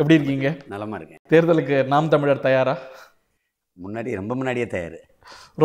எப்படி 0.00 0.18
இருக்கீங்க? 0.18 0.50
நலமாக 0.72 0.98
இருக்கேன். 1.00 1.22
தேர்தலுக்கு 1.32 1.76
நாம் 1.92 2.12
தமிழர் 2.14 2.46
தயாரா? 2.48 2.74
முன்னாடி 3.76 4.10
ரொம்ப 4.20 4.34
முன்னாடியே 4.34 4.66
தயார். 4.66 4.98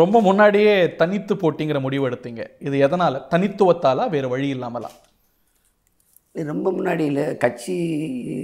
ரொம்ப 0.00 0.20
முன்னாடியே 0.20 0.74
தனித்து 1.00 1.34
போட்டிங்கிற 1.34 1.78
முடிவு 1.80 2.04
எடுத்தீங்க. 2.08 2.42
இது 2.58 2.76
எதனால? 2.86 3.20
தனித்துவத்தாலா 3.34 4.04
வேறு 4.14 4.28
வழி 4.28 4.48
இல்லாமலா? 4.56 4.90
ரொம்ப 6.50 6.70
முன்னாடியில் 6.70 7.36
கட்சி 7.36 7.74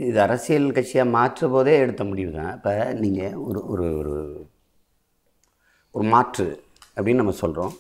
இது 0.09 0.19
அரசியல் 0.21 0.69
கட்சியாக 0.77 1.15
மாற்ற 1.17 1.49
போதே 1.49 1.75
எடுத்த 1.85 2.05
முடிவு 2.05 2.33
தான். 2.33 2.53
இப்போ 2.57 2.75
நீங்கள் 3.05 3.35
ஒரு 3.49 3.63
ஒரு 3.67 3.87
ஒரு 3.99 4.15
ஒரு 5.95 6.05
மாற்று 6.15 6.47
அப்படின்னு 6.97 7.23
நம்ம 7.23 7.35
சொல்கிறோம் 7.43 7.73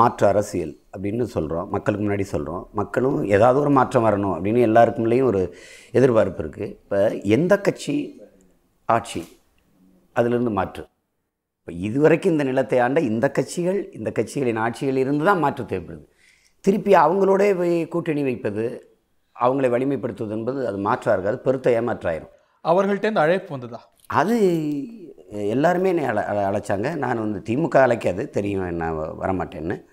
மாற்று 0.00 0.24
அரசியல் 0.26 0.72
அப்படின்னு 0.94 1.24
சொல்கிறோம் 1.34 1.68
மக்களுக்கு 1.74 2.04
முன்னாடி 2.06 2.26
சொல்கிறோம் 2.32 2.62
மக்களும் 2.80 3.18
ஏதாவது 3.34 3.58
ஒரு 3.60 3.70
மாற்றம் 3.70 4.06
வரணும் 4.06 4.34
அப்படின்னு 4.36 4.66
எல்லாருக்குள்ளேயும் 4.68 5.28
ஒரு 5.30 5.42
எதிர்பார்ப்பு 5.98 6.42
இருக்குது 6.42 6.70
இப்போ 6.82 7.00
எந்த 7.36 7.54
கட்சி 7.66 7.94
ஆட்சி 8.88 9.22
அதிலிருந்து 10.16 10.52
மாற்று? 10.58 10.82
இப்போ 11.60 11.72
இதுவரைக்கும் 11.88 12.32
இந்த 12.32 12.44
நிலத்தை 12.44 12.78
ஆண்ட 12.78 13.00
இந்த 13.10 13.26
கட்சிகள் 13.30 13.78
இந்த 13.92 14.10
கட்சிகளின் 14.18 14.60
ஆட்சியில் 14.64 14.96
இருந்து 14.96 15.24
தான் 15.24 15.42
மாற்று 15.44 15.64
தேவைப்படுது 15.64 16.04
திருப்பி 16.64 16.92
அவங்களோட 17.04 17.44
போய் 17.60 17.76
கூட்டணி 17.88 18.22
வைப்பது 18.22 18.64
அவங்களை 19.36 19.68
வலிமைப்படுத்துவது 19.74 20.34
என்பது 20.38 20.60
அது 20.68 20.78
மாற்றாக 20.78 21.14
இருக்காது 21.16 21.38
பெருத்த 21.46 21.70
ஏமாற்றாயிரும். 21.80 22.32
அவர்கள்ட்டேருந்து 22.64 23.24
அழைப்பு 23.24 23.50
வந்ததா? 23.54 23.80
அது 24.06 24.36
எல்லாருமே 25.34 25.88
என்னை 25.88 26.04
அழ 26.04 26.24
அழ- 26.24 26.50
அழைச்சாங்க. 26.50 26.96
நான் 26.96 27.30
வந்து 27.30 27.54
திமுக 27.54 27.74
அழைக்காது 27.74 28.28
தெரியும் 28.28 28.74
நான் 28.74 28.94
வரமாட்டேன்னு. 29.20 29.84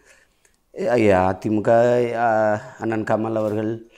ஐயா, 0.89 1.37
அதிமுக 1.37 2.11
அண்ணன் 2.79 3.03
கமல் 3.03 3.35
அவர்கள் 3.35 3.89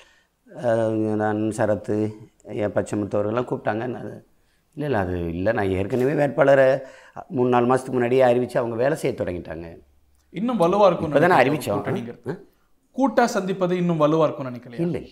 நான் 1.16 1.38
சரத்து 1.38 2.12
ஐயா 2.48 2.68
பச்சைமுத்தவர்கள்லாம் 2.68 3.46
கூப்பிட்டாங்க. 3.46 3.86
நான் 3.86 3.92
இல்லை 3.92 4.22
இல்லை 4.74 5.00
அது 5.00 5.28
இல்லை. 5.28 5.54
நான் 5.54 5.70
ஏற்கனவே 5.70 6.14
வேட்பாளரை 6.14 6.80
மூணு 7.28 7.50
நாலு 7.50 7.66
மாதத்துக்கு 7.66 7.94
முன்னாடியே 7.94 8.22
அறிவித்து 8.22 8.60
அவங்க 8.60 8.78
வேலை 8.78 8.98
செய்ய 8.98 9.24
தொடங்கிட்டாங்க. 9.24 9.80
இன்னும் 10.30 10.60
வலுவா 10.60 10.86
இருக்கும் 10.86 11.08
இப்போ 11.08 11.28
தானே 11.28 11.50
அறிவித்தோம் 11.50 12.48
கூட்டா 12.96 13.24
சந்திப்பது 13.24 13.78
இன்னும் 13.78 14.00
வலுவா 14.00 14.24
இருக்கும் 14.24 14.48
நினைக்கலையா? 14.48 14.80
இல்லை 14.80 15.02
இல்லை. 15.02 15.12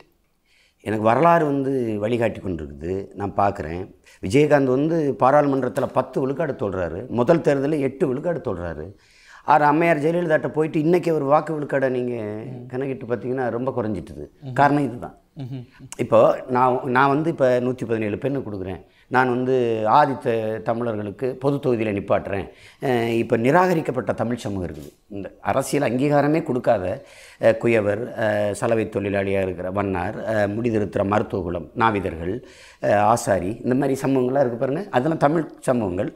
எனக்கு 0.87 1.05
வரலாறு 1.09 1.43
வந்து 1.45 1.71
வழிகாட்டி 2.03 2.39
கொண்டிருக்குது. 2.41 2.93
நான் 3.19 3.33
பார்க்குறேன். 3.41 3.83
விஜயகாந்த் 4.25 4.75
வந்து 4.77 4.97
பாராளுமன்றத்தில் 5.23 5.95
பத்து 5.97 6.17
விழுக்காடு 6.21 6.53
தொடுறாரு. 6.63 7.01
முதல் 7.19 7.43
தேர்தலில் 7.47 7.85
எட்டு 7.87 8.07
விழுக்காடு 8.07 8.41
தொடுறாரு. 8.47 8.85
ஆறு 9.53 9.63
அம்மையார் 9.65 10.03
ஜெயலலிதாட்ட 10.03 10.49
போயிட்டு 10.55 10.79
இன்றைக்கி 10.79 11.11
ஒரு 11.17 11.25
வாக்கு 11.33 11.51
விழுக்காடை 11.57 11.87
நீங்கள் 11.97 12.47
கணக்கிட்டு 12.71 13.05
பார்த்தீங்கன்னா 13.11 13.45
ரொம்ப 13.57 13.69
குறைஞ்சிட்டுது. 13.77 14.25
காரணம் 14.59 14.87
இதுதான். 14.89 15.15
இப்போ 16.03 16.19
நான் 16.55 16.79
நான் 16.97 17.13
வந்து 17.13 17.29
இப்போ 17.33 17.47
நூற்றி 17.65 17.85
பதினேழு 17.85 18.17
பெண்ணு 18.23 18.45
கொடுக்குறேன். 18.47 18.81
நான் 19.11 19.29
வந்து 19.29 19.55
ஆதித்த 19.89 20.33
தமிழர்களுக்கு 20.61 21.27
பொது 21.35 21.59
தொகுதியில் 21.59 21.97
நிப்பாட்டுறேன். 21.97 22.45
இப்போ 23.13 23.37
நிராகரிக்கப்பட்ட 23.37 24.11
தமிழ் 24.13 24.35
சமூகம் 24.35 24.69
இருக்குது. 24.69 24.91
இந்த 25.09 25.27
அரசியல் 25.41 25.87
அங்கீகாரமே 25.89 26.43
கொடுக்காத 26.43 26.85
குயவர் 27.59 28.03
சலவை 28.51 28.89
தொழிலாளியாக 28.95 29.47
இருக்கிற 29.47 29.71
வண்ணார் 29.71 30.17
முடிதிருத்துற 30.23 30.47
முடிதிருத்துகிற 30.55 31.05
மருத்துவகுலம் 31.05 31.71
நாவிதர்கள் 31.77 32.33
ஆசாரி 33.13 33.59
இந்த 33.63 33.75
மாதிரி 33.75 33.99
சமூகங்கள்லாம் 34.01 34.45
இருக்குது 34.45 34.63
பாருங்கள் 34.63 34.87
அதெல்லாம் 34.91 35.23
தமிழ் 35.25 35.47
சமூகங்கள் 35.59 36.11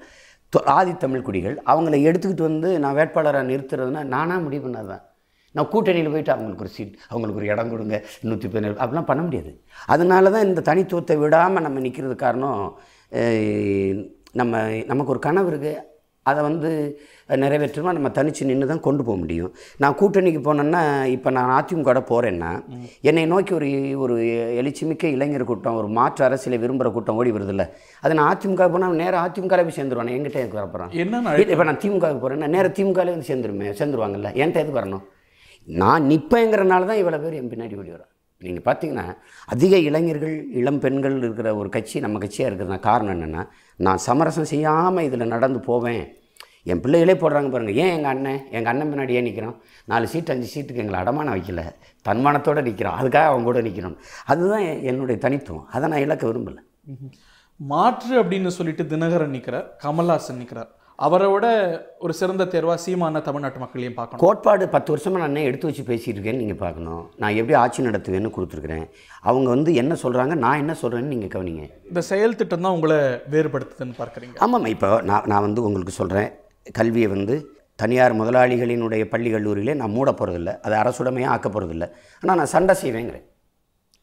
தொ- 0.54 0.68
ஆதித்தமிழ் 0.70 1.22
குடிகள் 1.22 1.56
அவங்கள 1.66 1.96
எடுத்துக்கிட்டு 2.08 2.42
வந்து 2.42 2.80
நான் 2.80 2.96
வேட்பாளராக 2.96 3.50
நிறுத்துறதுன்னா 3.52 4.04
நானாக 4.06 4.42
முடிவு 4.42 4.64
பண்ணாதான். 4.68 5.04
நான் 5.56 5.72
கூட்டணியில் 5.74 6.14
போயிட்டு 6.14 6.34
அவங்களுக்கு 6.36 6.66
ஒரு 6.66 6.74
சீட் 6.76 6.94
அவங்களுக்கு 7.12 7.42
ஒரு 7.42 7.50
இடம் 7.54 7.72
கொடுங்க 7.74 7.98
நூற்றி 8.30 8.48
பதினேழு 8.54 8.80
அப்படிலாம் 8.84 9.10
பண்ண 9.12 9.24
முடியாது. 9.28 9.52
அதனால 9.96 10.32
தான் 10.36 10.48
இந்த 10.50 10.64
தனித்துவத்தை 10.70 11.18
விடாமல் 11.24 11.68
நம்ம 11.68 11.84
நிற்கிறது 11.88 12.16
காரணம் 12.24 12.62
நம்ம 14.42 14.64
நமக்கு 14.94 15.14
ஒரு 15.16 15.22
கனவு 15.28 15.50
இருக்குது 15.52 15.74
அதை 16.30 16.42
வந்து 16.48 16.70
நிறைவேற்றமா 17.42 17.92
நம்ம 17.96 18.10
தனித்து 18.16 18.48
நின்று 18.50 18.70
தான் 18.70 18.82
கொண்டு 18.86 19.02
போக 19.08 19.18
முடியும். 19.24 19.52
நான் 19.82 19.98
கூட்டணிக்கு 20.00 20.42
போனேன்னா 20.48 20.82
இப்போ 21.16 21.30
நான் 21.38 21.52
அதிமுக 21.58 22.02
போகிறேன்னா 22.12 22.52
என்னை 23.10 23.24
நோக்கி 23.34 23.54
ஒரு 23.60 23.70
ஒரு 24.04 24.16
எழுச்சிமிக்க 24.60 25.14
இளைஞர் 25.16 25.48
கூட்டம் 25.52 25.80
ஒரு 25.82 25.90
மாற்று 25.98 26.26
அரசியலை 26.28 26.60
விரும்புகிற 26.64 26.92
கூட்டம் 26.96 27.20
ஓடி 27.22 27.34
வருதில்ல. 27.38 27.66
அதை 28.04 28.14
நான் 28.20 28.32
அதிமுக 28.34 28.70
போனால் 28.76 29.00
நேராக 29.04 29.26
அதிமுகவில் 29.30 29.68
போய் 29.68 29.78
சேர்ந்துருவானே? 29.80 30.16
என்கிட்ட 30.18 30.44
எதுக்கு 30.44 30.62
வரப்போகிறான் 30.62 30.94
அழைப்பு 31.34 31.56
இப்போ 31.56 31.68
நான் 31.72 31.84
திமுகவுக்கு 31.86 32.24
போகிறேன்னா 32.26 32.50
நேராக 32.56 32.74
திமுகவில் 32.80 33.16
வந்து 33.16 33.30
சேர்ந்துருமே 33.32 33.70
சேர்ந்துருவாங்கல்ல? 33.82 34.32
என்கிட்ட 34.42 34.64
எதுக்கு 34.66 34.82
வரணும்? 34.82 35.06
நான் 35.68 36.04
நிற்பேங்கிறனால 36.12 36.88
தான் 36.90 37.02
இவ்வளோ 37.04 37.22
பேர் 37.24 37.40
என் 37.40 37.52
பின்னாடி 37.54 37.78
ஓடி 37.82 37.92
வரும் 37.96 38.12
நீங்கள் 38.42 38.66
பார்த்தீங்கன்னா 38.68 39.06
அதிக 39.54 39.78
இளைஞர்கள் 39.88 40.36
இளம் 40.60 40.80
பெண்கள் 40.84 41.16
இருக்கிற 41.22 41.50
ஒரு 41.60 41.70
கட்சி 41.76 41.98
நம்ம 42.06 42.20
கட்சியாக 42.24 42.50
இருக்கிறதுனா 42.50 42.80
காரணம் 42.90 43.14
என்னென்னா 43.16 43.44
நான் 43.86 44.02
சமரசம் 44.08 44.52
செய்யாமல் 44.52 45.06
இதில் 45.08 45.34
நடந்து 45.34 45.60
போவேன். 45.70 46.04
என் 46.72 46.82
பிள்ளைகளே 46.84 47.16
போடுறாங்க 47.22 47.50
பாருங்கள் 47.54 47.80
ஏன் 47.84 47.92
எங்கள் 47.96 48.12
அண்ணன்? 48.12 48.40
எங்கள் 48.56 48.72
அண்ணன் 48.72 48.92
பின்னாடி 48.92 49.16
ஏன் 49.18 49.28
நிற்கிறோம் 49.28 49.58
நாலு 49.92 50.06
சீட் 50.14 50.32
அஞ்சு 50.34 50.48
சீட்டுக்கு 50.54 50.84
எங்களை 50.84 51.00
அடமானம் 51.02 51.36
வைக்கல. 51.36 51.64
தன்மானத்தோடு 52.06 52.64
நிற்கிறோம் 52.68 52.98
அதுக்காக 53.00 53.30
அவங்க 53.32 53.48
கூட 53.50 53.62
நிற்கிறோம் 53.68 53.98
அதுதான் 54.34 54.66
என்னுடைய 54.92 55.18
தனித்துவம். 55.26 55.68
அதை 55.76 55.90
நான் 55.94 56.04
இழக்க 56.06 56.26
விரும்பலை. 56.30 56.62
மாற்று 57.60 58.14
அப்படின்னு 58.22 58.52
சொல்லிட்டு 58.58 58.86
தினகரன் 58.94 59.36
நிற்கிறார் 59.36 59.68
கமல்ஹாசன் 59.84 60.42
நிற்கிறார் 60.42 60.72
அவரை 61.00 61.28
விட 61.32 61.48
ஒரு 62.04 62.14
சிறந்த 62.20 62.44
தேர்வா 62.52 62.76
சீமான 62.84 63.22
தமிழ்நாட்டு 63.26 63.60
மக்களையும் 63.64 63.96
பார்க்கணும். 63.98 64.22
கோட்பாடு 64.24 64.66
பத்து 64.76 64.90
வருஷமாக 64.94 65.20
நான் 65.22 65.32
என்ன 65.32 65.42
எடுத்து 65.50 65.68
வச்சு 65.70 65.84
பேசிட்டு 65.90 66.16
இருக்கேன்னு 66.18 66.42
நீங்கள் 66.44 66.60
பார்க்கணும். 66.62 67.02
நான் 67.22 67.38
எப்படி 67.40 67.56
ஆட்சி 67.62 67.88
நடத்துவேன்னு 67.88 68.32
கொடுத்துருக்குறேன். 68.36 68.86
அவங்க 69.30 69.48
வந்து 69.56 69.72
என்ன 69.82 69.94
சொல்கிறாங்க 70.04 70.36
நான் 70.44 70.62
என்ன 70.64 70.74
சொல்கிறேன்னு 70.82 71.14
நீங்கள் 71.16 71.34
கவனிங்க. 71.34 71.66
இந்த 71.90 72.02
செயல் 72.12 72.38
திட்டம் 72.42 72.64
தான் 72.66 72.76
உங்களை 72.78 73.00
வேறுபடுத்துதுன்னு 73.34 73.96
பார்க்குறீங்க. 74.02 74.38
ஆமாம் 74.46 74.68
இப்போ 74.76 74.90
நான் 75.10 75.28
நான் 75.32 75.46
வந்து 75.48 75.66
உங்களுக்கு 75.70 75.96
சொல்கிறேன் 76.02 76.30
கல்வியை 76.80 77.10
வந்து 77.16 77.36
தனியார் 77.82 78.20
முதலாளிகளினுடைய 78.20 79.06
பள்ளி 79.14 79.32
கல்லூரியிலே 79.34 79.76
நான் 79.82 79.94
மூட 79.96 80.12
போகிறதில்ல 80.20 80.52
அதை 80.68 80.76
அரசுடைமையாக 80.84 81.34
ஆக்க 81.34 81.50
போகிறதில்ல 81.56 81.88
ஆனால் 82.22 82.40
நான் 82.42 82.54
சண்டை 82.54 82.76
செய்வேங்கிறேன். 82.84 83.26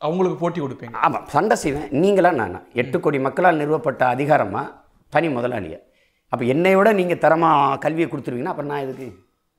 அவங்களுக்கு 0.01 0.39
போட்டி 0.43 0.61
கொடுப்பீங்க. 0.61 0.95
ஆமாம் 1.07 1.25
சண்டை 1.37 1.57
செய்வேன். 1.65 1.89
நீங்களா 2.03 2.33
நான் 2.43 2.61
எட்டு 2.83 2.99
கோடி 3.07 3.21
மக்களால் 3.29 3.61
நிறுவப்பட்ட 3.63 4.03
அதிகாரமாக 4.17 4.67
தனி 5.13 5.31
முதலாளியா. 5.39 5.81
அப்போ 6.33 6.45
என்னை 6.53 6.75
விட 6.79 6.91
நீங்கள் 6.99 7.23
தரமாக 7.25 7.79
கல்வியை 7.85 8.09
கொடுத்துருவீங்கன்னா 8.11 8.53
அப்புறம் 8.53 8.71
நான் 8.73 8.85
இதுக்கு 8.85 9.07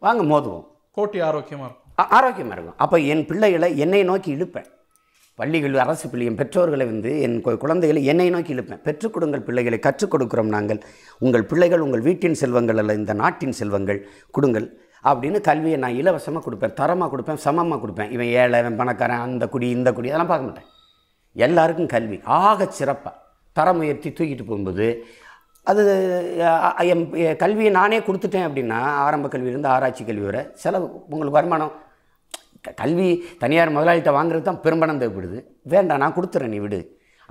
வாங்க 0.05 0.21
மோதுவோம். 0.31 0.63
போட்டி 0.97 1.19
ஆரோக்கியமா 1.29 1.65
இருக்கும். 1.67 1.81
ஆரோக்கியமாக 2.17 2.55
இருக்கும். 2.57 2.77
அப்போ 2.83 2.97
என் 3.13 3.25
பிள்ளைகளை 3.29 3.69
என்னை 3.83 4.01
நோக்கி 4.09 4.29
இழுப்பேன். 4.35 4.69
பள்ளிகள் 5.39 5.75
அரசு 5.83 6.07
பள்ளி 6.09 6.25
என் 6.29 6.39
பெற்றோர்களை 6.39 6.85
வந்து 6.89 7.11
என் 7.25 7.37
குழந்தைகளை 7.63 8.01
என்னை 8.11 8.27
நோக்கி 8.35 8.51
இழுப்பேன். 8.55 8.81
பெற்றுக் 8.87 9.13
கொடுங்கள் 9.13 9.45
பிள்ளைகளை 9.47 9.79
கற்றுக் 9.85 10.11
கொடுக்கிறோம் 10.13 10.51
நாங்கள். 10.55 10.79
உங்கள் 11.25 11.45
பிள்ளைகள் 11.51 11.85
உங்கள் 11.85 12.05
வீட்டின் 12.07 12.39
செல்வங்கள் 12.41 12.79
அல்ல 12.81 12.93
இந்த 13.01 13.13
நாட்டின் 13.21 13.55
செல்வங்கள் 13.59 13.99
கொடுங்கள். 14.37 14.67
அப்படின்னு 15.09 15.39
கல்வியை 15.49 15.77
நான் 15.83 15.97
இலவசமாக 16.01 16.43
கொடுப்பேன். 16.45 16.77
தரமாக 16.81 17.09
கொடுப்பேன் 17.13 17.41
சமமாக 17.47 17.79
கொடுப்பேன். 17.83 18.11
இவன் 18.17 18.29
ஏழை 18.41 18.59
இவன் 18.63 18.79
பணக்காரன் 18.81 19.25
அந்த 19.27 19.47
குடி 19.55 19.69
இந்த 19.77 19.91
குடி 19.97 20.11
அதெல்லாம் 20.11 20.31
பார்க்க 20.33 20.49
மாட்டேன். 20.49 20.69
எல்லாருக்கும் 21.45 21.91
கல்வி. 21.95 22.19
ஆகச் 22.43 22.77
சிறப்பாக 22.79 23.15
தரம் 23.57 23.81
உயர்த்தி 23.83 24.09
தூக்கிட்டு 24.09 24.45
போகும்போது 24.45 24.85
அது 25.71 25.81
என் 26.91 27.03
கல்வியை 27.43 27.71
நானே 27.79 27.99
கொடுத்துட்டேன் 28.07 28.47
அப்படின்னா 28.47 28.79
ஆரம்ப 29.05 29.27
கல்வியிலேருந்து 29.33 29.73
ஆராய்ச்சி 29.75 30.03
கல்வி 30.09 30.25
வரை 30.29 30.41
செலவு 30.63 30.87
உங்களுக்கு 31.11 31.37
வருமானம் 31.37 31.73
கல்வி 32.81 33.07
தனியார் 33.43 33.75
முதலாளிகிட்ட 33.75 34.11
வாங்குறது 34.17 34.45
தான் 34.49 34.59
பெரும்பணம் 34.65 34.99
தேவைப்படுது. 35.01 35.39
வேண்டாம் 35.73 36.01
நான் 36.03 36.15
கொடுத்துறேன் 36.17 36.53
நீ 36.53 36.59
விடு. 36.65 36.79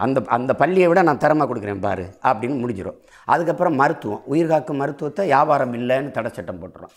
அந்த 0.05 0.19
அந்த 0.37 0.53
பள்ளியை 0.61 0.87
விட 0.91 1.01
நான் 1.09 1.21
தரமாக 1.23 1.47
கொடுக்குறேன் 1.51 1.83
பாரு 1.87 2.05
அப்படின்னு 2.29 2.57
முடிஞ்சிடும் 2.63 2.99
அதுக்கப்புறம் 3.33 3.77
மருத்துவம் 3.81 4.25
உயிர்காக்கும் 4.33 4.81
மருத்துவத்தை 4.83 5.25
வியாபாரம் 5.33 5.75
இல்லைன்னு 5.79 6.15
தடை 6.17 6.31
சட்டம் 6.37 6.61
போட்டுறோம். 6.63 6.93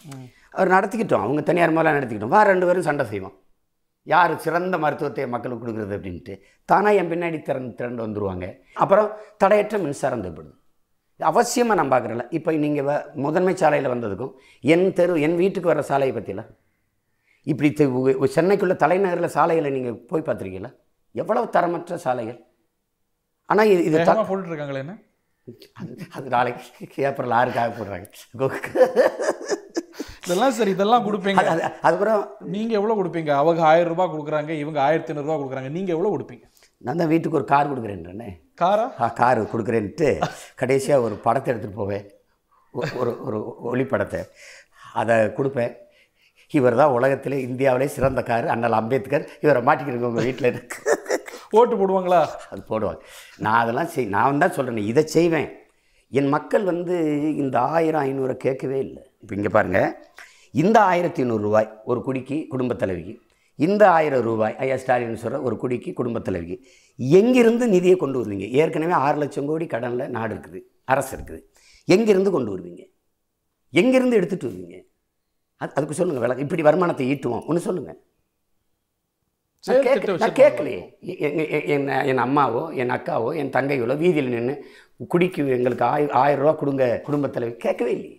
அவர் 0.56 0.74
நடத்திக்கிட்டோம் 0.76 1.24
அவங்க 1.26 1.42
தனியார் 1.50 1.76
முதலாளி 1.78 1.98
நடத்திக்கிட்டோம். 1.98 2.34
வா 2.36 2.42
ரெண்டு 2.52 2.68
பேரும் 2.70 2.88
சண்டை 2.90 3.06
செய்வோம். 3.12 3.36
யார் 4.14 4.34
சிறந்த 4.46 4.78
மருத்துவத்தை 4.84 5.26
மக்களுக்கு 5.34 5.64
கொடுக்குறது 5.64 5.98
அப்படின்ட்டு 5.98 6.34
தானாக 6.70 7.00
என் 7.02 7.12
பின்னாடி 7.14 7.40
திறந்து 7.50 7.74
திரண்டு 7.80 8.02
வந்துருவாங்க. 8.06 8.48
அப்புறம் 8.84 9.10
தடையற்ற 9.44 9.78
மின்சாரம் 9.86 10.24
தேவைப்படுது. 10.26 10.56
அவசியமாக 11.20 11.74
நான் 11.74 11.92
பார்க்குறேன்ல 11.92 12.28
இப்போ 12.30 12.52
நீங்கள் 12.52 13.02
முதன்மை 13.14 13.56
சாலையில் 13.56 13.92
வந்ததுக்கும் 13.92 14.34
என் 14.62 14.94
தெரு 14.94 15.22
என் 15.22 15.36
வீட்டுக்கு 15.36 15.68
வர 15.68 15.82
சாலையை 15.82 16.18
பற்றியில 16.18 16.44
இப்படி 17.44 17.74
சென்னைக்குள்ள 18.36 18.76
தலைநகரில் 18.76 19.26
சாலைகளை 19.26 19.72
நீங்கள் 19.72 19.94
போய் 19.94 20.22
பார்த்துருக்கீங்களா? 20.22 20.72
எவ்வளவு 21.12 21.46
தரமற்ற 21.46 21.96
சாலைகள்? 21.96 22.46
ஆனால் 23.46 23.68
இது 23.68 23.84
இது 23.84 24.04
த- 24.04 24.14
வேகமா 24.14 24.28
போட்டுட்டு 24.28 24.52
இருக்காங்களே 24.52 24.78
என்ன? 24.78 24.98
அது 25.74 25.98
அது 26.12 26.30
நாளைக்கு 26.30 27.04
ஏப்ரல் 27.04 27.30
ஆறுக்காக 27.30 27.72
போடுறாங்க. 27.72 28.08
இதெல்லாம் 30.26 30.52
சரி 30.52 30.72
இதெல்லாம் 30.72 31.06
கொடுப்பீங்க. 31.06 31.34
அது 31.34 31.50
அது- 31.50 31.62
அதுக்கப்புறம் 31.62 32.36
நீங்க 32.40 32.74
எவ்வளவு 32.74 33.04
கொடுப்பீங்க? 33.04 33.30
அவங்க 33.30 33.62
ஆயிரம் 33.62 33.96
ரூபாய் 33.96 34.08
கொடுக்குறாங்க 34.08 34.50
இவங்க 34.50 34.82
ஆயிரத்தி 34.82 35.14
ஐநூறு 35.14 35.28
ரூபாய் 35.28 35.42
கொடுக்குறாங்க. 35.44 35.70
நீங்க 35.70 35.92
எவ்வளவு 35.92 36.18
கொடுப்பீங்க? 36.18 36.46
நான் 36.78 36.96
தான் 36.96 37.08
வீட்டுக்கு 37.08 37.38
ஒரு 37.38 37.46
கார் 37.46 37.70
கொடுக்குறேன்றேனே. 37.72 38.30
காரா? 38.62 38.92
ஆ 39.00 39.08
காரு 39.08 39.48
கொடுக்குறேன்ட்டு 39.54 40.26
கடைசியாக 40.56 41.04
ஒரு 41.04 41.16
படத்தை 41.16 41.54
எடுத்துகிட்டு 41.54 41.82
போவேன். 41.82 42.12
ஒரு 42.72 43.24
ஒரு 43.24 43.38
ஒளிப்படத்தை. 43.72 44.22
அதை 44.94 45.16
கொடுப்பேன். 45.16 45.74
இவர் 46.52 46.76
தான் 46.76 46.90
உலகத்திலே 46.90 47.42
இந்தியாவிலே 47.42 47.86
சிறந்த 47.86 48.24
கார் 48.24 48.48
அண்ணல் 48.48 48.72
அம்பேத்கர். 48.72 49.28
இவரை 49.42 49.62
மாட்டிக்கிறீங்க 49.62 50.10
உங்கள் 50.12 50.24
வீட்டில் 50.24 50.68
போட்டு 51.50 51.76
போடுவாங்களா? 51.76 52.28
அது 52.52 52.64
போடுவாங்க. 52.70 53.00
நான் 53.38 53.62
அதெல்லாம் 53.62 53.88
செய் 53.88 54.06
நான் 54.06 54.38
தான் 54.38 54.52
சொல்கிறேன் 54.52 54.86
இதை 54.86 55.06
செய்வேன். 55.06 55.50
என் 56.10 56.28
மக்கள் 56.28 56.64
வந்து 56.64 56.96
இந்த 57.36 57.60
ஆயிரம் 57.60 58.04
ஐநூறை 58.04 58.34
கேட்கவே 58.34 58.80
இல்லை. 58.80 59.04
இப்போ 59.22 59.36
இங்கே 59.36 59.50
பாருங்கள் 59.50 59.96
இந்த 60.52 60.82
ஆயிரத்தி 60.82 61.24
ரூபாய் 61.24 61.82
ஒரு 61.86 62.02
குடிக்கு 62.02 62.48
குடும்பத் 62.50 62.80
தலைவிக்கு 62.80 63.25
இந்த 63.60 63.84
ஆயிரம் 63.92 64.22
ரூபாய் 64.22 64.56
ஐயா 64.64 64.78
ஸ்டாலின் 64.78 65.22
சொல்கிற 65.24 65.42
ஒரு 65.48 65.56
குடிக்கு 65.58 65.92
குடும்பத் 66.00 66.26
தலைவிக்கு 66.28 66.58
எங்கிருந்து 66.98 67.68
நிதியை 67.68 67.98
கொண்டு 67.98 68.18
வருவீங்க? 68.22 68.48
ஏற்கனவே 68.62 68.96
ஆறு 69.06 69.18
லட்சம் 69.18 69.48
கோடி 69.52 69.66
கடனில் 69.74 70.14
நாடு 70.16 70.34
இருக்குது 70.36 70.60
அரசு 70.94 71.12
இருக்குது. 71.18 71.40
எங்கிருந்து 71.88 72.32
கொண்டு 72.32 72.50
வருவீங்க? 72.56 72.84
எங்கிருந்து 73.70 74.18
எடுத்துகிட்டு 74.20 74.50
வருவீங்க? 74.50 74.78
அது 75.62 75.72
அதுக்கு 75.78 75.98
சொல்லுங்கள் 76.00 76.24
விளக்கம் 76.24 76.46
இப்படி 76.46 76.64
வருமானத்தை 76.68 77.06
ஈட்டுவோம். 77.14 77.46
ஒன்று 77.50 77.66
சொல்லுங்கள் 77.68 77.94
நான். 77.94 78.04
கேட்கலையே. 80.42 80.82
என் 81.76 81.88
என் 82.12 82.22
அம்மாவோ 82.26 82.64
என் 82.82 82.94
அக்காவோ 82.96 83.30
என் 83.42 83.54
தங்கைகளோ 83.56 83.96
வீதியில் 84.04 84.34
நின்று 84.34 84.56
குடிக்கு 85.14 85.42
எங்களுக்கு 85.58 85.86
ஆய் 85.94 86.10
ஆயிரம் 86.24 86.42
ரூபா 86.44 86.54
கொடுங்க 86.60 86.86
குடும்பத் 87.08 87.34
தலைவர் 87.36 87.64
கேட்கவே 87.66 87.94
இல்லையே. 87.98 88.18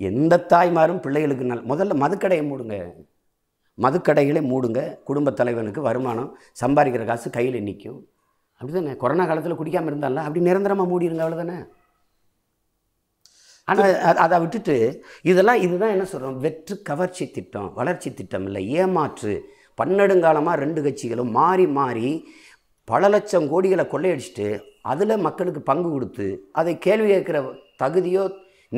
எந்த 0.00 0.44
தாய்மாரும் 0.52 1.00
பிள்ளைகளுக்கு 1.06 1.50
நல் 1.52 1.68
முதல்ல 1.72 1.96
மதுக்கடையை 2.02 2.44
மூடுங்க. 2.50 2.76
மதுக்கடைகளை 3.84 4.40
மூடுங்க. 4.52 4.80
குடும்பத் 5.08 5.38
தலைவனுக்கு 5.40 5.80
வருமானம் 5.88 6.30
சம்பாதிக்கிற 6.62 7.04
காசு 7.10 7.28
கையில் 7.36 7.66
நிற்கும் 7.68 8.00
அப்படி 8.60 8.72
தானே 8.72 8.94
கொரோனா 9.02 9.24
காலத்தில் 9.26 9.60
குடிக்காமல் 9.60 9.90
இருந்தால 9.90 10.24
அப்படி 10.26 10.40
நிரந்தரமாக 10.48 10.90
மூடிடுங்க 10.90 11.24
அவ்வளோதானே 11.24 11.58
ஆனால் 13.68 13.94
அதை 14.24 14.36
விட்டுட்டு 14.42 14.74
இதெல்லாம் 15.30 15.62
இதுதான் 15.64 15.94
என்ன 15.94 16.04
சொல்கிறோம் 16.12 16.38
வெற்று 16.44 16.74
கவர்ச்சி 16.88 17.24
திட்டம் 17.36 17.68
வளர்ச்சி 17.74 18.08
திட்டம் 18.14 18.46
இல்லை. 18.48 18.62
ஏமாற்று. 18.80 19.34
பன்னெடுங்காலமாக 19.78 20.60
ரெண்டு 20.62 20.80
கட்சிகளும் 20.86 21.30
மாறி 21.38 21.66
மாறி 21.78 22.10
பல 22.88 23.08
லட்சம் 23.14 23.46
கோடிகளை 23.52 23.84
கொள்ளையடிச்சிட்டு 23.92 24.48
அதில் 24.92 25.24
மக்களுக்கு 25.26 25.60
பங்கு 25.70 25.90
கொடுத்து 25.90 26.26
அதை 26.60 26.72
கேள்வி 26.86 27.08
கேட்குற 27.12 27.38
தகுதியோ 27.82 28.24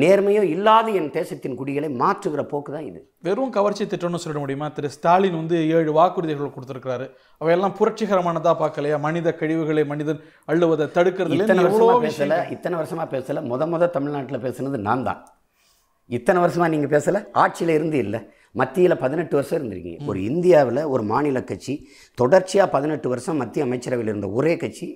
நேர்மையோ 0.01 0.41
இல்லாத 0.53 0.91
என் 0.99 1.09
தேசத்தின் 1.17 1.57
குடிகளை 1.57 1.89
மாற்றுகிற 2.01 2.41
போக்கு 2.51 2.71
தான் 2.75 2.85
இது. 2.85 2.99
வெறும் 3.25 3.51
கவர்ச்சி 3.57 3.83
திட்டம்னு 3.83 4.21
சொல்லிட 4.23 4.39
முடியுமா? 4.43 4.67
திரு 4.67 4.89
ஸ்டாலின் 4.89 5.37
வந்து 5.39 5.57
ஏழு 5.75 5.91
வாக்குறுதிகள் 5.97 6.53
கொடுத்திருக்கிறாரு. 6.55 7.05
அவையெல்லாம் 7.41 7.75
புரட்சிகரமானதா 7.79 8.53
பார்க்கலையா? 8.61 8.99
மனித 8.99 9.35
கழிவுகளை 9.41 9.83
மனிதன் 9.91 10.21
அள்ளுவதை 10.51 10.87
தடுக்கிறதுல 10.95 11.41
இத்தனை 11.41 11.63
எவ்வளோ 11.63 11.85
வருஷமா 11.85 11.99
விஷயம் 12.05 12.31
பேசல? 12.31 12.51
இத்தனை 12.55 12.77
வருஷமா 12.79 13.05
பேசல? 13.15 13.43
முத 13.51 13.67
முத 13.73 13.89
தமிழ்நாட்டில் 13.89 14.43
பேசுனது 14.45 14.79
நான் 14.87 15.03
தான். 15.03 15.19
இத்தனை 16.09 16.39
வருஷமா 16.43 16.69
நீங்க 16.75 16.87
பேசல? 16.95 17.21
ஆட்சியில 17.43 17.75
இருந்து 17.77 17.97
இல்லை. 17.97 18.21
மத்தியில் 18.61 19.01
பதினெட்டு 19.03 19.35
வருஷம் 19.39 19.57
இருந்திருக்கீங்க. 19.59 20.01
ஒரு 20.05 20.23
இந்தியாவில் 20.23 20.81
ஒரு 20.93 21.03
மாநில 21.03 21.43
கட்சி 21.43 21.75
தொடர்ச்சியாக 22.21 22.69
பதினெட்டு 22.69 23.09
வருஷம் 23.09 23.39
மத்திய 23.43 23.67
அமைச்சரவையில் 23.67 24.11
இருந்த 24.13 24.29
ஒரே 24.39 24.55
கட்சி 24.57 24.87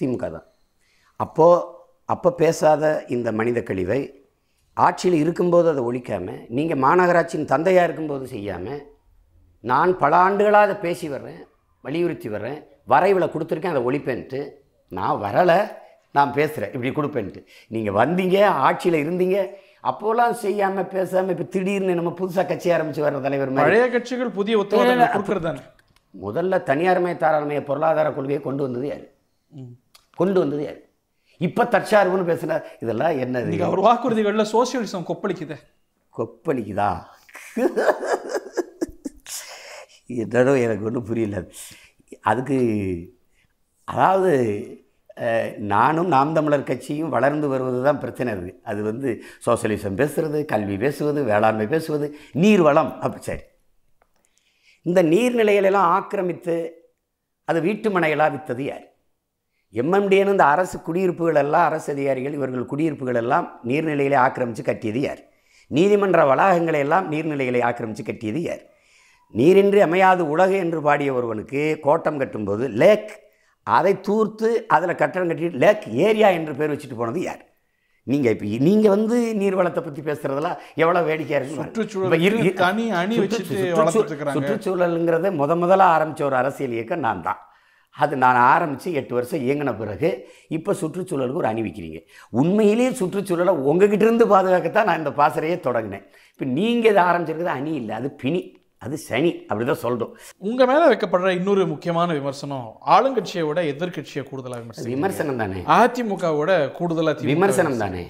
திமுக 0.00 0.30
தான். 0.36 0.46
அப்போது 1.20 1.75
அப்போ 2.08 2.30
பேசாத 2.32 2.84
இந்த 3.08 3.28
மனித 3.32 3.58
கழிவை 3.62 4.00
ஆட்சியில் 4.76 5.18
இருக்கும்போது 5.22 5.68
அதை 5.72 5.82
ஒழிக்காமல் 5.88 6.42
நீங்கள் 6.56 6.82
மாநகராட்சியின் 6.84 7.50
தந்தையாக 7.52 7.86
இருக்கும்போது 7.88 8.26
செய்யாமல் 8.26 8.82
நான் 9.64 9.92
பல 9.98 10.12
ஆண்டுகளாக 10.16 10.66
அதை 10.68 10.76
பேசி 10.76 11.06
வர்றேன் 11.08 11.40
வலியுறுத்தி 11.84 12.28
வர்றேன் 12.28 12.58
வரைவில் 12.88 13.32
கொடுத்துருக்கேன் 13.34 13.74
அதை 13.74 13.82
ஒழிப்பேன்ட்டு. 13.88 14.40
நான் 14.92 15.22
வரலை 15.24 15.58
நான் 16.14 16.34
பேசுகிறேன் 16.38 16.72
இப்படி 16.74 16.90
கொடுப்பேன்ட்டு. 16.90 17.40
நீங்கள் 17.70 17.96
வந்தீங்க 18.00 18.36
ஆட்சியில் 18.66 19.02
இருந்தீங்க 19.04 19.38
அப்போலாம் 19.84 20.36
செய்யாமல் 20.44 20.90
பேசாமல் 20.94 21.32
இப்போ 21.34 21.46
திடீர்னு 21.54 21.98
நம்ம 21.98 22.12
புதுசாக 22.20 22.46
கட்சி 22.50 22.68
ஆரம்பித்து 22.76 23.04
வர்ற 23.04 23.18
தலைவர் 23.26 23.52
பழைய 23.58 23.86
கட்சிகள் 23.94 24.36
புதிய 24.38 24.62
தானே? 25.46 25.60
முதல்ல 26.14 26.58
தனியார்மய 26.70 27.14
தாராளமய 27.22 27.60
பொருளாதார 27.70 28.10
கொள்கையை 28.16 28.40
கொண்டு 28.42 28.62
வந்தது 28.66 28.86
யார்? 28.92 29.06
கொண்டு 30.18 30.38
வந்தது 30.42 30.62
யார்? 30.66 30.80
இப்போ 31.40 31.62
தற்சார்புன்னு 31.64 32.30
பேசுனா 32.30 32.56
இதெல்லாம் 32.80 33.18
என்னது? 33.24 33.46
இன்னைக்கு 33.46 33.68
அவர் 33.68 33.86
வாக்குறுதிகள்ல 33.86 34.44
சோசியலிசம் 34.52 35.08
கொப்பளிக்குதே. 35.08 35.56
கொப்பளிக்குதா? 36.14 36.90
என்னடோ 40.16 40.52
எனக்கு 40.58 40.84
ஒன்றும் 40.84 41.08
புரியல. 41.08 41.36
அதுக்கு 42.22 42.58
அதாவது 43.88 44.32
நானும் 45.66 46.08
நாம் 46.08 46.32
தமிழர் 46.32 46.62
கட்சியும் 46.62 47.10
வளர்ந்து 47.10 47.46
வருவது 47.48 47.78
தான் 47.84 47.98
பிரச்சனை 47.98 48.32
இருக்குது 48.32 48.58
அது 48.62 48.80
வந்து 48.82 49.10
சோசியலிசம் 49.46 49.98
பேசுறது 49.98 50.44
கல்வி 50.44 50.76
பேசுவது 50.76 51.20
வேளாண்மை 51.24 51.66
பேசுவது 51.66 52.06
நீர் 52.34 52.60
வளம் 52.60 52.92
அப்படி 53.00 53.22
சரி. 53.22 53.44
இந்த 54.86 55.02
நீர்நிலைகளெல்லாம் 55.04 55.90
ஆக்கிரமித்து 55.94 56.56
அது 57.48 57.58
வீட்டு 57.60 57.88
மனைகளாக 57.90 58.34
வித்தது 58.34 58.62
யார்? 58.64 58.84
எம்எம்டின்னு 59.74 60.34
இந்த 60.34 60.44
அரசு 60.52 60.76
குடியிருப்புகள் 60.84 61.40
எல்லாம் 61.42 61.66
அரசு 61.68 61.88
அதிகாரிகள் 61.92 62.36
இவர்கள் 62.36 62.70
குடியிருப்புகள் 62.70 63.18
எல்லாம் 63.22 63.46
நீர்நிலைகளை 63.68 64.18
ஆக்கிரமித்து 64.22 64.62
கட்டியது 64.62 65.00
யார் 65.00 65.22
நீதிமன்ற 65.70 66.20
வளாகங்களை 66.28 66.80
எல்லாம் 66.84 67.06
நீர்நிலைகளை 67.12 67.60
ஆக்கிரமித்து 67.68 68.04
கட்டியது 68.04 68.40
யார் 68.42 68.62
நீரின்றி 69.34 69.80
அமையாது 69.86 70.22
உலகு 70.32 70.56
என்று 70.56 70.80
பாடிய 70.84 71.12
ஒருவனுக்கு 71.12 71.62
கோட்டம் 71.84 72.20
கட்டும்போது 72.20 72.66
லேக் 72.82 73.10
அதை 73.66 73.92
தூர்த்து 74.06 74.48
அதில் 74.74 74.98
கட்டடம் 74.98 75.30
கட்டிட்டு 75.30 75.62
லேக் 75.64 75.84
ஏரியா 76.04 76.28
என்று 76.36 76.52
பேர் 76.58 76.72
வச்சுட்டு 76.74 76.98
போனது 76.98 77.20
யார் 77.22 77.42
நீங்கள் 78.06 78.32
இப்போ 78.34 78.48
நீங்கள் 78.66 78.94
வந்து 78.94 79.16
நீர்வளத்தை 79.40 79.82
பற்றி 79.82 80.02
பேசுகிறதெல்லாம் 80.02 80.58
எவ்வளோ 80.82 81.00
வேடிக்கையாக 81.02 81.40
இருக்கு. 81.40 81.56
சுற்றுச்சூழல். 83.18 83.56
சுற்றுச்சூழலுங்கிறத 84.36 85.32
முத 85.40 85.56
முதல்ல 85.62 85.88
ஆரம்பித்த 85.94 86.24
ஒரு 86.24 86.36
அரசியல் 86.36 86.76
இயக்கம் 86.76 87.04
நான் 87.06 87.24
தான் 87.24 87.40
அது 87.96 88.14
நான் 88.22 88.38
ஆரம்பித்து 88.48 88.88
எட்டு 89.00 89.14
வருஷம் 89.14 89.42
இயங்கின 89.44 89.72
பிறகு 89.76 90.08
இப்போ 90.50 90.72
சுற்றுச்சூழலுக்கு 90.80 91.42
ஒரு 91.42 91.50
அணி 91.50 91.62
வைக்கிறீங்க 91.62 92.00
உண்மையிலேயே 92.32 92.90
சுற்றுச்சூழலை 92.94 93.52
உங்ககிட்ட 93.66 94.04
இருந்து 94.04 94.26
பாதுகாக்கத்தான் 94.32 94.88
நான் 94.88 95.02
இந்த 95.02 95.12
பாசறையே 95.18 95.56
தொடங்கினேன். 95.66 96.04
இப்போ 96.32 96.46
நீங்கள் 96.54 96.92
இதை 96.92 97.02
ஆரம்பிச்சிருக்கிறது 97.06 97.56
அணி 97.56 97.72
இல்லை 97.80 97.94
அது 97.98 98.10
பிணி 98.22 98.42
அது 98.82 98.96
சனி 99.04 99.30
அப்படி 99.46 99.64
தான் 99.66 99.82
சொல்கிறோம் 99.82 100.10
உங்க 100.42 100.62
மேல 100.66 100.82
வைக்கப்படுற 100.90 101.28
இன்னொரு 101.36 101.62
முக்கியமான 101.70 102.08
விமர்சனம் 102.12 102.66
ஆளுங்கட்சியை 102.94 103.44
விட 103.46 103.60
எதிர்க்கட்சியை 103.70 104.24
கூடுதலா 104.24 104.58
விமர்சனம் 104.60 104.92
விமர்சனம் 104.92 105.40
தானே? 105.42 105.60
அதிமுகவோட 105.78 106.50
கூடுதலா 106.76 107.12
திமுக 107.14 107.30
விமர்சனம் 107.32 107.80
தானே? 107.84 108.02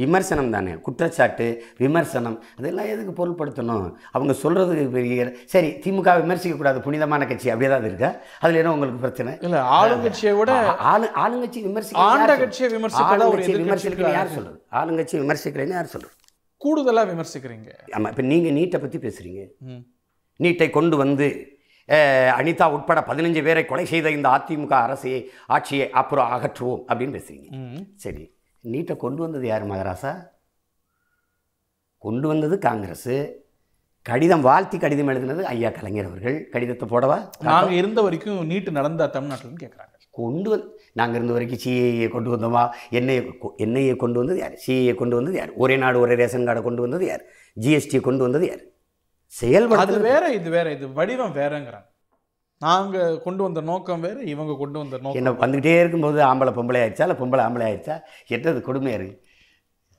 விமர்சனம் 0.00 0.52
தானே? 0.56 0.72
குற்றச்சாட்டு 0.86 1.46
விமர்சனம் 1.82 2.36
அதெல்லாம் 2.58 2.90
எதுக்கு 2.94 3.12
பொருள்படுத்தணும்? 3.20 3.86
அவங்க 4.16 4.32
சொல்கிறது 4.42 4.86
பெரிய 4.96 5.26
சரி 5.54 5.70
திமுக 5.84 6.14
விமர்சிக்கக்கூடாது 6.22 6.84
புனிதமான 6.86 7.26
கட்சி 7.32 7.52
அப்படியே 7.54 7.70
தான் 7.74 7.88
இருக்கா? 7.90 8.10
அதில் 8.42 8.60
என்ன 8.62 8.74
உங்களுக்கு 8.76 9.02
பிரச்சனை? 9.04 9.34
இல்ல 9.48 9.60
ஆளுங்கட்சியை 9.80 10.34
விட 10.40 10.54
ஆளு 10.92 11.08
ஆளுங்கட்சி 11.24 11.62
விமர்சிக்க 11.68 12.06
ஆண்ட 12.08 12.38
கட்சியை 12.44 12.68
எதிர்க்கட்சிக்கு 12.70 13.62
விமர்சிக்கலன்னு 13.64 14.16
யார் 14.20 14.34
சொல்றது? 14.38 14.58
ஆளுங்கட்சி 14.80 15.16
விமர்சிக்கலைன்னு 15.24 15.78
யார் 15.78 15.92
சொல்றது? 15.94 16.14
கூடுதலா 16.60 17.02
விமர்சிக்கிறீங்க. 17.12 17.70
ஆமாம் 17.96 18.10
இப்போ 18.12 18.24
நீங்கள் 18.32 18.56
நீட்டை 18.58 18.78
பற்றி 18.84 18.98
பேசுகிறீங்க. 19.04 19.42
நீட்டை 20.40 20.70
கொண்டு 20.78 20.96
வந்து 21.04 21.28
அனிதா 22.38 22.66
உட்பட 22.76 23.00
பதினஞ்சு 23.10 23.40
பேரை 23.44 23.62
கொலை 23.68 23.84
செய்த 23.92 24.10
இந்த 24.16 24.28
அதிமுக 24.38 24.74
அரசையை 24.86 25.20
ஆட்சியை 25.56 25.86
அப்புறம் 26.00 26.32
அகற்றுவோம் 26.36 26.82
அப்படின்னு 26.88 27.16
பேசுறீங்க. 27.18 27.48
ம். 27.60 27.84
சரி. 28.04 28.24
நீட்டை 28.64 28.96
கொண்டு 28.96 29.22
வந்தது 29.22 29.46
யார் 29.46 29.66
மகராசா 29.66 30.12
கொண்டு 32.04 32.28
வந்தது 32.28 32.58
காங்கிரஸ் 32.58 33.12
கடிதம் 34.06 34.40
வாழ்த்தி 34.40 34.78
கடிதம் 34.78 35.08
எழுதினது 35.08 35.42
ஐயா 35.42 35.70
கலைஞர் 35.70 36.06
அவர்கள். 36.06 36.36
கடிதத்தை 36.50 36.88
போடவா? 36.88 37.16
நாங்க 37.40 37.72
இருந்த 37.72 38.02
வரைக்கும் 38.02 38.46
நீட்டு 38.46 38.70
நடந்தா 38.70 39.06
தமிழ்நாட்டுலன்னு 39.06 39.62
கேக்குறாங்க. 39.62 39.94
கொண்டு 40.10 40.50
வந்து 40.50 40.68
நாங்கள் 40.92 41.18
இருந்த 41.18 41.32
வரைக்கும் 41.32 41.60
சிஏஏ 41.64 42.08
கொண்டு 42.08 42.30
வந்தோமா? 42.34 42.62
என்ஐஏ 42.90 43.20
என்ஐஏ 43.64 43.96
கொண்டு 43.96 44.18
வந்தது 44.18 44.38
யார்? 44.38 44.56
சிஏஏ 44.66 44.94
கொண்டு 44.94 45.16
வந்தது 45.16 45.36
யார்? 45.36 45.52
ஒரே 45.54 45.76
நாடு 45.76 46.00
ஒரே 46.00 46.14
ரேஷன் 46.14 46.46
கார்டை 46.48 46.62
கொண்டு 46.62 46.82
வந்தது 46.82 47.06
யார்? 47.06 47.24
ஜிஎஸ்டியை 47.56 48.00
கொண்டு 48.00 48.22
வந்தது 48.22 48.46
யார்? 48.48 48.62
அது 48.62 49.42
செயல்படுத்து 49.42 50.00
வேற 50.00 50.32
இது 50.32 50.50
வேற 50.50 50.72
இது 50.72 50.92
வடிவம் 50.92 51.34
வேறங்கிறாங்க. 51.34 51.87
நாங்க 52.60 52.96
கொண்டு 53.24 53.42
வந்த 53.46 53.60
நோக்கம் 53.70 54.04
வேற 54.06 54.18
இவங்க 54.32 54.52
கொண்டு 54.62 54.78
வந்த 54.80 54.96
நோக்கம் 55.02 55.18
என்ன 55.20 55.32
வந்துக்கிட்டே 55.42 55.74
இருக்கும்போது 55.82 56.18
ஆம்பளை 56.30 56.52
பொம்பளை 56.56 56.80
ஆயிடுச்சா 56.82 57.04
இல்லை 57.06 57.18
பொம்பளை 57.20 57.42
ஆம்பளை 57.46 57.66
ஆயிடுச்சா? 57.68 57.96
என்னது 58.34 58.60
கொடுமையாக 58.68 58.98
இருக்குது 58.98 59.24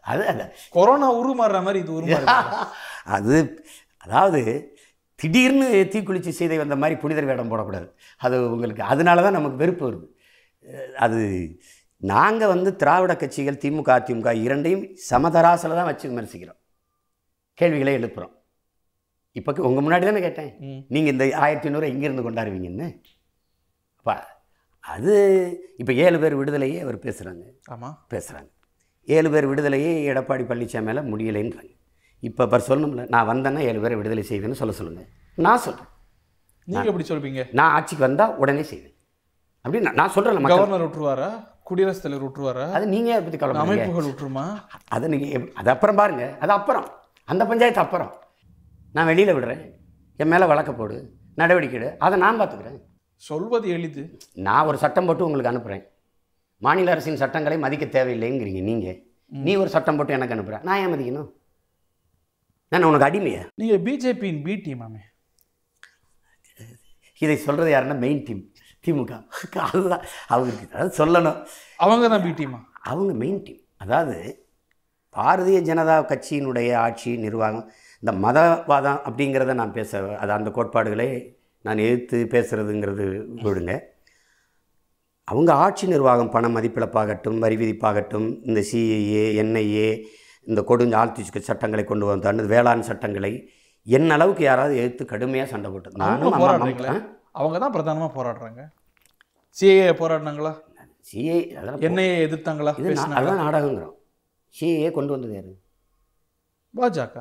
அது 0.05 0.23
அது. 0.31 0.43
கொரோனா 0.75 1.07
உருமாறுற 1.21 1.59
மாதிரி 1.67 1.79
இது 1.83 1.91
உருமாறு 1.99 2.25
அது 3.17 3.37
அதாவது 4.05 4.41
திடீர்னு 5.19 5.67
தீக்குளிச்சு 5.93 6.31
செய்தை 6.39 6.57
வந்த 6.61 6.75
மாதிரி 6.81 6.95
புனிதர் 7.01 7.29
வேடம் 7.29 7.51
போடக்கூடாது. 7.51 7.87
அது 8.21 8.35
உங்களுக்கு 8.55 8.83
அதனால 8.93 9.23
தான் 9.25 9.37
நமக்கு 9.37 9.61
வெறுப்பு 9.63 9.83
வருது. 9.87 10.07
அது 11.05 11.19
நாங்கள் 12.01 12.51
வந்து 12.53 12.69
திராவிட 12.81 13.13
கட்சிகள் 13.21 13.61
திமுக 13.63 13.89
அதிமுக 13.97 14.31
இரண்டையும் 14.45 14.83
சமதராசில் 15.09 15.77
தான் 15.79 15.89
வச்சு 15.91 16.05
விமர்சிக்கிறோம். 16.11 16.59
கேள்விகளை 17.59 17.93
எழுப்புகிறோம் 17.99 18.33
இப்போ 19.39 19.51
உங்கள் 19.69 19.85
முன்னாடி 19.85 20.05
தானே 20.09 20.21
கேட்டேன். 20.25 20.51
நீங்கள் 20.93 21.13
இந்த 21.13 21.25
ஆயிரத்தி 21.43 21.67
ஐநூறு 21.69 21.89
எங்கேருந்து 21.93 22.25
கொண்டாடுவீங்கன்னு. 22.27 22.87
அப்பா 23.99 24.15
அது 24.83 25.13
இப்போ 25.81 25.93
ஏழு 26.05 26.17
பேர் 26.23 26.39
விடுதலையே 26.39 26.77
அவர் 26.85 26.97
பேசுகிறாங்க 27.05 27.43
ஆமா. 27.73 27.89
பேசுகிறாங்க 28.13 28.49
ஏழு 29.07 29.29
பேர் 29.33 29.49
விடுதலையே 29.51 29.91
எடப்பாடி 30.11 30.43
பழனிசாமியால் 30.49 31.09
முடியலைன்றாங்க. 31.11 31.71
இப்போ 32.23 32.41
அவர் 32.47 32.65
சொல்லணும்ல 32.69 33.03
நான் 33.15 33.29
வந்தேன்னா 33.31 33.61
ஏழு 33.69 33.79
பேரை 33.83 33.97
விடுதலை 33.99 34.23
செய்வேன்னு 34.29 34.59
சொல்ல 34.61 34.73
சொல்லுங்கள் 34.79 35.09
நான் 35.37 35.63
சொல்கிறேன் 35.65 35.91
நீங்க 36.67 36.89
எப்படி 36.91 37.05
சொல்வீங்க? 37.11 37.43
நான் 37.59 37.73
ஆட்சிக்கு 37.75 38.05
வந்தால் 38.07 38.33
உடனே 38.41 38.63
செய்வேன். 38.71 38.95
அப்படின்னு 39.65 39.91
நான் 39.99 40.13
சொல்கிறேன் 40.15 40.49
கவர்னர் 40.53 40.83
விட்டுருவாரா 40.85 41.29
குடியரசுத் 41.69 42.05
தலைவர் 42.05 42.25
விட்டுருவாரா 42.25 42.65
அது 42.77 42.85
நீங்கள் 42.93 43.15
அதை 43.15 43.23
பற்றி 43.25 43.39
கவலை 43.41 43.61
அமைப்புகள் 43.63 44.07
விட்டுருமா 44.09 44.45
அதை 44.95 45.07
நீங்கள் 45.13 45.47
அது 45.61 45.69
அப்புறம் 45.75 45.99
பாருங்க. 46.01 46.25
அது 46.43 46.51
அப்புறம். 46.57 46.87
அந்த 47.27 47.43
பஞ்சாயத்து 47.49 47.81
அப்புறம். 47.85 48.11
நான் 48.95 49.09
வெளியில் 49.09 49.35
விடுறேன். 49.35 49.63
என் 50.21 50.31
மேலே 50.33 50.45
வழக்க 50.51 50.71
போடு 50.73 50.95
நடவடிக்கை 51.39 51.77
எடு. 51.79 51.89
அதை 52.05 52.15
நான் 52.23 52.39
பார்த்துக்கிறேன். 52.39 52.79
சொல்வது 53.29 53.67
எளிது. 53.75 54.03
நான் 54.47 54.67
ஒரு 54.69 54.77
சட்டம் 54.83 55.07
போட்டு 55.07 55.25
உங்களுக்கு 55.25 55.51
அனுப்புகிறேன் 55.51 55.83
மாநில 56.65 56.91
அரசின் 56.91 57.21
சட்டங்களை 57.21 57.57
மதிக்க 57.65 57.85
தேவையில்லைங்கிறீங்க 57.85 58.61
நீங்கள் 58.69 58.97
நீ 59.31 59.51
ஒரு 59.55 59.69
சட்டம் 59.75 59.97
போட்டு 59.97 60.15
எனக்கு 60.17 60.35
அனுப்புகிற 60.35 60.61
நான் 60.67 60.79
ஏன் 60.81 60.91
மதிக்கணும்? 60.93 61.29
நான் 62.71 62.87
உனக்கு 62.89 63.07
அடிமையா? 63.09 63.43
நீங்க 63.61 63.75
பிஜேபியின் 63.87 64.41
பி 64.47 64.53
டீமாமே 64.65 65.01
இதை 67.23 67.35
சொல்கிறது 67.37 67.71
யாருன்னா 67.73 67.97
மெயின் 68.05 68.23
டீம் 68.27 68.43
திமுக. 68.85 69.13
அதுதான். 69.69 70.03
அவங்களுக்கு 70.33 70.75
அதாவது 70.75 70.93
சொல்லணும். 70.99 71.39
அவங்க 71.85 72.07
தான் 72.13 72.23
பி 72.25 72.31
டீமா 72.39 72.59
அவங்க 72.91 73.13
மெயின் 73.13 73.41
டீம் 73.43 73.63
அதாவது 73.83 74.17
பாரதிய 75.15 75.59
ஜனதா 75.69 75.95
கட்சியினுடைய 76.11 76.69
ஆட்சி 76.85 77.11
நிர்வாகம் 77.17 77.71
இந்த 78.03 78.11
மதவாதம் 78.25 78.99
அப்படிங்கிறத 79.07 79.53
நான் 79.61 79.75
பேச 79.77 80.01
அது 80.21 80.31
அந்த 80.37 80.49
கோட்பாடுகளை 80.57 81.07
நான் 81.65 81.83
எதிர்த்து 81.85 82.17
பேசுகிறதுங்கிறது 82.33 83.05
விடுங்க. 83.45 83.73
அவங்க 85.27 85.51
ஆட்சி 85.63 85.85
நிர்வாகம் 85.87 86.31
பண 86.35 86.45
மதிப்பிழப்பாகட்டும் 86.47 87.39
வரி 87.43 87.55
விதிப்பாகட்டும் 87.61 88.27
இந்த 88.49 88.59
சிஏஏ 88.69 89.25
என்ஐஏ 89.41 89.89
இந்த 90.47 90.61
கொடுஞ்ச 90.69 90.93
ஆழ்த்தி 90.99 91.41
சட்டங்களை 91.49 91.83
கொண்டு 91.83 92.05
வந்தாண்டு 92.11 92.45
வேளாண் 92.53 92.87
சட்டங்களை 92.89 93.31
என்ன 93.87 94.13
அளவுக்கு 94.13 94.43
யாராவது 94.43 94.73
எதிர்த்து 94.81 95.03
கடுமையாக 95.11 95.49
சண்டை 95.51 95.69
போட்டு 95.71 95.99
நானும் 96.03 96.33
அவங்க 97.39 97.57
தான் 97.63 97.73
பிரதானமா 97.75 98.07
போராடுறாங்க. 98.15 98.61
சிஏஏ 99.57 99.91
போராடினாங்களா? 100.01 100.51
சிஏ 101.09 101.35
அதெல்லாம் 101.59 101.83
என்ஐஏ 101.87 102.15
எதிர்த்தாங்களா? 102.25 102.71
அதெல்லாம் 103.17 103.41
நாடகங்கிறோம். 103.43 103.93
சிஏ 104.55 104.89
கொண்டு 104.97 105.13
வந்தது 105.15 105.35
யாரு? 105.37 105.53
பாஜக. 106.73 107.15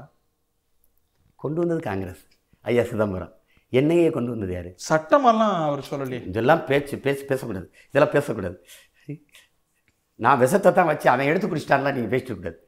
கொண்டு 1.42 1.60
வந்தது 1.62 1.82
காங்கிரஸ். 1.88 2.22
ஐயா 2.64 2.84
சிதம்பரம். 2.90 3.32
என்னையே 3.78 4.08
கொண்டு 4.16 4.32
வந்தது 4.34 4.52
யாரு? 4.56 4.70
சட்டமெல்லாம் 4.88 5.56
அவர் 5.66 5.82
சொல்லலையே. 5.90 6.20
இதெல்லாம் 6.30 6.62
பேச்சு 6.70 6.94
பேச்சு 7.06 7.24
பேசக்கூடாது. 7.32 7.66
இதெல்லாம் 7.90 8.14
பேசக்கூடாது. 8.14 8.56
நான் 10.24 10.40
விஷத்தை 10.44 10.70
தான் 10.78 10.88
வச்சு 10.92 11.06
அவன் 11.12 11.28
எடுத்து 11.30 11.48
குடிச்சிட்டான்லாம் 11.50 11.96
நீங்கள் 11.96 12.12
பேசிட்டு 12.14 12.38
கூடாது 12.38 12.58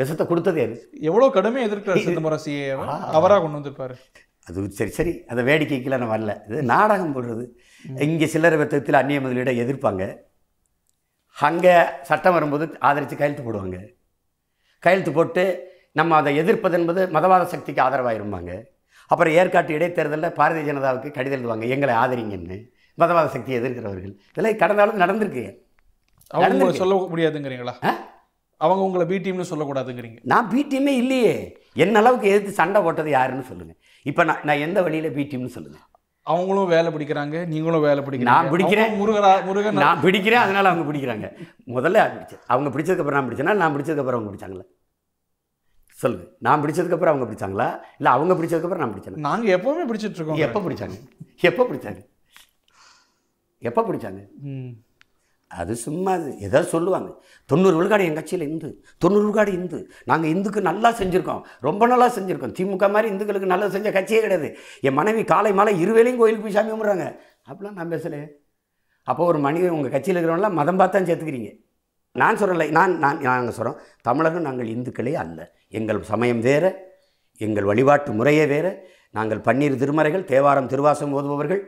விஷத்தை 0.00 0.24
கொடுத்தது 0.28 0.58
யாரு? 0.60 0.76
எவ்வளவு 1.08 1.34
கடுமையா 1.34 1.66
எதிர்க்கிறார் 1.68 2.04
சிதம்பரம் 2.06 2.42
சிஏ 2.44 2.62
அவரா 3.18 3.36
கொண்டு 3.42 3.58
வந்திருப்பாரு? 3.58 3.96
அது 4.48 4.64
சரி 4.78 4.92
சரி. 4.96 5.12
அந்த 5.30 5.42
வேடிக்கைக்கெல்லாம் 5.48 6.02
நான் 6.02 6.14
வரல. 6.14 6.32
இது 6.48 6.62
நாடகம் 6.72 7.14
போடுறது. 7.16 7.44
இங்கே 8.06 8.26
சில்லறை 8.32 8.56
வர்த்தகத்தில் 8.60 9.00
அந்நிய 9.00 9.20
முதலீடை 9.26 9.54
எதிர்ப்பாங்க. 9.64 10.04
அங்கே 11.36 11.76
சட்டம் 12.08 12.36
வரும்போது 12.36 12.64
ஆதரித்து 12.88 13.16
கையெழுத்து 13.20 13.46
போடுவாங்க. 13.46 13.78
கையெழுத்து 14.84 15.12
போட்டு 15.18 15.44
நம்ம 15.98 16.16
அதை 16.16 16.36
எதிர்ப்பது 16.36 16.76
என்பது 16.78 17.00
மதவாத 17.06 17.44
சக்திக்கு 17.44 17.82
ஆதரவாயிருப்பாங்க 17.82 18.52
அப்புறம் 19.10 19.34
ஏற்காட்டு 19.40 19.72
இடைத்தேர்தலில் 19.74 20.36
பாரதிய 20.38 20.62
ஜனதாவுக்கு 20.68 21.08
கடிதம் 21.10 21.40
எழுதுவாங்க 21.40 21.66
எங்களை 21.74 21.94
ஆதரிங்கன்னு. 21.94 22.56
மதவாத 22.98 23.26
சக்தியை 23.26 23.56
எதிர்க்கிறவர்கள். 23.60 24.14
இதெல்லாம் 24.30 24.58
கடந்த 24.62 24.80
காலம் 24.80 25.02
நடந்திருக்கு. 25.02 25.44
அவங்க. 26.30 26.72
சொல்ல 26.72 26.94
முடியாதுங்கிறீங்களா? 27.12 27.74
அவங்க 28.60 28.82
உங்களை 28.86 29.04
பி 29.06 29.16
டீம்னு 29.24 29.50
சொல்லக்கூடாதுங்கிறீங்க. 29.50 30.18
நான் 30.32 30.48
பி 30.52 30.60
டீமே 30.72 30.94
இல்லையே. 31.02 31.34
என்ன 31.84 31.98
அளவுக்கு 31.98 32.28
எதிர்த்து 32.28 32.52
சண்டை 32.60 32.82
போட்டது 32.82 33.10
யாருன்னு 33.10 33.44
சொல்லுங்கள் 33.50 33.78
இப்போ 34.10 34.24
நான் 34.24 34.42
நான் 34.48 34.62
எந்த 34.66 34.82
வழியில் 34.86 35.16
பி 35.16 35.24
டீம்னு 35.30 35.54
சொல்லுங்கள் 35.56 35.84
அவங்களும் 36.26 36.70
வேலை 36.74 36.90
பிடிக்கிறாங்க 36.94 37.38
நீங்களும் 37.46 37.84
வேலை 37.88 38.04
பிடிக்கிறீங்க. 38.04 38.32
நான் 38.34 38.50
பிடிக்கிறேன். 38.52 38.92
முருகரா 39.00 39.32
முருகன் 39.48 39.82
நான் 39.86 40.02
பிடிக்கிறேன் 40.02 40.44
அதனால 40.46 40.68
அவங்க 40.70 40.86
பிடிக்கிறாங்க. 40.90 41.26
முதல்ல 41.76 41.98
பிடிச்சது 42.14 42.38
அவங்க 42.46 42.70
பிடிச்சதுக்கப்புறம் 42.74 43.18
நான் 43.18 43.28
பிடிச்சேனா 43.30 43.56
நான் 43.62 43.74
பிடிச்சதுக்கப்புறம் 43.76 44.20
அவங்க 44.20 44.32
பிடிச்சாங்களா? 44.32 44.64
சொல்லுங்க 46.04 46.24
நான் 46.46 46.62
பிடிச்சதுக்கப்புறம் 46.62 47.12
அவங்க 47.12 47.26
பிடிச்சாங்களா? 47.28 47.68
இல்லை 47.98 48.12
அவங்க 48.16 48.34
பிடிச்சதுக்கப்புறம் 48.38 48.84
நான் 48.84 48.94
பிடிச்சேன் 48.94 49.28
நாங்க 49.28 49.48
எப்பவுமே 49.58 49.84
பிடிச்சிட்டு 49.90 50.20
இருக்கோம் 50.20 50.42
எப்போ 50.46 50.60
பிடிச்சாங்க? 50.66 50.98
எப்போ 51.50 51.62
பிடிச்சாங்க? 51.68 52.02
எப்போ 53.68 53.82
பிடிச்சாங்க. 53.88 54.20
அது 55.50 55.72
சும்மா 55.82 56.12
அது 56.18 56.28
ஏதாவது 56.46 56.66
சொல்லுவாங்க. 56.72 57.10
தொண்ணூறு 57.50 57.76
விழுக்காடு 57.78 58.06
என் 58.08 58.16
கட்சியில் 58.18 58.46
இந்து. 58.48 58.68
தொண்ணூறு 59.02 59.24
விழுக்காடு 59.24 59.52
இந்து. 59.58 59.78
நாங்கள் 60.10 60.32
இந்துக்கு 60.34 60.60
நல்லா 60.68 60.90
செஞ்சுருக்கோம். 61.00 61.42
ரொம்ப 61.66 61.86
நல்லா 61.92 62.08
செஞ்சுருக்கோம். 62.16 62.54
திமுக 62.58 62.86
மாதிரி 62.94 63.12
இந்துக்களுக்கு 63.12 63.52
நல்லா 63.52 63.68
செஞ்ச 63.74 63.90
கட்சியே 63.96 64.20
கிடையாது. 64.24 64.48
என் 64.88 64.98
மனைவி 65.00 65.22
காலை 65.32 65.52
மாலை 65.58 65.74
இருவேளையும் 65.84 66.20
கோயிலுக்கு 66.22 66.46
போய் 66.46 66.56
சாமி 66.56 66.72
கும்பிட்றாங்க. 66.72 67.06
அப்படிலாம் 67.48 67.78
நான் 67.80 67.92
பேசலையே. 67.94 68.26
அப்போ 69.02 69.22
ஒரு 69.30 69.38
மனிதன் 69.46 69.76
உங்கள் 69.76 69.94
கட்சியில் 69.94 70.18
இருக்கிறவங்களாம் 70.18 70.58
மதம் 70.60 70.80
பார்த்தான் 70.82 71.08
சேர்த்துக்கிறீங்க. 71.10 71.52
நான் 72.14 72.36
சொல்லலை 72.36 72.70
நான் 72.70 72.98
நான் 72.98 73.20
நாங்கள் 73.20 73.54
சொல்கிறோம் 73.54 73.80
தமிழர்கள் 74.02 74.42
நாங்கள் 74.42 74.68
இந்துக்களே 74.68 75.14
அல்ல. 75.14 75.52
எங்கள் 75.68 76.02
சமயம் 76.02 76.40
வேறு 76.40 76.92
எங்கள் 77.36 77.64
வழிபாட்டு 77.64 78.12
முறையே 78.12 78.46
வேறு. 78.46 78.88
நாங்கள் 79.10 79.38
பன்னீர் 79.38 79.76
திருமறைகள் 79.76 80.24
தேவாரம் 80.24 80.66
திருவாசம் 80.66 81.14
ஓதுபவர்கள். 81.14 81.60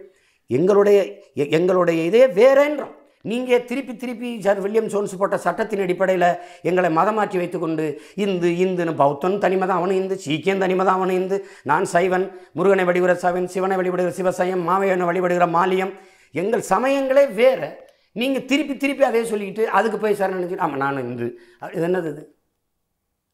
எங்களுடைய 0.46 1.04
எ- 1.36 1.48
எங்களுடைய 1.48 2.02
இதே 2.04 2.26
வேறேன்றோம் 2.26 2.94
நீங்கள் 3.22 3.64
திருப்பி 3.64 3.96
திருப்பி 3.96 4.40
சார் 4.40 4.60
வில்லியம் 4.60 4.86
ஜோன்ஸ் 4.86 5.16
போட்ட 5.16 5.38
சட்டத்தின் 5.38 5.80
அடிப்படையில் 5.80 6.36
எங்களை 6.62 6.90
மதம் 6.90 7.14
மாற்றி 7.14 7.38
வைத்துக்கொண்டு 7.38 8.00
இந்து 8.14 8.48
இந்துன்னு 8.48 8.94
பௌத்தன் 8.94 9.38
தனிமதம் 9.38 9.76
அவனும் 9.76 9.96
இந்து 9.96 10.18
சீக்கியம் 10.18 10.58
தனிமதம் 10.58 10.94
அவனும் 10.94 11.14
இந்து. 11.14 11.46
நான் 11.62 11.84
சைவன் 11.84 12.40
முருகனை 12.52 12.84
வழிபடுகிற 12.84 13.12
சைவன் 13.12 13.46
சிவனை 13.46 13.76
வழிபடுகிற 13.76 14.08
சிவசையம் 14.08 14.68
மாவையனை 14.68 15.04
வழிபடுகிற 15.04 15.48
மாலியம். 15.48 15.92
எங்கள் 16.32 16.64
சமயங்களே 16.70 17.34
வேறு. 17.34 17.84
நீங்கள் 18.20 18.46
திருப்பி 18.50 18.74
திருப்பி 18.82 19.04
அதே 19.10 19.22
சொல்லிக்கிட்டு 19.30 19.64
அதுக்கு 19.78 19.98
போய் 20.02 20.18
சார் 20.20 20.34
நினச்சி 20.36 20.58
ஆமாம் 20.64 20.82
நான் 20.84 21.04
இந்து. 21.10 21.28
இது 21.76 21.84
என்னது 21.88 22.10
இது? 22.14 22.24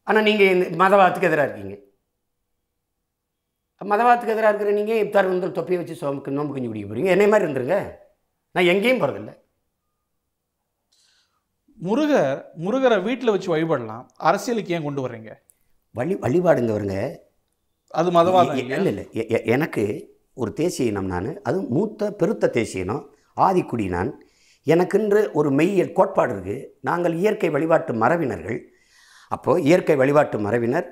ஆனால் 0.07 0.25
நீங்கள் 0.27 0.61
மதவாதத்துக்கு 0.81 1.29
எதிராக 1.31 1.47
இருக்கீங்க. 1.47 1.75
மதவாதத்துக்கு 3.91 4.33
எதிராக 4.33 4.51
இருக்கிற 4.51 4.73
நீங்கள் 4.79 5.01
இப்தார் 5.03 5.31
வந்து 5.31 5.55
தொப்பியை 5.59 5.79
வச்சு 5.79 5.95
சோமுக்கு 6.01 6.35
நோம்பு 6.37 6.53
கஞ்சி 6.55 6.69
குடிக்க 6.69 6.87
போகிறீங்க 6.89 7.13
என்னை 7.15 7.27
மாதிரி 7.31 7.47
இருந்துருங்க. 7.47 7.77
நான் 8.55 8.69
எங்கேயும் 8.73 9.01
போகிறதில்ல 9.01 9.33
முருகர் 11.85 12.37
முருகரை 12.63 12.97
வீட்டில் 13.07 13.31
வச்சு 13.33 13.49
வழிபடலாம். 13.53 14.03
அரசியலுக்கு 14.27 14.73
ஏன் 14.75 14.85
கொண்டு 14.87 15.01
வர்றீங்க? 15.05 15.31
வழி 15.95 16.13
வழிபாடுங்கவருங்க 16.25 16.97
அது 17.99 18.09
மதவாதம்? 18.17 18.59
இல்லை 18.61 18.91
இல்லை. 18.91 19.05
எனக்கு 19.55 19.83
ஒரு 20.41 20.51
தேசிய 20.59 20.91
இனம் 20.91 21.09
நான். 21.13 21.27
அது 21.47 21.57
மூத்த 21.75 22.11
பெருத்த 22.21 22.51
தேசிய 22.59 22.85
இனம். 22.85 23.03
ஆதிக்குடி 23.45 23.87
நான். 23.95 24.11
எனக்கென்று 24.67 25.21
ஒரு 25.39 25.49
மெய்யியல் 25.59 25.95
கோட்பாடு 25.97 26.31
இருக்குது 26.35 26.67
நாங்கள் 26.87 27.15
இயற்கை 27.21 27.49
வழிபாட்டு 27.55 27.93
மரபினர்கள். 28.03 28.59
அப்போது 29.35 29.63
இயற்கை 29.69 29.95
வழிபாட்டு 30.01 30.37
மரபினர் 30.45 30.87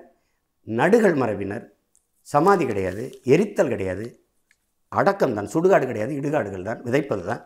நடுகள் 0.80 1.16
மரபினர் 1.22 1.66
சமாதி 2.28 2.64
கிடையாது 2.72 3.04
எரித்தல் 3.34 3.72
கிடையாது 3.74 4.06
அடக்கம் 5.00 5.36
தான் 5.38 5.50
சுடுகாடு 5.54 5.86
கிடையாது 5.90 6.14
இடுகாடுகள் 6.20 6.68
தான் 6.70 6.80
விதைப்பது 6.88 7.24
தான். 7.30 7.42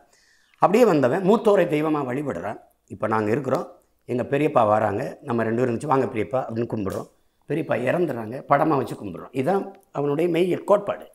அப்படியே 0.62 0.86
வந்தவன் 0.92 1.26
மூத்தோரை 1.30 1.66
தெய்வமாக 1.74 2.08
வழிபடுறான். 2.10 2.60
இப்போ 2.94 3.06
நாங்கள் 3.14 3.34
இருக்கிறோம். 3.36 3.66
எங்கள் 4.12 4.30
பெரியப்பா 4.32 4.64
வராங்க. 4.72 5.04
நம்ம 5.28 5.44
ரெண்டு 5.48 5.60
பேரும் 5.60 5.70
இருந்துச்சு 5.70 5.92
வாங்க 5.94 6.08
பெரியப்பா 6.14 6.40
அப்படின்னு 6.48 6.72
கும்பிட்றோம். 6.74 7.10
பெரியப்பா 7.50 7.76
இறந்துடுறாங்க 7.90 8.36
படமாக 8.52 8.78
வச்சு 8.82 8.96
கும்பிட்றோம். 9.02 9.34
இதுதான் 9.40 9.64
அவனுடைய 9.98 10.28
மெய்யியல் 10.36 10.68
கோட்பாடு. 10.72 11.06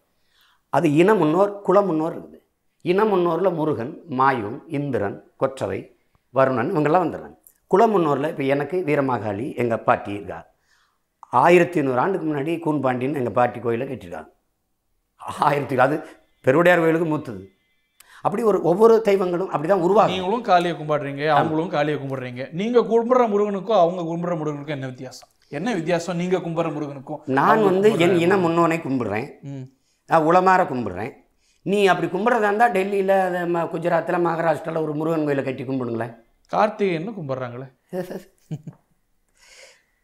அது 0.77 0.87
இன 1.03 1.15
முன்னோர் 1.21 1.53
குல 1.69 1.79
முன்னோர் 1.89 2.15
இருக்குது. 2.17 2.40
இன 2.85 3.05
முன்னோரில் 3.05 3.57
முருகன் 3.59 3.93
மாயூன் 4.19 4.59
இந்திரன் 4.79 5.17
கொற்றவை 5.43 5.81
வருணன் 6.35 6.71
இவங்கெல்லாம் 6.73 7.05
வந்துடுறாங்க 7.05 7.37
குல 7.71 7.87
முன்னோரில் 7.93 8.31
இப்போ 8.33 8.45
எனக்கு 8.55 8.77
வீரமாகாளி 8.87 9.47
எங்கள் 9.63 9.85
பாட்டி 9.89 10.11
இருக்கா 10.19 10.39
ஆயிரத்தி 11.41 11.79
ஐநூறு 11.81 12.01
ஆண்டுக்கு 12.03 12.27
முன்னாடி 12.29 12.53
கூன்பாண்டின்னு 12.65 13.21
எங்கள் 13.21 13.37
பாட்டி 13.39 13.59
கோயிலை 13.65 13.87
கட்டியிருக்காங்க. 13.91 14.31
ஆயிரத்தி 15.49 15.77
அது 15.87 15.97
பெருவுடையார் 16.45 16.83
கோயிலுக்கு 16.83 17.09
மூத்தது. 17.11 17.43
அப்படி 18.25 18.43
ஒரு 18.51 18.59
ஒவ்வொரு 18.71 18.95
தெய்வங்களும் 19.09 19.51
அப்படி 19.53 19.69
தான் 19.73 19.85
உருவாகும் 19.87 20.15
நீங்களும் 20.15 20.47
காளியை 20.49 20.75
கும்பிடுறீங்க 20.81 21.23
அவங்களும் 21.37 21.71
காளியை 21.77 21.99
கும்பிடுறீங்க. 22.01 22.43
நீங்க 22.61 22.81
கும்பிடுற 22.91 23.27
முருகனுக்கும் 23.33 23.81
அவங்க 23.83 24.03
கும்பிடுற 24.11 24.35
முருகனுக்கும் 24.41 24.77
என்ன 24.79 24.89
வித்தியாசம்? 24.93 25.31
என்ன 25.59 25.69
வித்தியாசம்? 25.79 26.19
நீங்க 26.23 26.39
கும்பிடுற 26.47 26.71
முருகனுக்கும் 26.77 27.21
நான் 27.39 27.63
வந்து 27.69 27.91
என் 28.07 28.19
இன 28.25 28.37
முன்னோனை 28.47 28.79
கும்பிடுறேன். 28.87 29.29
நான் 30.11 30.27
உளமாற 30.31 30.63
கும்பிடுறேன். 30.73 31.13
நீ 31.67 31.87
அப்படி 31.87 32.07
கும்பிட்றதா 32.13 32.49
இருந்தால் 32.49 32.75
டெல்லியில் 32.77 33.15
குஜராத்தில் 33.73 34.25
மகாராஷ்டிராவில் 34.27 34.83
ஒரு 34.83 34.93
முருகன் 34.95 35.25
கோயிலை 35.25 35.45
கட்டி 35.45 35.65
கும்பிடுங்களேன். 35.65 36.13
கார்த்திகேயன்னு 36.53 37.17
கும்பிடுறாங்களே? 37.19 37.67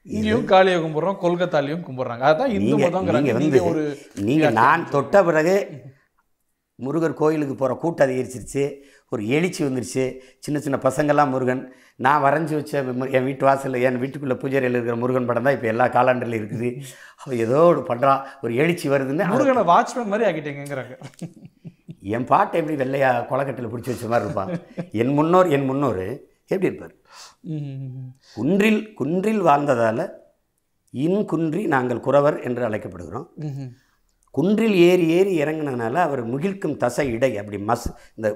இங்கேயும் 0.07 0.45
காளியை 0.45 0.79
கும்பிடுறோம் 0.81 1.21
கொல்கத்தாலையும் 1.23 1.85
கும்பிடுறாங்க. 1.87 2.25
அதான் 2.31 2.53
இந்து 2.57 2.75
மதங்கிறாங்க 2.77 3.21
நீங்க 3.21 3.39
நீங்க 3.39 3.61
வந்து 3.61 3.63
ஒரு 3.71 3.83
நீங்க 4.29 4.51
நான் 4.59 4.85
தொட்ட 4.91 5.23
பிறகு 5.25 5.55
முருகர் 6.79 7.21
கோயிலுக்கு 7.21 7.55
போகிற 7.55 7.75
கூட்டம் 7.77 8.07
அதிகரிச்சிருச்சு. 8.07 8.65
ஒரு 9.13 9.23
எழுச்சி 9.37 9.61
வந்துருச்சு. 9.65 10.05
சின்ன 10.45 10.59
சின்ன 10.65 10.77
பசங்கள்லாம் 10.87 11.33
முருகன் 11.35 11.63
நான் 12.05 12.23
வரைஞ்சி 12.25 12.55
வச்ச 12.59 12.73
என் 13.17 13.27
வீட்டு 13.29 13.45
வாசலில் 13.49 13.85
என் 13.89 14.01
வீட்டுக்குள்ளே 14.03 14.37
பூஜையில் 14.43 14.77
இருக்கிற 14.77 14.97
முருகன் 15.03 15.29
படம் 15.29 15.47
தான் 15.47 15.57
இப்போ 15.57 15.69
எல்லா 15.73 15.87
காலாண்டர்லையும் 15.97 16.43
இருக்குது. 16.43 16.71
அவன் 17.21 17.43
ஏதோ 17.47 17.61
ஒரு 17.73 17.83
பண்ணுறான் 17.91 18.23
ஒரு 18.45 18.55
எழுச்சி 18.63 18.87
வருதுன்னு 18.93 19.31
முருகனை 19.35 19.65
வாட்ச்மேன் 19.73 20.11
மாதிரி 20.13 20.29
ஆக்கிட்டேங்கிறாங்க 20.31 20.97
என் 22.17 22.29
பாட்டை 22.33 22.57
எப்படி 22.61 22.77
வெள்ளையா 22.83 23.11
கொலக்கட்டில் 23.31 23.73
பிடிச்சி 23.73 23.93
வச்ச 23.93 24.09
மாதிரி 24.13 24.27
இருப்பான் 24.27 24.53
என் 25.03 25.15
முன்னோர் 25.19 25.49
என் 25.57 25.69
முன்னோர் 25.71 26.05
எப்படி 26.53 26.69
இருப்பார். 26.71 26.93
குன்றில் 28.37 28.83
குன்றில் 28.99 29.43
வாழ்ந்ததால் 29.49 30.05
இன் 30.95 31.23
குன்றி 31.31 31.63
நாங்கள் 31.73 32.05
குறவர் 32.05 32.37
என்று 32.49 32.63
அழைக்கப்படுகிறோம். 32.69 33.27
குன்றில் 34.39 34.77
ஏறி 34.89 35.07
ஏறி 35.17 35.33
இறங்குனதுனால 35.43 35.95
அவர் 36.07 36.23
முகிழ்க்கும் 36.33 36.79
தசை 36.83 37.07
இடை 37.17 37.31
அப்படி 37.41 37.59
மஸ் 37.71 37.89
இந்த 38.19 38.29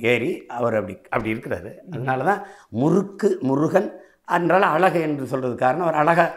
ஏறி 0.00 0.46
அவர் 0.46 0.74
அப்படி 0.74 0.98
அப்படி 1.08 1.32
இருக்கிறாரு. 1.32 1.74
அதனால 1.90 2.24
தான் 2.24 2.46
முறுக்கு 2.68 3.38
முருகன் 3.40 4.00
அதனால 4.24 4.66
அழகு 4.66 5.00
என்று 5.00 5.26
சொல்கிறது 5.26 5.58
காரணம். 5.58 5.82
அவர் 5.82 5.94
அழகா 5.94 6.34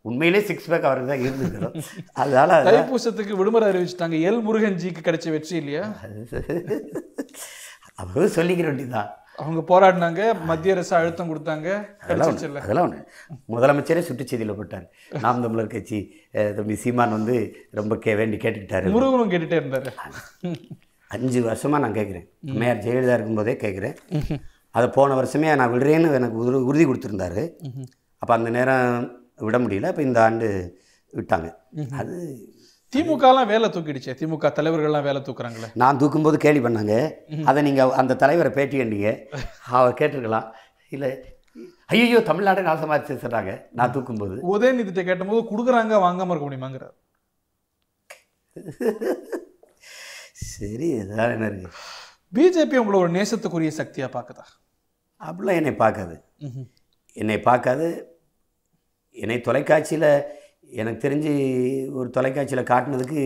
உண்மையிலே 0.00 0.40
சிக்ஸ் 0.40 0.68
பேக் 0.68 0.84
அவருக்கு 0.84 1.10
தான் 1.10 1.20
இருந்துக்கிறோம் 1.20 1.82
அதனால 2.12 2.62
அது- 2.62 2.66
தைப்பூசத்துக்கு 2.66 3.32
விடுமுறை 3.32 3.68
அறிவிச்சிட்டாங்க. 3.68 4.30
எல் 4.30 4.42
முருகன் 4.42 4.74
ஜிக்கு 4.74 5.04
கிடைச்ச 5.04 5.30
வெற்றி 5.30 5.56
இல்லையா? 5.56 5.92
அவரும் 7.94 8.30
சொல்லிக்கிற 8.30 8.72
வேண்டியதான் 8.72 9.08
அவங்க 9.36 9.60
போராடினாங்க. 9.60 10.44
மத்திய 10.44 10.74
அரசு 10.74 10.96
அழுத்தம் 10.96 11.30
கொடுத்தாங்க. 11.30 11.96
அதெல்லாம் 12.00 12.54
அதெல்லாம் 12.54 12.90
ஒன்று 12.90 13.08
முதலமைச்சரே 13.48 14.00
சுற்றுச்செய்தியில் 14.00 14.56
போட்டார். 14.56 14.90
நாம் 15.20 15.42
தமிழர் 15.42 15.66
கட்சி 15.66 16.14
தம்பி 16.32 16.74
சீமான் 16.74 17.10
வந்து 17.10 17.56
ரொம்ப 17.70 17.96
கே 17.96 18.14
வேண்டி 18.14 18.36
கேட்டுக்கிட்டாரு. 18.36 18.90
முருகனும் 18.90 19.30
கேட்டுட்டே 19.30 19.60
இருந்தாரு. 19.60 19.86
அஞ்சு 21.12 21.40
வருஷமாக 21.48 21.82
நான் 21.84 21.96
கேட்குறேன் 21.98 22.26
அம்மையார் 22.52 22.84
ஜெயலலிதா 22.84 23.16
இருக்கும்போதே 23.18 23.54
கேட்குறேன் 23.64 23.96
அதை 24.76 24.86
போன 24.96 25.14
வருஷமே 25.20 25.50
நான் 25.60 25.72
விடுறேன்னு 25.74 26.16
எனக்கு 26.18 26.38
உறு 26.42 26.64
உறுதி 26.70 26.84
கொடுத்துருந்தாரு. 26.86 27.42
அப்போ 28.22 28.32
அந்த 28.38 28.50
நேரம் 28.56 28.88
விட 29.46 29.56
முடியல. 29.64 29.90
இப்போ 29.92 30.02
இந்த 30.08 30.18
ஆண்டு 30.26 30.48
விட்டாங்க. 31.18 31.48
அது 32.00 32.14
திமுகலாம் 32.92 33.50
வேலை 33.52 33.68
தூக்கிடுச்சே. 33.74 34.12
திமுக 34.18 34.50
தலைவர்கள்லாம் 34.56 35.06
வேலை 35.08 35.20
தூக்குறாங்களே. 35.26 35.68
நான் 35.82 36.00
தூக்கும்போது 36.00 36.36
கேலி 36.44 36.60
பண்ணாங்க. 36.66 36.96
அதை 37.50 37.62
நீங்கள் 37.68 37.94
அந்த 38.00 38.16
தலைவரை 38.22 38.50
பேட்டி 38.56 38.76
கண்டீங்க. 38.80 39.12
அவர் 39.78 39.98
கேட்டிருக்கலாம். 40.00 40.48
இல்லை 40.96 41.10
ஐயோ 41.92 42.20
தமிழ்நாடு 42.28 42.60
நாசமாக 42.68 43.16
சொல்கிறாங்க 43.24 43.52
நான் 43.78 43.94
தூக்கும்போது. 43.94 44.36
உதயநிதிட்ட 44.54 45.02
கேட்டபோது 45.08 45.48
கொடுக்குறாங்க 45.50 45.94
வாங்காம 46.06 46.32
இருக்க 46.32 46.46
முடியுமாங்கிறார். 46.48 46.94
சரி 50.52 50.88
இதான் 51.00 51.34
என்ன 51.36 51.70
பிஜேபி 52.36 52.76
உங்களை 52.80 52.98
ஒரு 53.00 53.10
நேசத்துக்குரிய 53.16 53.72
சக்தியா 53.80 54.06
பார்க்குதா? 54.14 54.44
அப்படிலாம் 55.20 55.58
என்னை 55.60 55.72
பார்க்காது. 55.82 56.14
என்னை 57.16 57.36
பார்க்காது. 57.40 57.86
என்னை 59.16 59.36
தொலைக்காட்சியில் 59.40 60.08
எனக்கு 60.80 60.98
தெரிஞ்சு 61.06 61.32
ஒரு 61.98 62.08
தொலைக்காட்சியில் 62.10 62.70
காட்டினதுக்கு 62.70 63.22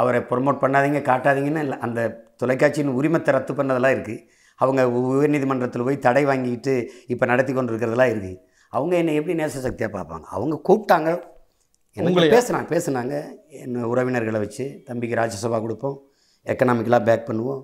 அவரை 0.00 0.20
ப்ரொமோட் 0.30 0.62
பண்ணாதீங்க 0.62 1.00
காட்டாதீங்கன்னு 1.10 1.64
இல்ல. 1.66 1.76
அந்த 1.78 2.00
தொலைக்காட்சியின் 2.42 2.96
உரிமத்தை 2.98 3.32
ரத்து 3.36 3.52
பண்ணதெல்லாம் 3.58 3.94
இருக்குது 3.96 4.24
அவங்க 4.60 4.82
உயர்நீதிமன்றத்தில் 5.00 5.86
போய் 5.88 6.04
தடை 6.06 6.24
வாங்கிட்டு 6.26 6.74
இப்போ 7.12 7.24
நடத்தி 7.26 7.52
கொண்டு 7.52 7.72
இருக்கிறதெல்லாம் 7.72 8.12
இருக்குது 8.12 8.40
அவங்க 8.72 8.94
என்னை 8.96 9.14
எப்படி 9.18 9.34
நேச 9.40 9.60
சக்தியாக 9.66 9.90
பார்ப்பாங்க? 9.96 10.26
அவங்க 10.36 10.54
கூப்பிட்டாங்க. 10.68 11.10
எனக்கு 11.96 12.10
உங்களையா? 12.10 12.34
பேசுனாங்க 12.36 12.68
பேசுனாங்க. 12.74 13.14
என்ன 13.64 13.86
உறவினர்களை 13.92 14.38
வச்சு 14.44 14.64
தம்பிக்கு 14.86 15.18
ராஜ்யசபா 15.22 15.58
கொடுப்போம். 15.60 15.98
எக்கனாமிக்கலாக 16.46 17.04
பேக் 17.04 17.28
பண்ணுவோம். 17.28 17.62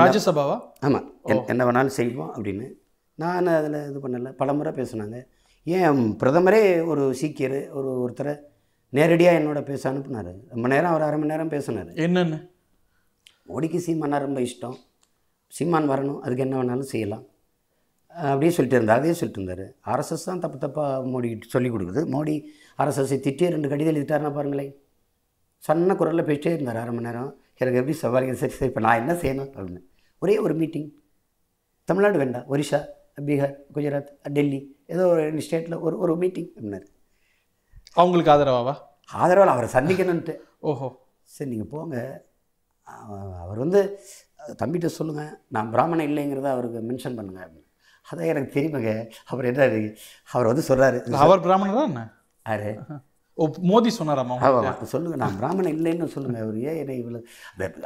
ராஜ்யசபாவா? 0.00 0.56
ஆமாம் 0.80 1.06
என்ன 1.52 1.64
வேணாலும் 1.64 1.96
செய்வோம் 1.98 2.32
அப்படின்னு. 2.36 2.66
நான் 3.22 3.46
அதில் 3.46 3.78
இது 3.90 3.98
பண்ணலை. 4.04 4.30
பலமுறை 4.40 4.72
பேசுனாங்க. 4.72 5.18
ஏன் 5.64 6.00
பிரதமரே 6.22 6.86
ஒரு 6.86 7.04
சீக்கியர் 7.20 7.58
ஒரு 7.78 7.90
ஒருத்தரை 8.04 8.38
நேரடியாக 8.96 9.38
என்னோட 9.38 9.60
பேச 9.64 9.92
அனுப்புனார். 9.92 10.32
ரொம்ப 10.54 10.66
நேரம் 10.68 10.94
ஒரு 10.96 11.04
அரை 11.04 11.18
மணி 11.18 11.30
நேரம் 11.32 11.52
பேசினார். 11.54 11.92
என்னன்னு? 12.06 12.38
மோடிக்கு 13.48 13.78
சீமானா 13.86 14.18
ரொம்ப 14.26 14.40
இஷ்டம். 14.40 14.76
சீமான் 15.56 15.90
வரணும் 15.90 16.18
அதுக்கு 16.18 16.44
என்ன 16.46 16.62
வேணாலும் 16.62 16.90
செய்யலாம். 16.92 17.24
அப்படியே 18.08 18.52
சொல்லிட்டு 18.56 18.76
இருந்தார் 18.76 19.00
அதே 19.00 19.12
சொல்லிட்டு 19.12 19.42
இருந்தார். 19.42 19.64
ஆர்எஸ்எஸ் 19.92 20.28
தான் 20.28 20.42
தப்பு 20.44 20.58
தப்பாக 20.64 21.06
மோடி 21.14 21.30
சொல்லிக் 21.54 21.74
கொடுக்குது. 21.74 22.02
மோடி 22.14 22.34
ஆர்எஸ்எஸ்ஸை 22.78 23.18
திட்டி 23.26 23.50
ரெண்டு 23.54 23.68
கடிதம் 23.68 23.94
எழுதிட்டாருன்னா 23.94 24.34
பாருங்களேன். 24.34 24.72
சன்ன 25.64 25.94
குரலில் 25.94 26.24
பேசிட்டே 26.24 26.52
இருந்தார் 26.52 26.76
அரை 26.76 26.94
மணி 26.94 27.06
நேரம். 27.06 27.40
எனக்கு 27.56 27.78
எப்படி 27.78 27.96
சவாரிங்க 27.96 28.32
சரி 28.32 28.52
சரி 28.52 28.66
இப்போ 28.66 28.80
நான் 28.80 28.98
என்ன 28.98 29.12
செய்யணும் 29.12 29.46
அப்படின்னு. 29.46 29.80
ஒரே 30.18 30.38
ஒரு 30.38 30.54
மீட்டிங் 30.54 30.92
தமிழ்நாடு 31.84 32.18
வேண்டாம் 32.18 32.48
ஒரிஷா 32.50 32.86
பீகார் 33.16 33.54
குஜராத் 33.74 34.08
டெல்லி 34.28 34.82
ஏதோ 34.86 35.06
ஒரு 35.06 35.32
ஸ்டேட்டில் 35.32 35.80
ஒரு 35.80 35.98
ஒரு 35.98 36.16
மீட்டிங் 36.16 36.52
அப்படின்னாரு. 36.54 36.86
அவங்களுக்கு 37.92 38.32
ஆதரவாவா? 38.32 38.74
ஆதரவால் 39.14 39.46
அவரை 39.46 39.68
சந்திக்கணுன்ட்டு 39.72 40.36
ஓஹோ. 40.58 41.06
சரி 41.22 41.50
நீங்கள் 41.50 41.66
போங்க. 41.66 42.24
அவ- 42.82 43.38
அவர் 43.38 43.58
வந்து 43.58 43.98
தம்பிகிட்ட 44.64 44.86
சொல்லுங்கள் 44.86 45.38
நான் 45.48 45.70
பிராமணன் 45.70 46.08
இல்லைங்கிறத 46.08 46.42
அவருக்கு 46.42 46.80
மென்ஷன் 46.80 47.16
பண்ணுங்க 47.16 47.46
அப்படின்னு. 47.46 47.70
அதான் 48.12 48.26
எனக்கு 48.26 48.60
தெரியுமாங்க. 48.60 49.10
அவர் 49.26 49.44
என்ன 49.44 49.92
அவர் 50.30 50.46
வந்து 50.46 50.62
சொல்கிறாரு 50.68 51.12
அவர் 51.12 51.40
பிராமணர் 51.40 51.74
தான் 51.74 51.86
என்ன 51.86 52.14
மோடி 53.70 53.90
சொன்னாராமா 53.98 54.34
ஆமாம் 54.48 54.90
சொல்லுங்கள் 54.92 55.20
நான் 55.22 55.38
பிராமணன் 55.38 55.76
இல்லைன்னு 55.76 56.06
சொல்லுங்கள் 56.12 56.44
அவர் 56.44 56.58
ஏன் 56.70 56.78
என்னை 56.82 56.94
இவ்வளோ 57.00 57.20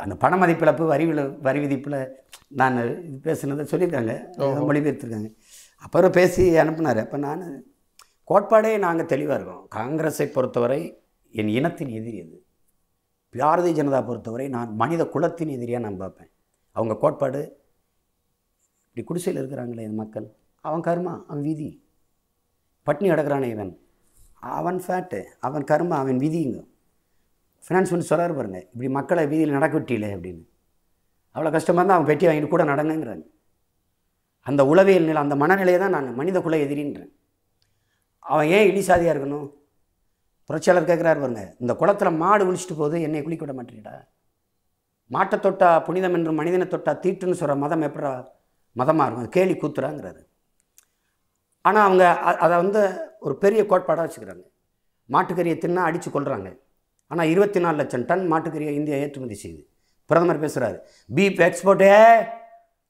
அந்த 0.05 0.15
பண 0.25 0.37
மதிப்பிழப்பு 0.43 0.87
வரி 0.93 1.07
வரி 1.47 1.61
விதிப்பில் 1.65 1.99
நான் 2.61 2.77
இது 3.07 3.17
பேசுனதை 3.27 3.65
சொல்லியிருக்காங்க 3.73 4.15
மொழிபெயர்த்திருக்காங்க. 4.69 5.31
அப்புறம் 5.85 6.15
பேசி 6.19 6.43
அனுப்புனார். 6.63 7.01
அப்போ 7.05 7.19
நான் 7.27 7.43
கோட்பாடே 8.31 8.73
நாங்கள் 8.85 9.11
தெளிவாக 9.13 9.39
இருக்கோம். 9.39 9.65
காங்கிரஸை 9.79 10.27
பொறுத்தவரை 10.37 10.81
என் 11.41 11.55
இனத்தின் 11.59 11.95
எதிரி 11.99 12.19
அது. 12.25 12.37
பாரதிய 13.35 13.73
ஜனதா 13.81 14.01
பொறுத்தவரை 14.07 14.47
நான் 14.57 14.71
மனித 14.83 15.03
குலத்தின் 15.15 15.55
எதிரியாக 15.57 15.85
நான் 15.87 16.01
பார்ப்பேன். 16.03 16.31
அவங்க 16.77 16.95
கோட்பாடு 17.03 17.43
இப்படி 18.87 19.05
குடிசையில் 19.07 19.41
இருக்கிறாங்களே 19.43 19.91
மக்கள். 20.03 20.27
அவன் 20.65 20.87
கர்மா 20.89 21.13
அவன் 21.31 21.45
விதி. 21.49 21.71
பட்னி 22.87 23.07
கிடக்குறானே 23.11 23.49
இவன். 23.57 23.73
அவன் 24.43 24.79
ஃபேட்டு 24.85 25.21
அவன் 25.47 25.65
கர்மா 25.71 25.97
அவன் 26.03 26.19
விதிங்க. 26.25 26.59
ஃபினான்ஸ் 27.65 27.93
வந்து 27.95 28.09
சொல்கிறார் 28.11 28.35
பாருங்க 28.39 28.59
இப்படி 28.73 28.89
மக்களை 28.99 29.23
வீதியில் 29.33 29.57
நடக்க 29.57 29.75
விட்டீங்களே 29.79 30.11
அப்படின்னு. 30.17 30.43
அவ்வளோ 31.35 31.51
கஷ்டமாக 31.57 31.81
இருந்தால் 31.81 31.99
அவன் 31.99 32.11
பெட்டி 32.11 32.27
வாங்கிட்டு 32.29 32.53
கூட 32.55 32.65
நடங்கங்கிறாங்க 32.73 33.25
அந்த 34.47 34.63
உளவியல் 34.73 35.09
நிலை 35.09 35.21
அந்த 35.25 35.37
மனநிலையை 35.43 35.79
தான் 35.83 35.95
நான் 35.97 36.07
மனித 36.21 36.41
குல 36.45 36.59
எதிரின்றேன். 36.65 37.11
அவன் 38.33 38.51
ஏன் 38.57 38.69
இழிசாதியாக 38.71 39.13
இருக்கணும்? 39.15 39.49
புரட்சியாளர் 40.49 40.89
கேட்குறாரு 40.91 41.19
பாருங்க 41.23 41.43
இந்த 41.63 41.73
குளத்தில் 41.81 42.19
மாடு 42.23 42.43
குளிச்சுட்டு 42.47 42.77
போகுது 42.81 42.97
என்னை 43.07 43.23
குளிக்க 43.27 43.45
விட 43.45 43.55
மாட்டேடா 43.59 43.97
மாட்டை 45.11 45.37
தொட்டா 45.45 45.69
புனிதம் 45.87 46.17
என்று 46.17 46.33
மனிதனை 46.39 46.67
தொட்டா 46.69 46.93
தீட்டுன்னு 47.05 47.39
சொல்கிற 47.41 47.55
மதம் 47.65 47.85
எப்படா 47.89 48.13
மதமாக 48.81 49.05
இருக்கும்? 49.07 49.25
அது 49.25 49.37
கேலி 49.37 49.55
கூத்துறாங்கிறாரு. 49.55 50.21
ஆனால் 51.65 51.85
அவங்க 51.89 52.05
அதை 52.45 52.55
வந்து 52.63 52.83
ஒரு 53.27 53.35
பெரிய 53.43 53.61
கோட்பாடாக 53.71 54.05
வச்சுக்கிறாங்க. 54.07 54.45
மாட்டுக்கறியை 55.09 55.57
தின்னா 55.65 55.83
அடித்து 55.89 56.09
கொள்கிறாங்க 56.11 56.49
ஆனால் 57.11 57.31
இருபத்தி 57.33 57.61
நாலு 57.65 57.77
லட்சம் 57.81 58.07
டன் 58.11 58.25
மாட்டுக்கறியை 58.33 58.73
இந்தியா 58.81 58.97
ஏற்றுமதி 59.05 59.37
செய்யுது. 59.43 59.63
பிரதமர் 60.11 60.43
பேசுகிறாரு 60.45 60.79
பீப் 61.17 61.41
எக்ஸ்போர்ட்டே 61.49 61.93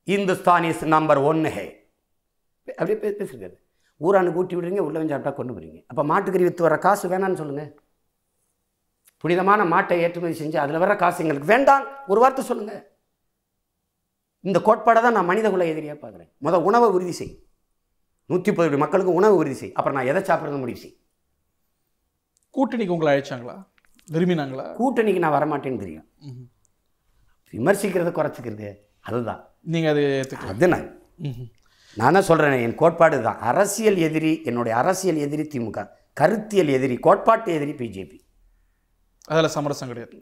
இந்துஸ்தான் 0.09 0.67
இஸ் 0.71 0.85
நம்பர் 0.95 1.21
ஒன்று 1.31 1.51
ஹே 1.57 1.65
அப்படியே 2.79 2.97
பே 3.03 3.09
பேசியிருக்காரு 3.19 3.57
ஊரானுக்கு 4.01 4.41
ஊட்டி 4.41 4.55
விடுறீங்க 4.57 4.83
உள்ள 4.87 4.99
சாப்பிட்டா 5.03 5.33
கொண்டு 5.39 5.53
போகிறீங்க 5.55 5.79
அப்போ 5.91 6.03
மாட்டுக்கறி 6.11 6.45
விற்று 6.49 6.67
வர 6.67 6.77
காசு 6.87 7.05
வேணான்னு 7.13 7.41
சொல்லுங்கள் 7.41 7.71
புனிதமான 9.25 9.61
மாட்டை 9.73 9.97
ஏற்றுமதி 10.05 10.35
செஞ்சு 10.41 10.59
அதில் 10.65 10.83
வர 10.85 10.93
காசு 11.03 11.23
எங்களுக்கு 11.25 11.53
வேண்டாம். 11.55 11.85
ஒரு 12.11 12.19
வார்த்தை 12.23 12.43
சொல்லுங்கள் 12.51 12.83
இந்த 14.45 14.59
கோட்பாடை 14.67 15.01
தான் 15.07 15.17
நான் 15.19 15.29
மனித 15.31 15.47
குல 15.51 15.67
எதிரியாக 15.73 15.99
பார்க்குறேன் 16.03 16.31
முதல் 16.47 16.67
உணவை 16.69 16.89
உறுதி 16.97 17.15
செய்யும் 17.21 17.41
நூற்றி 18.31 18.51
முப்பது 18.51 18.69
கோடி 18.69 18.81
மக்களுக்கு 18.81 19.13
உணவு 19.13 19.37
உறுதி 19.37 19.55
செய். 19.55 19.73
அப்புறம் 19.73 19.97
நான் 19.99 20.11
எதை 20.13 20.23
சாப்பிட்றது 20.23 20.59
முடிவு 20.59 20.79
செய். 20.79 20.95
கூட்டணிக்கு 22.55 22.95
உங்களை 22.97 23.11
அழைச்சாங்களா? 23.15 23.57
விரும்பினாங்களா? 24.09 24.67
கூட்டணிக்கு 24.81 25.19
நான் 25.19 25.37
வரமாட்டேன்னு 25.39 25.83
தெரியும். 25.85 26.07
விமர்சிக்கிறத 27.53 28.11
குறைச்சிக்கிறது 28.19 28.71
அதுதான். 29.01 29.43
நீங்க 29.75 29.89
அதை 29.91 30.05
அது 30.53 30.69
நான். 30.69 30.89
நான் 31.97 32.13
தான் 32.13 32.29
சொல்கிறேன் 32.31 32.63
என் 32.65 32.75
கோட்பாடு 32.75 33.23
தான் 33.23 33.39
அரசியல் 33.51 33.97
எதிரி 33.97 34.33
என்னுடைய 34.43 34.79
அரசியல் 34.79 35.17
எதிரி 35.17 35.45
திமுக. 35.55 35.89
கருத்தியல் 36.13 36.69
எதிரி 36.69 36.97
கோட்பாட்டு 36.97 37.53
எதிரி 37.55 37.73
பிஜேபி. 37.73 38.19
அதில் 39.29 39.55
சமரசம் 39.57 39.89
கிடையாது. 39.89 40.19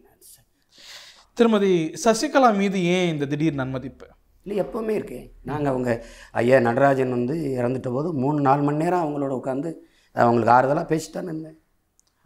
திருமதி 1.35 1.73
சசிகலா 2.05 2.51
மீது 2.57 2.79
ஏன் 2.85 3.11
இந்த 3.13 3.25
திடீர் 3.27 3.61
நன்மதிப்பு? 3.61 4.07
இல்லை 4.47 4.57
எப்போவுமே 4.63 4.95
இருக்கு 4.99 5.21
நாங்கள் 5.51 5.71
அவங்க 5.73 5.91
ஐயா 6.41 6.59
நடராஜன் 6.67 7.15
வந்து 7.17 7.37
இறந்துட்ட 7.59 7.89
போது 7.95 8.09
மூணு 8.23 8.39
நாலு 8.49 8.63
மணி 8.67 8.83
நேரம் 8.83 9.03
அவங்களோட 9.05 9.33
உட்காந்து 9.41 9.71
அவங்களுக்கு 10.17 10.53
ஆறுதலாக 10.57 10.87
பேசிட்டான்னு 10.93 11.33
இருந்தேன் 11.33 11.57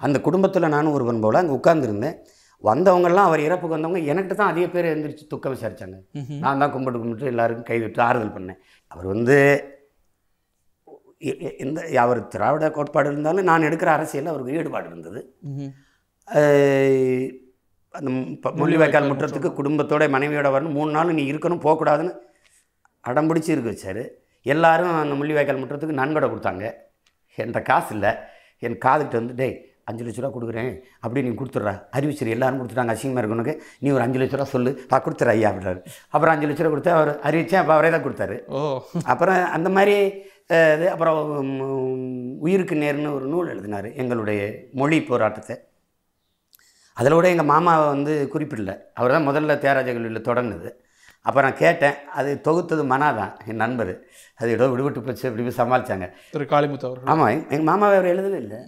அந்த 0.01 0.19
குடும்பத்தில் 0.27 0.75
நானும் 0.75 0.97
ஒருவன் 0.97 1.23
போல் 1.25 1.41
அங்கே 1.41 1.57
உட்காந்துருந்தேன் 1.59 2.19
வந்தவங்கெல்லாம் 2.65 3.29
அவர் 3.29 3.45
இறப்புக்கு 3.47 3.77
வந்தவங்க 3.77 4.01
எனக்கிட்ட 4.13 4.37
தான் 4.41 4.53
அதிக 4.53 4.67
பேர் 4.75 4.91
எழுந்திரிச்சு 4.93 5.31
துக்கம் 5.33 5.55
விசாரிச்சாங்க. 5.55 5.99
நான் 6.43 6.61
தான் 6.63 6.73
கும்பிட்டு 6.75 7.01
கும்பிட்டு 7.03 7.31
எல்லாருக்கும் 7.33 7.69
கைவிட்டு 7.71 8.03
ஆறுதல் 8.09 8.35
பண்ணேன். 8.37 8.59
அவர் 8.93 9.07
வந்து 9.15 9.37
இந்த 11.65 11.81
அவர் 12.03 12.21
திராவிட 12.35 12.69
கோட்பாடு 12.77 13.11
இருந்தாலும் 13.13 13.49
நான் 13.51 13.67
எடுக்கிற 13.69 13.91
அரசியலில் 13.97 14.33
அவருக்கு 14.33 14.59
ஈடுபாடு 14.61 14.89
இருந்தது. 14.93 15.21
அந்த 17.91 18.11
மு- 18.11 18.41
ப- 18.41 18.51
முள்ளிவாய்க்கால் 18.51 19.09
முற்றத்துக்கு 19.09 19.53
குடும்பத்தோட 19.53 20.09
மனைவியோட 20.09 20.49
வரணும். 20.49 20.71
மூணு 20.71 20.91
நாள் 20.91 21.15
நீ 21.15 21.33
இருக்கணும் 21.33 21.61
போகக்கூடாதுன்னு 21.65 22.13
அடம் 23.01 23.35
பிடிச்சி 23.35 23.49
இருக்க 23.49 23.71
வச்சார். 23.71 24.09
எல்லாரும் 24.43 24.95
அந்த 24.95 25.15
முள்ளிவாய்க்கால் 25.15 25.57
முற்றத்துக்கு 25.57 25.93
நன்கொடை 25.93 26.29
கொடுத்தாங்க. 26.29 26.73
என்கிட்ட 27.37 27.63
காசு 27.63 27.95
இல்லை 27.95 28.15
என் 28.59 28.79
காதுகிட்ட 28.85 29.13
வந்து 29.13 29.35
டேய் 29.35 29.65
அஞ்சு 29.85 30.05
லட்ச 30.05 30.21
ரூபா 30.21 30.39
கொடுக்குறேன். 30.39 30.79
அப்படி 31.01 31.29
நீ 31.29 31.35
கொடுத்துட்றா. 31.35 31.83
அறிவிச்சர் 31.97 32.29
எல்லாரும் 32.29 32.67
கொடுத்துட்டாங்க. 32.67 32.95
அசிங்கமாக 32.95 33.19
இருக்கு 33.19 33.29
உனக்கு. 33.29 33.63
நீ 33.79 33.91
ஒரு 33.91 34.03
அஞ்சு 34.03 34.19
லட்ச 34.19 34.31
ரூபா 34.31 34.45
சொல்லு. 34.45 34.85
பா 34.89 35.03
கொடுத்துற 35.05 35.27
ஐயா 35.27 35.51
அப்படின்னாரு 35.51 35.85
அப்புறம் 36.11 36.41
அஞ்சு 36.41 36.47
லட்ச 36.47 36.63
ரூபா 36.63 36.77
கொடுத்தா 36.77 36.95
அவர் 36.95 37.19
அறிவிச்சேன் 37.19 37.55
அப்போ 37.55 37.73
அவரே 37.73 37.91
தான் 37.91 38.05
கொடுத்தாரு. 38.05 38.39
அப்புறம் 39.05 39.51
அந்த 39.51 39.69
மாதிரி 39.69 40.23
இது 40.45 40.91
அப்புறம் 40.91 42.41
உயிருக்கு 42.41 42.75
நேர்னு 42.75 43.15
ஒரு 43.15 43.27
நூல் 43.27 43.49
எழுதினார் 43.49 43.93
எங்களுடைய 43.93 44.55
மொழி 44.73 45.03
போராட்டத்தை. 45.03 45.65
அதில் 47.01 47.17
கூட 47.17 47.29
எங்கள் 47.31 47.51
மாமாவை 47.51 47.85
வந்து 47.89 48.15
குறிப்பிடல. 48.33 48.73
அவர் 48.99 49.15
தான் 49.15 49.27
முதல்ல 49.29 49.57
தியாகராஜ 49.63 49.91
கல்லூரியில் 49.91 50.27
தொடங்குனது 50.27 50.71
அப்போ 51.27 51.41
நான் 51.45 51.59
கேட்டேன் 51.59 51.97
அது 52.19 52.31
தொகுத்தது 52.47 52.83
மனா 52.91 53.09
தான் 53.17 53.33
என் 53.47 53.63
நண்பர். 53.63 53.93
அது 54.41 54.49
ஏதோ 54.57 54.67
விடுபட்டு 54.73 55.01
போச்சு 55.03 55.25
இப்படி 55.29 55.45
போய் 55.47 55.59
சமாளித்தாங்க 55.59 56.07
திரு 56.33 56.45
காளிமுத்து 56.53 56.87
அவர்கள். 56.89 57.09
ஆமாம் 57.13 57.33
எங்கள் 57.49 57.69
மாமாவை 57.71 57.97
அவர் 57.99 58.13
எழுதவே 58.13 58.39
இல்லை. 58.45 58.61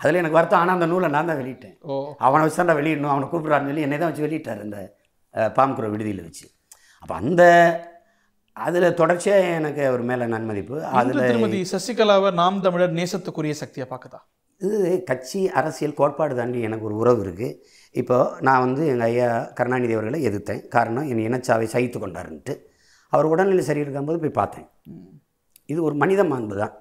அதில் 0.00 0.20
எனக்கு 0.20 0.38
வருத்தம் 0.38 0.60
ஆனால் 0.60 0.76
அந்த 0.76 0.86
நூலை 0.86 1.08
நான் 1.14 1.30
தான் 1.30 1.40
வெளியிட்டேன். 1.40 1.74
ஓ. 1.84 1.94
அவனை 2.26 2.42
வச்சு 2.44 2.60
தான் 2.62 2.78
வெளியிடணும் 2.78 3.12
அவனை 3.12 3.26
கூப்பிட்றான்னு 3.28 3.70
சொல்லி 3.70 3.86
என்னை 3.86 3.98
தான் 3.98 4.10
வச்சு 4.10 4.26
வெளியிட்டார் 4.26 4.62
அஹ், 5.34 5.50
பாம்குரோ 5.56 5.88
விடுதியில் 5.92 6.24
வச்சு. 6.24 6.46
அப்போ 7.02 7.14
அந்த 7.20 7.42
அதில் 8.56 8.96
தொடர்ச்சியாக 8.96 9.50
எனக்கு 9.58 9.82
அவர் 9.86 10.02
மேலே 10.08 10.24
நன்மதிப்பு. 10.32 10.76
அதில் 10.94 11.20
திருமதி 11.22 11.58
சசிகலாவை 11.70 12.30
நாம் 12.38 12.62
தமிழர் 12.64 12.96
நேசத்துக்குரிய 12.96 13.54
சக்தியா 13.60 13.86
பார்க்குதா? 13.90 14.20
இது 14.66 14.78
கட்சி 15.10 15.40
அரசியல் 15.58 15.98
கோட்பாடு 16.00 16.34
தாண்டி 16.38 16.58
எனக்கு 16.68 16.86
ஒரு 16.88 16.96
உறவு 17.02 17.20
இருக்குது 17.26 17.56
இப்போ 18.00 18.16
நான் 18.46 18.62
வந்து 18.64 18.82
எங்கள் 18.92 19.06
ஐயா 19.10 19.28
கருணாநிதி 19.58 19.94
அவர்களை 19.96 20.18
எதிர்த்தேன். 20.28 20.60
காரணம் 20.74 21.08
என் 21.12 21.24
இனச்சாவை 21.28 21.66
சகித்து 21.74 21.98
கொண்டாருன்ட்டு 22.02 22.54
அவர் 23.12 23.30
உடல்நிலை 23.32 23.64
சரி 23.68 23.82
இருக்கும்போது 23.84 24.20
போய் 24.24 24.38
பார்த்தேன். 24.40 24.66
இது 25.72 25.80
ஒரு 25.88 25.96
மனித 26.02 26.22
மாண்பு 26.32 26.56
தான் 26.62 26.74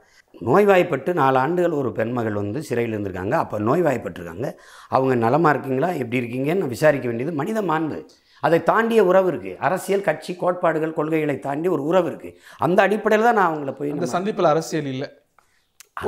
நோய்வாய்ப்பட்டு 0.48 1.12
நாலு 1.20 1.38
ஆண்டுகள் 1.44 1.78
ஒரு 1.82 1.90
பெண்மகள் 2.00 2.40
வந்து 2.42 2.60
சிறையில் 2.68 2.94
இருந்திருக்காங்க. 2.96 3.36
அப்போ 3.44 3.56
நோய்வாய்ப்பட்டிருக்காங்க. 3.70 4.48
அவங்க 4.96 5.14
நலமாக 5.26 5.54
இருக்கீங்களா? 5.54 5.90
எப்படி 6.02 6.20
இருக்கீங்கன்னு 6.22 6.64
நான் 6.64 6.76
விசாரிக்க 6.76 7.08
வேண்டியது 7.10 7.34
மனித 7.42 7.62
மாண்பு. 7.72 8.00
அதை 8.48 8.60
தாண்டிய 8.72 9.02
உறவு 9.12 9.28
இருக்குது 9.32 9.58
அரசியல் 9.68 10.06
கட்சி 10.10 10.34
கோட்பாடுகள் 10.42 10.98
கொள்கைகளை 11.00 11.38
தாண்டி 11.48 11.68
ஒரு 11.76 11.84
உறவு 11.90 12.08
இருக்குது 12.12 12.38
அந்த 12.66 12.80
அடிப்படையில் 12.88 13.28
தான் 13.28 13.40
நான் 13.40 13.50
அவங்கள 13.50 13.72
போய் 13.80 13.94
இந்த 13.96 14.08
சந்திப்பில் 14.16 14.52
அரசியல் 14.54 14.92
இல்லை. 14.94 15.10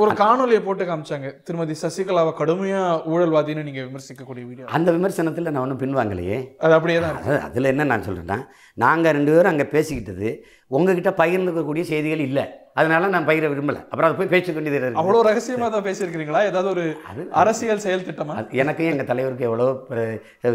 ஒரு 0.00 0.10
காணொலியை 0.20 0.60
போட்டு 0.66 0.84
காமிச்சாங்க. 0.88 1.28
திருமதி 1.46 1.74
சசிகலாவை 1.80 2.32
கடுமையா 2.38 2.80
ஊழல்வாதின்னு 3.12 3.64
நீங்க 3.66 3.80
விமர்சிக்கக்கூடிய 3.86 4.44
வீடியோ. 4.48 4.66
அந்த 4.76 4.88
விமர்சனத்தில் 4.96 5.50
நான் 5.50 5.62
ஒன்றும் 5.64 5.82
பின்வாங்கலையே. 5.82 6.38
அது 6.64 6.74
அப்படியே 6.78 6.98
தான் 7.04 7.12
இருக்கு. 7.12 7.28
அது 7.30 7.44
அதில் 7.48 7.70
என்ன 7.72 7.86
நான் 7.92 8.06
சொல்கிறேன்னா 8.08 8.38
நாங்கள் 8.84 9.14
ரெண்டு 9.18 9.32
பேரும் 9.34 9.52
அங்கே 9.52 9.66
பேசிக்கிட்டது 9.76 10.30
உங்ககிட்ட 10.76 11.10
பகிர்ந்துக்கக்கூடிய 11.22 11.84
செய்திகள் 11.92 12.26
இல்லை. 12.28 12.44
அதனால 12.80 13.08
நான் 13.14 13.28
பகிர 13.30 13.48
விரும்பலை. 13.52 13.80
அப்புறம் 13.90 14.08
அதை 14.08 14.16
போய் 14.20 14.32
பேசிக்க 14.34 14.56
வேண்டியது. 14.58 14.92
அவ்வளோ 15.02 15.22
ரகசியமா 15.28 15.66
தான் 15.74 15.86
பேசியிருக்கிறீங்களா? 15.88 16.42
ஏதாவது 16.50 16.70
ஒரு 16.74 16.84
அது 17.10 17.24
அரசியல் 17.42 17.84
செயல் 17.86 18.06
திட்டமா? 18.08 18.36
அது 18.42 18.60
எனக்கும் 18.64 18.92
எங்கள் 18.92 19.10
தலைவருக்கு 19.10 19.48
எவ்வளோ 19.50 19.66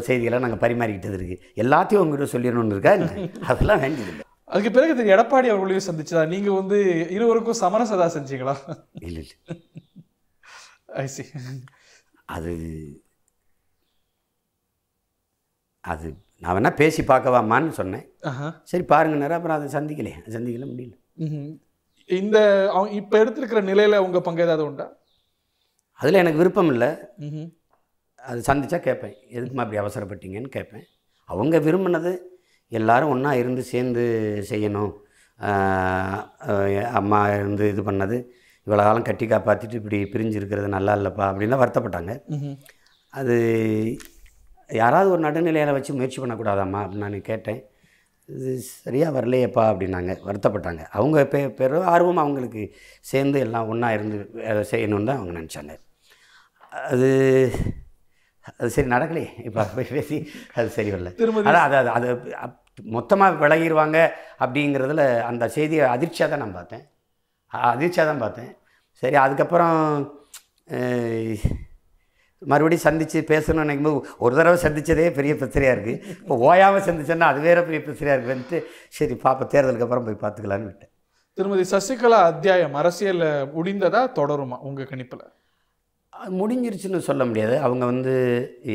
செய்திகளை 0.09 0.39
நாங்கள் 0.45 0.63
பரிமாறிக்கிட்டது 0.63 1.19
இருக்குது 1.19 1.43
எல்லாத்தையும் 1.65 2.03
உங்ககிட்ட 2.05 2.35
சொல்லிடணும்னு 2.35 2.77
இருக்கா? 2.77 2.93
என்ன? 2.99 3.27
அதெல்லாம் 3.53 3.83
வேண்டியதில்லை. 3.85 4.25
அதுக்கு 4.49 4.69
பிறகு 4.71 4.93
திரு 4.95 5.13
எடப்பாடி 5.15 5.47
அவர்களையும் 5.51 5.87
சந்திச்சதா? 5.87 6.21
நீங்க 6.33 6.49
வந்து 6.51 6.77
இருவருக்கும் 7.15 7.61
சமரசதா 7.63 8.05
செஞ்சீங்களா? 8.15 8.55
இல்லை 9.07 9.21
இல்லை. 9.23 9.35
ஐசி 11.03 11.23
அது 12.35 12.53
அது 15.83 16.07
நான் 16.41 16.55
வேணா 16.55 16.71
பேசி 16.79 17.01
பார்க்கவாமான்னு 17.01 17.73
சொன்னேன். 17.79 18.05
சரி 18.71 18.83
பாருங்கன்னாரு 18.89 19.35
அப்புறம் 19.37 19.57
அதை 19.57 19.67
சந்திக்கலையே 19.75 20.17
சந்திக்கல 20.35 20.67
முடியல. 20.71 20.95
இந்த 22.09 22.37
அவங்க 22.73 22.93
இப்ப 23.01 23.19
எடுத்திருக்கிற 23.23 23.61
நிலையில 23.69 23.99
உங்க 24.07 24.19
பங்கு 24.27 24.45
ஏதாவது 24.47 24.65
உண்டா? 24.69 24.87
அதில் 25.99 26.21
எனக்கு 26.23 26.41
விருப்பம் 26.41 26.71
இல்லை. 26.73 26.89
அது 28.19 28.39
சந்திச்சா 28.49 28.79
கேட்பேன். 28.87 29.15
எதுக்குமா 29.37 29.63
அப்படி 29.65 29.81
அவசரப்பட்டீங்கன்னு 29.83 30.51
கேட்பேன். 30.57 30.85
அவங்க 31.29 31.57
விரும்பினது 31.67 32.11
எல்லாரும் 32.71 33.11
ஒன்றா 33.13 33.31
இருந்து 33.41 33.61
சேர்ந்து 33.73 34.03
செய்யணும். 34.51 34.93
அம்மா 36.99 37.19
இருந்து 37.37 37.63
இது 37.73 37.81
பண்ணது. 37.89 38.17
இவ்வளோ 38.67 38.83
காலம் 38.87 39.07
கட்டி 39.09 39.25
காப்பாற்றிட்டு 39.31 39.79
இப்படி 39.81 39.97
பிரிஞ்சு 40.13 40.37
இருக்கிறது 40.39 40.69
நல்லா 40.75 40.93
இல்லைப்பா 40.99 41.25
அப்படின்னு 41.31 41.53
தான் 41.55 41.63
வருத்தப்பட்டாங்க. 41.63 42.13
அது 43.13 43.35
யாராவது 44.81 45.09
ஒரு 45.15 45.21
நடுநிலையில் 45.25 45.75
வச்சு 45.77 45.97
முயற்சி 45.97 46.19
பண்ணக்கூடாதாம்மா 46.21 46.79
அப்படின்னு 46.83 47.05
நான் 47.05 47.29
கேட்டேன். 47.31 47.59
இது 48.29 48.51
சரியாக 48.85 49.15
வரலையேப்பா 49.17 49.63
அப்படின்னாங்க. 49.71 50.13
வருத்தப்பட்டாங்க. 50.27 50.83
அவங்க 50.97 51.17
பெ 51.33 51.39
பெரும் 51.59 51.87
ஆர்வம் 51.93 52.23
அவங்களுக்கு 52.23 52.63
சேர்ந்து 53.11 53.37
எல்லாம் 53.45 53.69
ஒன்றா 53.73 53.89
இருந்து 53.97 54.17
செய்யணும்னு 54.71 55.09
தான் 55.09 55.19
அவங்க 55.19 55.33
நினச்சாங்க. 55.39 55.73
அது 56.91 57.09
அது 58.59 58.69
சரி 58.75 58.89
நடக்கலையே. 58.95 59.29
இப்போ 59.47 59.65
போய் 59.75 59.93
பேசி 59.97 60.17
அது 60.57 60.67
சரி 60.77 60.91
வரல. 60.95 61.11
அதான் 61.51 61.65
அது 61.67 61.77
அது 61.97 62.09
அது 62.45 62.53
மொத்தமாக 62.95 63.39
விலகிடுவாங்க 63.43 63.97
அப்படிங்கிறதுல 64.43 65.05
அந்த 65.29 65.43
செய்தியை 65.57 65.85
அதிர்ச்சியாக 65.95 66.29
தான் 66.33 66.43
நான் 66.43 66.57
பார்த்தேன். 66.59 66.83
அதிர்ச்சியாக 67.73 68.07
தான் 68.11 68.23
பார்த்தேன். 68.25 68.51
சரி 69.03 69.17
அதுக்கப்புறம் 69.25 69.77
மறுபடியும் 72.41 72.83
சந்தித்து 72.87 73.19
பேசணும்னு 73.31 73.63
நினைக்கும் 73.65 73.87
போது 73.87 73.99
ஒரு 74.23 74.33
தடவை 74.39 74.57
சந்தித்ததே 74.65 75.05
பெரிய 75.15 75.33
பிரச்சனையாக 75.39 75.75
இருக்குது 75.75 76.01
இப்போ 76.21 76.35
ஓயாமல் 76.47 76.85
சந்திச்சேன்னா 76.87 77.29
அது 77.31 77.39
வேற 77.47 77.59
பெரிய 77.67 77.79
பிரச்சனையாக 77.85 78.17
இருக்குன்ட்டு 78.19 78.57
சரி 78.97 79.15
பாப்பா 79.23 79.45
தேர்தலுக்கு 79.53 79.85
அப்புறம் 79.87 80.05
போய் 80.07 80.23
பார்த்துக்கலான்னு 80.23 80.69
விட்டேன். 80.69 80.91
திருமதி 81.37 81.65
சசிகலா 81.71 82.19
அத்தியாயம் 82.31 82.77
அரசியல்ல 82.81 83.25
முடிந்ததா 83.55 84.01
தொடருமா 84.19 84.59
உங்க 84.69 84.87
கணிப்புல? 84.91 85.23
முடிஞ்சிருச்சுன்னு 86.39 87.07
சொல்ல 87.09 87.25
முடியாது. 87.29 87.55
அவங்க 87.65 87.83
வந்து 87.91 88.13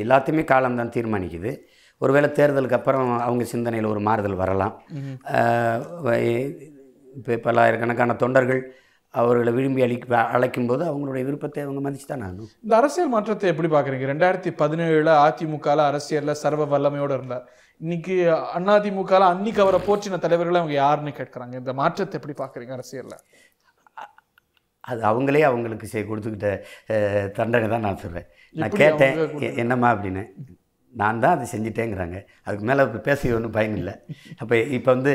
எல்லாத்தையுமே 0.02 0.44
காலம்தான் 0.52 0.94
தீர்மானிக்குது. 0.96 1.52
ஒருவேளை 2.05 2.28
தேர்தலுக்கு 2.38 2.78
அப்புறம் 2.78 3.11
அவங்க 3.26 3.44
சிந்தனையில் 3.55 3.92
ஒரு 3.94 4.00
மாறுதல் 4.09 4.40
வரலாம். 4.42 4.74
இப்போ 7.18 7.35
பல்லாயிரக்கணக்கான 7.46 8.16
தொண்டர்கள் 8.22 8.62
அவர்களை 9.20 9.52
விரும்பி 9.57 9.81
அளிக்க 9.87 10.20
அழைக்கும்போது 10.37 10.83
அவங்களுடைய 10.90 11.22
விருப்பத்தை 11.28 11.61
அவங்க 11.64 11.81
மதிச்சு 11.87 12.07
தான் 12.11 12.22
ஆகணும். 12.26 12.50
இந்த 12.64 12.74
அரசியல் 12.78 13.11
மாற்றத்தை 13.14 13.48
எப்படி 13.52 13.68
பாக்குறீங்க 13.74 14.07
ரெண்டாயிரத்தி 14.12 14.50
பதினேழுல 14.62 15.11
அதிமுகல 15.24 15.85
அரசியல்ல 15.90 16.35
சர்வ 16.42 16.66
வல்லமையோட 16.72 17.12
இருந்தார். 17.18 17.44
இன்னைக்கு 17.85 18.16
அதிமுகல 18.76 19.28
அன்னைக்கு 19.35 19.61
அவரை 19.64 19.81
போற்றின 19.88 20.20
தலைவர்களை 20.24 20.59
அவங்க 20.61 20.76
யாருன்னு 20.83 21.12
கேட்கறாங்க? 21.20 21.55
இந்த 21.62 21.72
மாற்றத்தை 21.81 22.16
எப்படி 22.20 22.37
பாக்குறீங்க 22.42 22.74
அரசியல்ல? 22.78 23.16
அது 24.90 25.01
அவங்களே 25.11 25.45
அவங்களுக்கு 25.51 25.87
செய் 25.92 26.09
கொடுத்துக்கிட்ட 26.11 26.51
தண்டனை 27.38 27.68
தான் 27.75 27.87
நான் 27.87 28.01
சொல்கிறேன் 28.05 28.27
நான் 28.62 28.77
கேட்டேன் 28.83 29.14
என்னம்மா 29.62 29.90
அப்படின்னு. 29.95 30.25
நான் 31.01 31.21
தான் 31.25 31.35
அதை 31.37 31.45
செஞ்சுட்டேங்கிறாங்க. 31.53 32.16
அதுக்கு 32.47 32.64
மேலே 32.68 32.85
இப்போ 32.87 32.99
பேச 33.07 33.29
ஒன்றும் 33.37 33.55
பயன் 33.59 33.77
இல்லை. 33.81 33.95
அப்போ 34.40 34.55
இப்போ 34.79 34.90
வந்து 34.97 35.12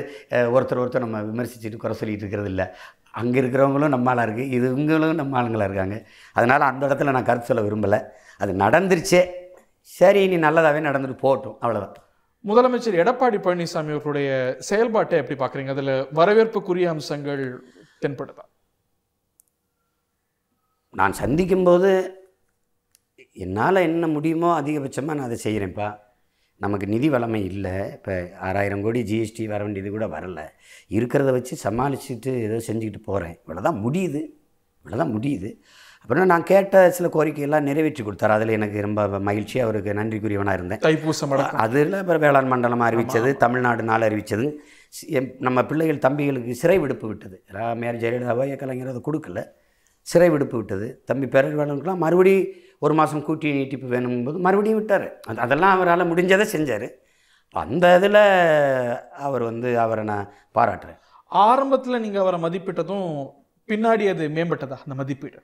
ஒருத்தர் 0.55 0.81
ஒருத்தர் 0.83 1.05
நம்ம 1.05 1.19
விமர்சிச்சுட்டு 1.31 1.81
குறை 1.83 1.95
சொல்லிட்டு 1.99 2.25
இருக்கிறது 2.25 2.49
இல்லை. 2.53 2.65
அங்கே 3.21 3.37
இருக்கிறவங்களும் 3.41 3.93
நம்ம 3.95 4.09
ஆளாக 4.11 4.25
இருக்குது 4.27 4.53
இது 4.55 4.65
இவங்களும் 4.71 5.21
நம்ம 5.21 5.37
ஆளுங்களாக 5.41 5.69
இருக்காங்க. 5.69 5.97
அதனால் 6.37 6.69
அந்த 6.71 6.83
இடத்துல 6.87 7.13
நான் 7.17 7.29
கருத்து 7.29 7.51
சொல்ல 7.51 7.65
விரும்பலை. 7.67 7.99
அது 8.41 8.51
நடந்துருச்சே. 8.63 9.21
சரி 9.99 10.21
நீ 10.33 10.39
நல்லதாகவே 10.47 10.81
நடந்துட்டு 10.89 11.23
போகட்டும். 11.25 11.57
அவ்வளோதான் 11.63 12.03
முதலமைச்சர் 12.49 12.99
எடப்பாடி 13.03 13.37
பழனிசாமி 13.45 13.93
அவர்களுடைய 13.95 14.29
செயல்பாட்டை 14.67 15.15
எப்படி 15.21 15.37
பாக்குறீங்க? 15.43 15.71
அதுல 15.75 15.93
வரவேற்புக்குரிய 16.19 16.89
அம்சங்கள் 16.95 17.43
தென்படுதா? 18.03 18.43
நான் 20.93 21.13
சந்திக்கும்போது 21.13 21.91
என்னால் 23.33 23.75
என்ன 23.75 24.07
முடியுமோ 24.07 24.61
அதிகபட்சமாக 24.61 25.17
நான் 25.19 25.27
அதை 25.29 25.37
செய்கிறேன்ப்பா. 25.43 25.87
நமக்கு 26.57 26.87
நிதி 26.87 27.09
வளமை 27.09 27.41
இல்லை. 27.43 27.73
இப்போ 27.91 28.29
ஆறாயிரம் 28.39 28.81
கோடி 28.81 29.01
ஜிஎஸ்டி 29.09 29.45
வர 29.45 29.63
வேண்டியது 29.63 29.89
கூட 29.91 30.07
வரல. 30.07 30.43
இருக்கிறத 30.89 31.31
வச்சு 31.31 31.55
சமாளிச்சுட்டு 31.63 32.31
ஏதோ 32.45 32.57
செஞ்சுக்கிட்டு 32.67 33.01
போகிறேன். 33.03 33.35
இவ்வளோதான் 33.43 33.77
முடியுது. 33.85 34.21
இவ்வளோதான் 34.81 35.13
முடியுது. 35.17 35.51
அப்புறம் 36.01 36.29
நான் 36.31 36.43
கேட்ட 36.43 36.91
சில 36.97 37.09
கோரிக்கையெல்லாம் 37.13 37.67
நிறைவேற்றி 37.69 38.03
கொடுத்தாரு. 38.03 38.33
அதில் 38.37 38.55
எனக்கு 38.57 38.81
ரொம்ப 38.81 39.19
மகிழ்ச்சி 39.19 39.59
அவருக்கு 39.59 39.93
நன்றிக்குரியவனாக 39.93 40.53
இருந்தேன். 40.53 40.81
தைப்பூசம் 40.87 41.35
அதில் 41.65 41.93
அப்புறம் 41.93 42.21
வேளாண் 42.21 42.51
மண்டலம் 42.53 42.79
அறிவித்தது 42.79 43.37
தமிழ்நாடு 43.37 43.83
நாள் 43.83 44.01
அறிவித்தது. 44.01 44.47
நம்ம 45.39 45.65
பிள்ளைகள் 45.65 46.03
தம்பிகளுக்கு 46.07 46.51
சிறை 46.63 46.79
விடுப்பு 46.79 47.07
விட்டது. 47.07 47.43
ராமையார் 47.53 48.01
ஜெயலலிதாவோ 48.03 48.55
கலைஞர் 48.63 48.93
அதை 48.93 49.01
கொடுக்கல. 49.09 49.43
சிறை 50.11 50.29
விடுப்பு 50.33 50.55
விட்டது. 50.59 50.87
தம்பி 51.09 51.27
பேரறிவாளனுக்கெல்லாம் 51.33 52.03
மறுபடி 52.05 52.33
ஒரு 52.85 52.93
மாதம் 52.99 53.25
கூட்டி 53.27 53.47
நீட்டிப்பு 53.57 53.87
வேணும்போது 53.93 54.37
மறுபடியும் 54.45 54.79
விட்டார். 54.79 55.07
அது 55.29 55.43
அதெல்லாம் 55.45 55.75
அவரால் 55.75 56.09
முடிஞ்சதை 56.11 56.45
செஞ்சார். 56.55 56.87
அந்த 57.63 57.85
இதில் 57.97 58.21
அவர் 59.27 59.43
வந்து 59.49 59.69
அவரை 59.83 60.03
நான் 60.11 60.31
பாராட்டுறேன். 60.57 60.99
ஆரம்பத்துல 61.31 61.99
நீங்க 62.05 62.19
அவரை 62.23 62.39
மதிப்பிட்டதும் 62.45 63.07
பின்னாடி 63.69 64.05
அது 64.13 64.23
மேம்பட்டதா 64.35 64.77
அந்த 64.85 64.95
மதிப்பீடு? 65.01 65.39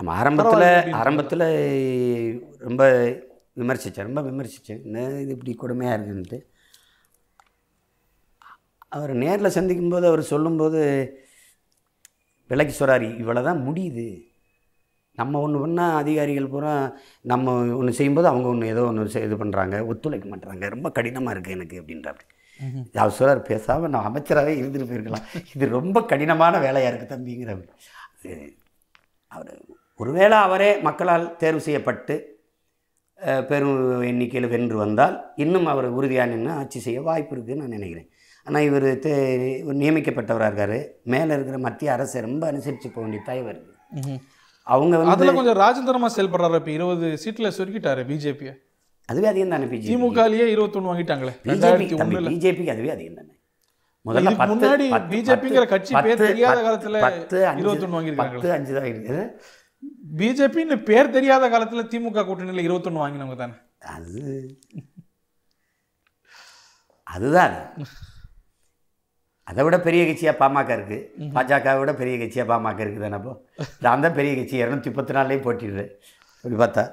நம்ம 0.00 0.14
ஆரம்பத்தில் 0.20 0.94
ஆரம்பத்தில் 1.00 1.46
ரொம்ப 2.66 2.82
விமர்சித்தேன் 3.60 4.08
ரொம்ப 4.08 4.22
விமர்சித்தேன் 4.30 4.82
என்ன 4.86 5.04
இது 5.22 5.34
இப்படி 5.36 5.52
கொடுமையாக 5.60 5.96
இருக்குன்ட்டு. 5.96 6.38
அவர் 8.96 9.12
நேரில் 9.22 9.54
சந்திக்கும்போது 9.58 10.06
அவர் 10.10 10.30
சொல்லும்போது 10.32 10.80
விலைக்கு 12.50 12.74
சொல்கிறார் 12.80 13.06
இவ்வளோ 13.22 13.42
தான் 13.48 13.62
முடியுது. 13.66 14.06
நம்ம 15.18 15.40
ஒன்று 15.44 15.58
பண்ணால் 15.62 15.98
அதிகாரிகள் 16.00 16.52
பூரா 16.54 16.72
நம்ம 17.32 17.52
ஒன்று 17.78 17.96
செய்யும்போது 17.98 18.28
அவங்க 18.32 18.46
ஒன்று 18.54 18.72
ஏதோ 18.72 18.82
ஒன்று 18.88 19.22
இது 19.26 19.36
பண்ணுறாங்க 19.42 19.76
ஒத்துழைக்க 19.90 20.26
மாட்டுறாங்க 20.32 20.68
ரொம்ப 20.74 20.88
கடினமாக 20.98 21.34
இருக்குது 21.34 21.56
எனக்கு 21.58 21.80
அப்படின்றாரு 21.80 22.24
அவர் 23.00 23.16
சொல்கிறார் 23.18 23.40
பேசாமல் 23.48 23.92
நான் 23.94 24.08
அமைச்சராகவே 24.08 24.52
இருந்துட்டு 24.60 24.88
போயிருக்கலாம். 24.90 25.26
இது 25.54 25.64
ரொம்ப 25.78 25.98
கடினமான 26.12 26.58
வேலையாக 26.66 26.90
இருக்குது 26.90 27.12
தம்பிங்கிறார் 27.14 27.64
அது 28.14 28.30
அவர் 29.32 29.50
ஒருவேளை 30.02 30.38
அவரே 30.46 30.70
மக்களால் 30.86 31.26
தேர்வு 31.42 31.60
செய்யப்பட்டு 31.66 32.14
பெரும் 33.50 33.76
எண்ணிக்கையில் 34.10 34.52
வென்று 34.54 34.76
வந்தால் 34.84 35.14
இன்னும் 35.44 35.68
அவர் 35.72 35.86
உறுதியாக 35.98 36.30
நின்று 36.32 36.50
ஆட்சி 36.60 36.78
செய்ய 36.86 37.00
வாய்ப்பு 37.06 37.32
இருக்குதுன்னு 37.34 37.64
நான் 37.64 37.76
நினைக்கிறேன். 37.78 38.08
ஆனால் 38.46 38.66
இவர் 38.68 38.88
தே 39.04 39.12
இவர் 39.62 39.80
நியமிக்கப்பட்டவராக 39.82 40.50
இருக்கார். 40.50 40.76
மேலே 41.14 41.30
இருக்கிற 41.36 41.58
மத்திய 41.66 41.92
அரசை 41.94 42.20
ரொம்ப 42.26 42.42
அனுசரித்து 42.52 42.88
போக 42.88 43.04
வேண்டிய 43.04 43.22
தேவை 43.30 43.48
இருக்குது 43.52 44.18
அவங்க 44.66 44.94
வந்து 44.98 45.12
அதுல 45.14 45.32
கொஞ்சம் 45.38 45.60
ராஜதந்திரமா 45.64 46.08
செயல்படுறாரு 46.16 46.58
இப்ப? 46.60 46.70
இருபது 46.78 47.08
சீட்ல 47.24 47.50
சுருக்கிட்டாரு 47.58 48.02
பிஜேபியை. 48.10 48.54
அதுவே 49.08 49.26
அதிகம் 49.30 49.52
தானே 49.54 49.66
பிஜேபி? 49.72 49.90
திமுகலயே 49.92 50.46
இருபத்தொன்னு 50.54 50.90
வாங்கிட்டாங்களே. 50.92 51.34
பிஜேபி 51.48 51.84
பிஜேபிக்கு 52.30 52.72
அதுவே 52.74 52.92
அதிகம் 52.96 53.18
தானே. 53.20 53.32
இதுக்கு 54.06 54.46
முன்னாடி 54.54 54.86
பிஜேபிங்கிற 55.12 55.64
கட்சி 55.74 55.92
பேர் 56.06 56.24
தெரியாத 56.26 56.58
காலத்துல 56.66 56.98
இருபத்தொன்னு 57.62 57.98
வாங்கியிருக்காங்க. 57.98 58.36
பத்து 58.40 58.56
அஞ்சு 58.56 58.74
தான் 58.78 58.90
இருக்குது 58.92 59.22
பிஜேபின்னு 60.20 60.76
பேர் 60.90 61.14
தெரியாத 61.16 61.48
காலத்துல 61.54 61.82
திமுக 61.92 62.26
கூட்டணியில 62.28 62.66
இருபத்தொன்னு 62.66 63.02
வாங்கினவங்க 63.04 63.38
தானே. 63.42 63.56
அது 63.96 64.22
அதுதான் 67.06 67.56
அது. 69.48 69.60
விட 69.66 69.76
பெரிய 69.86 70.02
கட்சியாக 70.06 70.40
பாமக 70.42 70.70
இருக்குது 70.76 71.30
பாஜகவை 71.36 71.78
விட 71.82 71.92
பெரிய 72.00 72.14
கட்சியாக 72.22 72.50
பாமக 72.52 72.80
இருக்குது 72.84 73.04
தானே 73.06 73.18
அப்போ? 73.20 73.32
நான் 73.84 74.04
தான் 74.04 74.16
பெரிய 74.18 74.32
கட்சி. 74.38 74.56
இரநூத்தி 74.62 74.90
பத்து 74.98 75.16
நாள்லேயும் 75.16 75.46
போட்டிடுறேன். 75.46 75.90
அப்படி 76.44 76.56
பார்த்தா. 76.62 76.84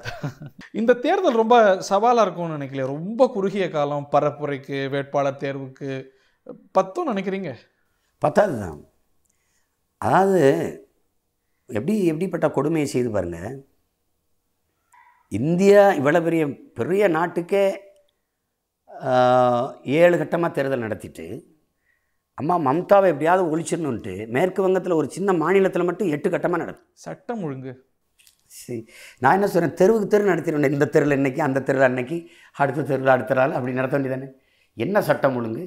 இந்த 0.80 0.92
தேர்தல் 1.06 1.40
ரொம்ப 1.42 1.56
சவாலா 1.90 2.22
இருக்கும்னு 2.26 2.56
நினைக்கல 2.58 2.86
ரொம்ப 2.94 3.28
குறுகிய 3.36 3.66
காலம் 3.74 4.06
பரப்புரைக்கு 4.14 4.78
வேட்பாளர் 4.94 5.42
தேர்வுக்கு 5.44 5.90
பத்தும் 6.78 7.10
நினைக்கிறீங்க? 7.12 7.50
பத்தாவது 8.22 8.56
தான் 8.64 8.80
அதாவது 10.06 10.40
எப்படி 11.70 11.94
எப்படிப்பட்ட 12.12 12.46
கொடுமையை 12.56 12.88
செய்து 12.94 13.10
பாருங்க. 13.16 13.40
இந்தியா 15.32 15.82
இவ்வளோ 16.00 16.20
பெரிய 16.26 16.44
பெரிய 16.78 17.04
நாட்டுக்கே 17.16 17.64
ஏழு 20.00 20.16
கட்டமாக 20.20 20.56
தேர்தல் 20.56 20.86
நடத்திட்டு 20.86 21.26
அம்மா 22.40 22.54
மம்தாவை 22.66 23.08
எப்படியாவது 23.12 23.42
ஒழிச்சிடணுன்ட்டு 23.52 24.12
மேற்கு 24.34 24.60
வங்கத்தில் 24.64 24.98
ஒரு 25.00 25.08
சின்ன 25.16 25.32
மாநிலத்தில் 25.42 25.86
மட்டும் 25.88 26.10
எட்டு 26.14 26.28
கட்டமாக 26.30 26.60
நடக்கும். 26.62 26.88
சட்டம் 27.04 27.42
ஒழுங்கு. 27.46 27.72
சரி 28.56 28.80
நான் 29.22 29.36
என்ன 29.36 29.46
சொல்கிறேன் 29.52 29.76
தெருவுக்கு 29.80 30.08
தெரு 30.14 30.30
நடத்திடுவேன் 30.30 30.74
இந்த 30.76 30.88
தெருவில் 30.94 31.18
இன்னைக்கு 31.20 31.40
அந்த 31.46 31.62
தெருவில் 31.68 31.88
அன்னைக்கு 31.90 32.16
அடுத்த 32.62 32.84
தெருவில் 32.90 33.14
அடுத்த 33.14 33.38
நாள் 33.38 33.54
அப்படி 33.58 33.78
நடத்த 33.78 33.94
வேண்டியதானே? 33.96 34.28
என்ன 34.84 35.02
சட்டம் 35.08 35.36
ஒழுங்கு? 35.38 35.64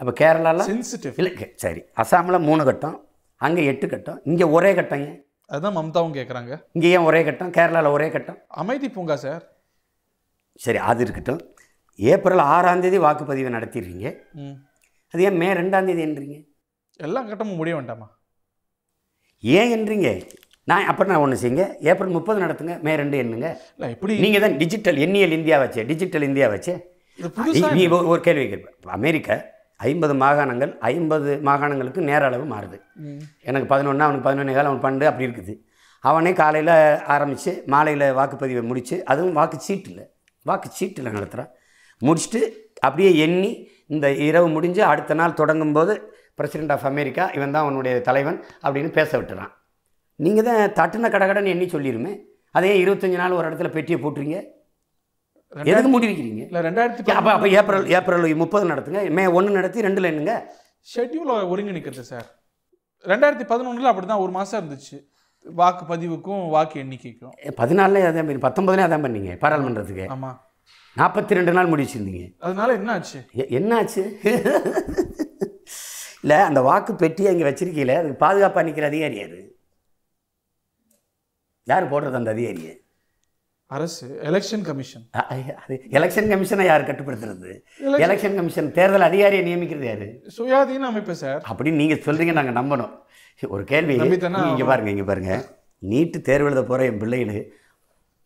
அப்போ 0.00 0.12
கேரளாவில் 0.20 0.68
சென்சிட்டிவ் 0.70 1.18
இல்லை 1.20 1.32
சரி. 1.64 1.80
அசாமில் 2.02 2.44
மூணு 2.48 2.62
கட்டம் 2.68 2.96
அங்கே 3.46 3.62
எட்டு 3.72 3.86
கட்டம் 3.94 4.20
இங்கே 4.30 4.46
ஒரே 4.56 4.70
கட்டம் 4.78 5.02
ஏன்? 5.08 5.16
அதுதான் 5.50 5.76
மம்தாவும் 5.78 6.14
கேக்குறாங்க. 6.18 6.52
இங்கே 6.76 6.90
ஏன் 6.96 7.06
ஒரே 7.08 7.20
கட்டம்? 7.28 7.50
கேரளாவில் 7.56 7.94
ஒரே 7.96 8.10
கட்டம். 8.14 8.38
அமைதி 8.62 8.88
பூங்கா 8.94 9.16
சார். 9.24 9.42
சரி 10.66 10.80
அது 10.90 11.02
இருக்கட்டும். 11.04 11.42
ஏப்ரல் 11.98 12.44
ஆறாம் 12.54 12.84
தேதி 12.84 12.98
வாக்குப்பதிவை 13.06 13.50
நடத்திடுறீங்க. 13.56 14.08
அது 15.14 15.22
ஏன் 15.22 15.36
மே 15.36 15.52
ரெண்டாம் 15.52 15.84
தேதி 15.84 16.04
என்றீங்க? 16.04 16.36
எல்லா 16.96 17.22
கட்டமும் 17.22 17.56
முடிய 17.56 17.74
வேண்டாமா? 17.76 18.06
ஏன் 19.40 19.70
என்றீங்க? 19.74 20.08
நான் 20.64 20.84
அப்புறம் 20.84 21.12
நான் 21.12 21.22
ஒன்று 21.22 21.36
செய்யுங்க? 21.36 21.76
ஏப்ரல் 21.80 22.08
முப்பது 22.08 22.40
நடத்துங்க 22.40 22.80
மே 22.80 22.94
ரெண்டு 22.94 23.22
எண்ணுங்க. 23.22 23.48
இல்ல 23.76 23.88
எப்படி 23.88 24.18
நீங்கள் 24.18 24.40
தான் 24.40 24.56
டிஜிட்டல் 24.56 24.96
எண்ணியல் 24.96 25.30
இந்தியா 25.30 25.62
வச்சே 25.62 25.86
டிஜிட்டல் 25.86 26.22
இந்தியா 26.22 26.48
வச்சே. 26.48 26.74
நீ 27.72 27.86
ஒரு- 27.88 28.20
கேள்வி 28.20 28.48
கேட்ப 28.48 28.90
அமெரிக்கா 28.90 29.36
ஐம்பது 29.80 30.14
மாகாணங்கள் 30.14 30.78
ஐம்பது 30.78 31.40
மாகாணங்களுக்கு 31.44 31.96
நேர 32.00 32.26
அளவு 32.26 32.56
மாறுது. 32.56 32.78
எனக்கு 33.42 33.66
பதினொன்று 33.66 34.02
அவனுக்கு 34.02 34.28
பதினொன்று 34.28 34.54
காலம் 34.54 34.78
அவன் 34.78 34.84
பன்னெண்டு 34.84 35.04
அப்படி 35.04 35.30
இருக்குது. 35.30 35.54
அவனே 36.04 36.32
காலையில் 36.32 36.74
ஆரம்பித்து 37.06 37.62
மாலையில் 37.66 38.14
வாக்குப்பதிவை 38.14 38.62
முடித்து 38.62 39.04
அதுவும் 39.04 39.32
வாக்கு 39.32 39.60
சீட்டில் 39.60 40.02
வாக்கு 40.46 40.68
சீட்டில் 40.68 41.06
நடத்துகிறான் 41.06 41.52
முடிச்சுட்டு 42.02 42.40
அப்படியே 42.80 43.10
எண்ணி 43.16 43.50
இந்த 43.94 44.06
இரவு 44.28 44.48
முடிஞ்சு 44.56 44.82
அடுத்த 44.92 45.18
நாள் 45.20 45.38
தொடங்கும்போது 45.40 45.94
பிரசிடென்ட் 46.38 46.74
ஆஃப் 46.74 46.88
அமெரிக்கா 46.90 47.26
இவன் 47.36 47.54
தான் 47.54 47.64
அவனுடைய 47.66 47.94
தலைவன் 48.08 48.38
அப்படின்னு 48.64 48.90
பேச 48.98 49.10
விட்டுறான். 49.18 49.52
நீங்கள் 50.24 50.46
தான் 50.48 50.60
தட்டுன 50.80 51.08
கடகடன்னு 51.14 51.54
எண்ணி 51.54 51.66
சொல்லிடுமே 51.76 52.12
அதே 52.58 52.74
இருபத்தஞ்சு 52.82 53.18
நாள் 53.22 53.38
ஒரு 53.38 53.48
இடத்துல 53.48 53.70
பெட்டியை 53.76 53.98
போட்டுறீங்க 54.02 54.36
எதுக்கு 55.70 55.90
மூடி 55.90 56.06
வைக்கிறீங்க? 56.08 56.42
இல்ல 56.50 56.60
ரெண்டாயிரத்தி 56.66 57.12
அப்போ 57.18 57.30
அப்போ 57.34 57.48
ஏப்ரல் 57.58 57.84
ஏப்ரல் 57.96 58.24
முப்பது 58.42 58.64
நடத்துங்க. 58.70 59.00
மே 59.16 59.24
ஒன்று 59.38 59.56
நடத்தி 59.58 59.84
ரெண்டில் 59.86 60.08
என்னங்க 60.10 60.34
ஷெட்யூலை 60.92 61.34
ஒருங்கிணைக்கிறது 61.52 62.06
சார் 62.12 62.28
ரெண்டாயிரத்தி 63.10 63.46
பதினொன்றில் 63.52 63.90
அப்படி 63.90 64.06
தான் 64.12 64.22
ஒரு 64.24 64.32
மாதம் 64.38 64.58
இருந்துச்சு. 64.60 64.96
வாக்கு 65.44 65.84
பதிவுக்கும் 65.92 66.42
வாக்கு 66.54 66.76
எண்ணிக்கைக்கும். 66.82 67.34
பதினாலே 67.60 68.02
அதான் 68.08 68.28
பண்ணி 68.28 68.42
பத்தொம்பதுலேயே 68.46 68.86
அதான் 68.88 69.04
பண்ணீங்க 69.06 69.32
பாராளுமன்றத்துக்கு. 69.44 70.06
ஆமாம் 70.16 70.36
நாற்பத்தி 70.96 71.28
ரெண்டு 71.28 71.52
நாள் 71.52 71.68
முடிச்சிருந்தீங்க. 71.68 72.34
அதனால 72.38 72.72
என்ன 72.72 72.92
ஆச்சு 72.92 73.24
எ- 73.32 73.50
என்னாச்சு? 73.50 74.22
இல்லை 76.22 76.40
அந்த 76.40 76.60
வாக்கு 76.60 76.94
பெட்டியை 76.94 77.32
அங்கே 77.32 77.44
வச்சிருக்கீங்களே 77.44 77.96
அதுக்கு 77.96 78.16
பாதுகாப்பாக 78.16 78.66
நிற்கிற 78.66 78.86
அதிகாரி 78.86 79.18
யாரு? 79.18 79.56
யார் 81.66 81.90
போடுறது 81.90 82.12
அந்த 82.12 82.30
அதிகாரியை? 82.30 82.84
அரசு 83.70 84.20
எலெக்ஷன் 84.22 84.62
கமிஷன் 84.62 85.08
அது 85.12 85.82
எலெக்ஷன் 85.90 86.30
கமிஷனை 86.30 86.64
யார் 86.64 86.82
கட்டுப்படுத்துறது? 86.82 87.62
எலெக்ஷன் 87.98 88.34
கமிஷன் 88.34 88.72
தேர்தல் 88.72 89.00
அதிகாரியை 89.00 89.46
நியமிக்கிறது 89.46 89.82
யாரு? 89.82 90.22
சுயாதீன 90.38 90.78
அமைப்பு 90.78 91.14
சார். 91.14 91.42
அப்படின்னு 91.48 91.72
நீங்கள் 91.72 91.98
சொல்கிறீங்க 91.98 92.32
நாங்கள் 92.32 92.54
நம்பணும். 92.54 93.00
ஒரு 93.48 93.64
கேள்வி 93.64 93.94
இங்கே 93.94 94.64
பாருங்க 94.64 94.90
இங்கே 94.90 95.02
பாருங்க. 95.02 95.44
நீட்டு 95.82 96.20
தேர்வு 96.20 96.46
எழுத 96.46 96.64
போகிற 96.64 96.86
என் 96.86 96.98
பிள்ளைகள் 96.98 97.52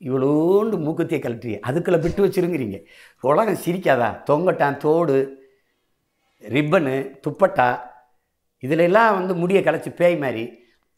இவ்வளோண்டு 0.00 0.76
மூக்கத்தையே 0.86 1.20
கழட்டி 1.20 1.58
அதுக்குள்ள 1.68 1.98
விட்டு 2.00 2.26
வச்சுருங்கிறீங்க. 2.26 2.78
உலகம் 3.20 3.62
சிரிக்காதா? 3.64 4.08
தொங்கட்டான் 4.30 4.76
தோடு 4.76 5.16
ரிப்பனு 6.48 6.94
துப்பட்டா 7.26 7.68
இதில் 8.62 8.78
எல்லாம் 8.78 9.14
வந்து 9.14 9.34
முடியை 9.34 9.64
கலைச்சி 9.64 9.90
பேய் 9.94 10.16
மாதிரி. 10.16 10.44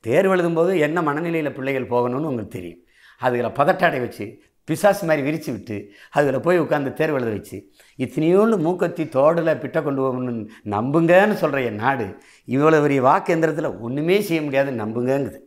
தேர்வு 0.04 0.34
எழுதும்போது 0.36 0.78
என்ன 0.78 1.02
மனநிலையில் 1.02 1.52
பிள்ளைகள் 1.52 1.90
போகணும்னு 1.94 2.30
உங்களுக்கு 2.30 2.56
தெரியும். 2.58 2.78
அதுகளை 3.22 3.50
பதட்டாடை 3.60 4.00
வச்சு 4.00 4.26
பிசாசு 4.64 5.06
மாதிரி 5.06 5.22
விரித்து 5.26 5.52
விட்டு 5.52 5.76
அதில் 6.10 6.40
போய் 6.40 6.60
உட்காந்து 6.60 6.92
தேர்வு 6.92 7.16
எழுத 7.18 7.30
வச்சு 7.30 7.56
இத்தனையோண்டு 7.98 8.56
மூக்கத்தி 8.66 9.04
தோடில் 9.04 9.60
பிட்ட 9.62 9.82
கொண்டு 9.82 10.00
போகணும்னு 10.02 10.48
நம்புங்கன்னு 10.64 11.36
சொல்கிற 11.42 11.62
என் 11.62 11.80
நாடு 11.84 12.06
இவ்வளோ 12.46 12.80
பெரிய 12.82 13.02
வாக்கு 13.02 13.34
எந்திரத்தில் 13.34 13.78
ஒன்றுமே 13.80 14.20
செய்ய 14.20 14.42
முடியாது 14.42 14.70
நம்புங்கங்குது. 14.72 15.40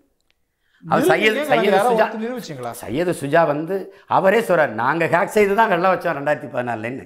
அவர் 0.83 1.05
சையது 1.09 1.41
சையது 1.49 1.77
சுஜா 1.85 2.05
நிரூபிச்சிங்களா? 2.21 2.71
சையது 2.81 3.11
சுஜா 3.19 3.41
வந்து 3.51 3.75
அவரே 4.17 4.39
சொல்கிறார் 4.47 4.73
நாங்கள் 4.81 5.11
ஹேக் 5.13 5.33
செய்து 5.35 5.53
தான் 5.59 5.71
வெள்ளம் 5.73 5.93
வச்சோம் 5.93 6.17
ரெண்டாயிரத்தி 6.17 6.49
பதினாலுன்னு 6.53 7.05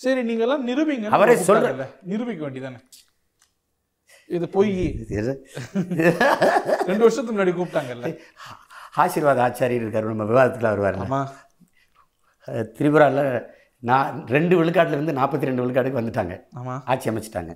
சரி 0.00 0.20
நீங்க 0.28 0.42
எல்லாம் 0.46 0.64
நிரூபிங்க 0.68 1.10
அவரே 1.16 1.34
கூப்பிட்டாங்கல்ல. 1.38 1.86
நிரூபிக்க 2.10 2.42
வேண்டியதானே 2.46 2.80
இது 4.30 4.46
பொய். 4.50 4.70
ரெண்டு 6.88 7.02
வருஷத்துக்கு 7.02 7.34
முன்னாடி 7.34 7.52
கூப்பிட்டாங்கல்ல. 7.56 8.06
ஆசீர்வாத 9.02 9.40
ஆச்சாரியர் 9.44 9.82
இருக்கார் 9.84 10.06
நம்ம 10.10 10.24
விவாதத்தில் 10.30 10.68
வருவார்ல 10.70 11.04
ஆமா. 11.06 11.20
திரிபுராவில் 12.76 13.24
நான் 13.82 14.18
ரெண்டு 14.34 14.54
விழுக்காட்டிலேருந்து 14.58 15.14
நாற்பத்தி 15.18 15.48
ரெண்டு 15.48 15.62
விழுக்காட்டுக்கு 15.62 16.00
வந்துட்டாங்க. 16.00 16.34
ஆமா. 16.60 16.74
ஆட்சி 16.92 17.10
அமைச்சிட்டாங்க. 17.10 17.52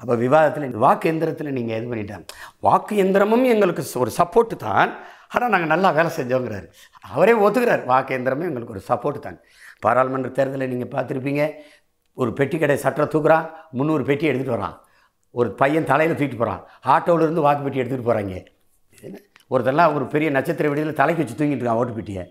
அப்போ 0.00 0.14
விவாதத்தில் 0.24 0.84
வாக்கு 0.84 1.06
எந்திரத்தில் 1.12 1.54
நீங்கள் 1.58 1.76
இது 1.78 1.86
பண்ணிட்டாங்க 1.90 2.26
வாக்கு 2.66 2.94
எந்திரமும் 3.04 3.44
எங்களுக்கு 3.54 3.82
ஒரு 4.04 4.12
சப்போர்ட்டு 4.20 4.56
தான். 4.66 4.90
ஆனால் 5.34 5.52
நாங்கள் 5.54 5.72
நல்லா 5.74 5.90
வேலை 5.98 6.10
செஞ்சோங்கிறாரு. 6.16 6.66
அவரே 7.14 7.34
ஒத்துக்கிறார். 7.44 7.82
வாக்கு 7.92 8.14
எந்திரமும் 8.16 8.48
எங்களுக்கு 8.50 8.74
ஒரு 8.76 8.82
சப்போர்ட்டு 8.90 9.20
தான். 9.26 9.38
பாராளுமன்ற 9.84 10.30
தேர்தலில் 10.38 10.72
நீங்கள் 10.72 10.92
பார்த்துருப்பீங்க. 10.94 11.44
ஒரு 12.16 12.30
பெட்டி 12.38 12.56
கடை 12.58 12.76
சட்டை 12.86 13.04
தூக்குறான் 13.14 13.46
முந்நூறு 13.78 14.02
பெட்டி 14.08 14.24
எடுத்துகிட்டு 14.30 14.56
வரான் 14.56 14.76
ஒரு 15.34 15.48
பையன் 15.60 15.88
தலையில் 15.90 16.16
தூக்கிட்டு 16.18 16.40
போகிறான் 16.42 16.62
ஆட்டோவிலேருந்து 16.94 17.46
வாக்கு 17.46 17.64
பெட்டி 17.64 17.80
எடுத்துகிட்டு 17.82 18.08
போகிறாங்க 18.10 18.34
ஒருத்தெல்லாம் 19.54 19.94
ஒரு 19.96 20.04
பெரிய 20.12 20.28
நட்சத்திர 20.36 20.68
விடுதலை 20.70 20.94
தலைக்கு 21.00 21.22
வச்சு 21.22 21.36
தூங்கிட்டு 21.40 21.62
இருக்கான் 21.62 21.80
ஓட்டு 21.80 21.96
பெட்டியை. 21.96 22.22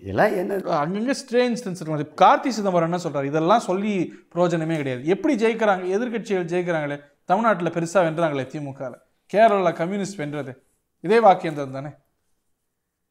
இதெல்லாம் 0.00 0.36
என்ன? 0.36 0.56
அங்கங்க 0.56 1.14
ஸ்ட்ரேஞ்ச் 1.14 1.56
சென்ஸ் 1.64 2.06
கார்த்தி 2.20 2.48
சிதம்பரம் 2.48 2.92
என்ன 2.92 2.96
சொல்றாரு? 3.02 3.24
இதெல்லாம் 3.24 3.60
சொல்லி 3.60 4.14
பிரயோஜனமே 4.34 4.76
கிடையாது. 4.76 5.04
எப்படி 5.04 5.36
ஜெயிக்கிறாங்க? 5.36 5.90
எதிர்க்கட்சிகள் 5.96 6.50
ஜெயிக்கிறாங்களே? 6.52 7.00
தமிழ்நாட்டுல 7.24 7.68
பெருசா 7.68 8.10
வென்றாங்களே 8.10 8.46
திமுக 8.46 8.94
கேரளால 9.32 9.72
கம்யூனிஸ்ட் 9.72 10.16
வென்றது. 10.16 10.62
இதே 11.00 11.20
வாக்கியந்திரம் 11.20 11.72
தானே? 11.72 11.88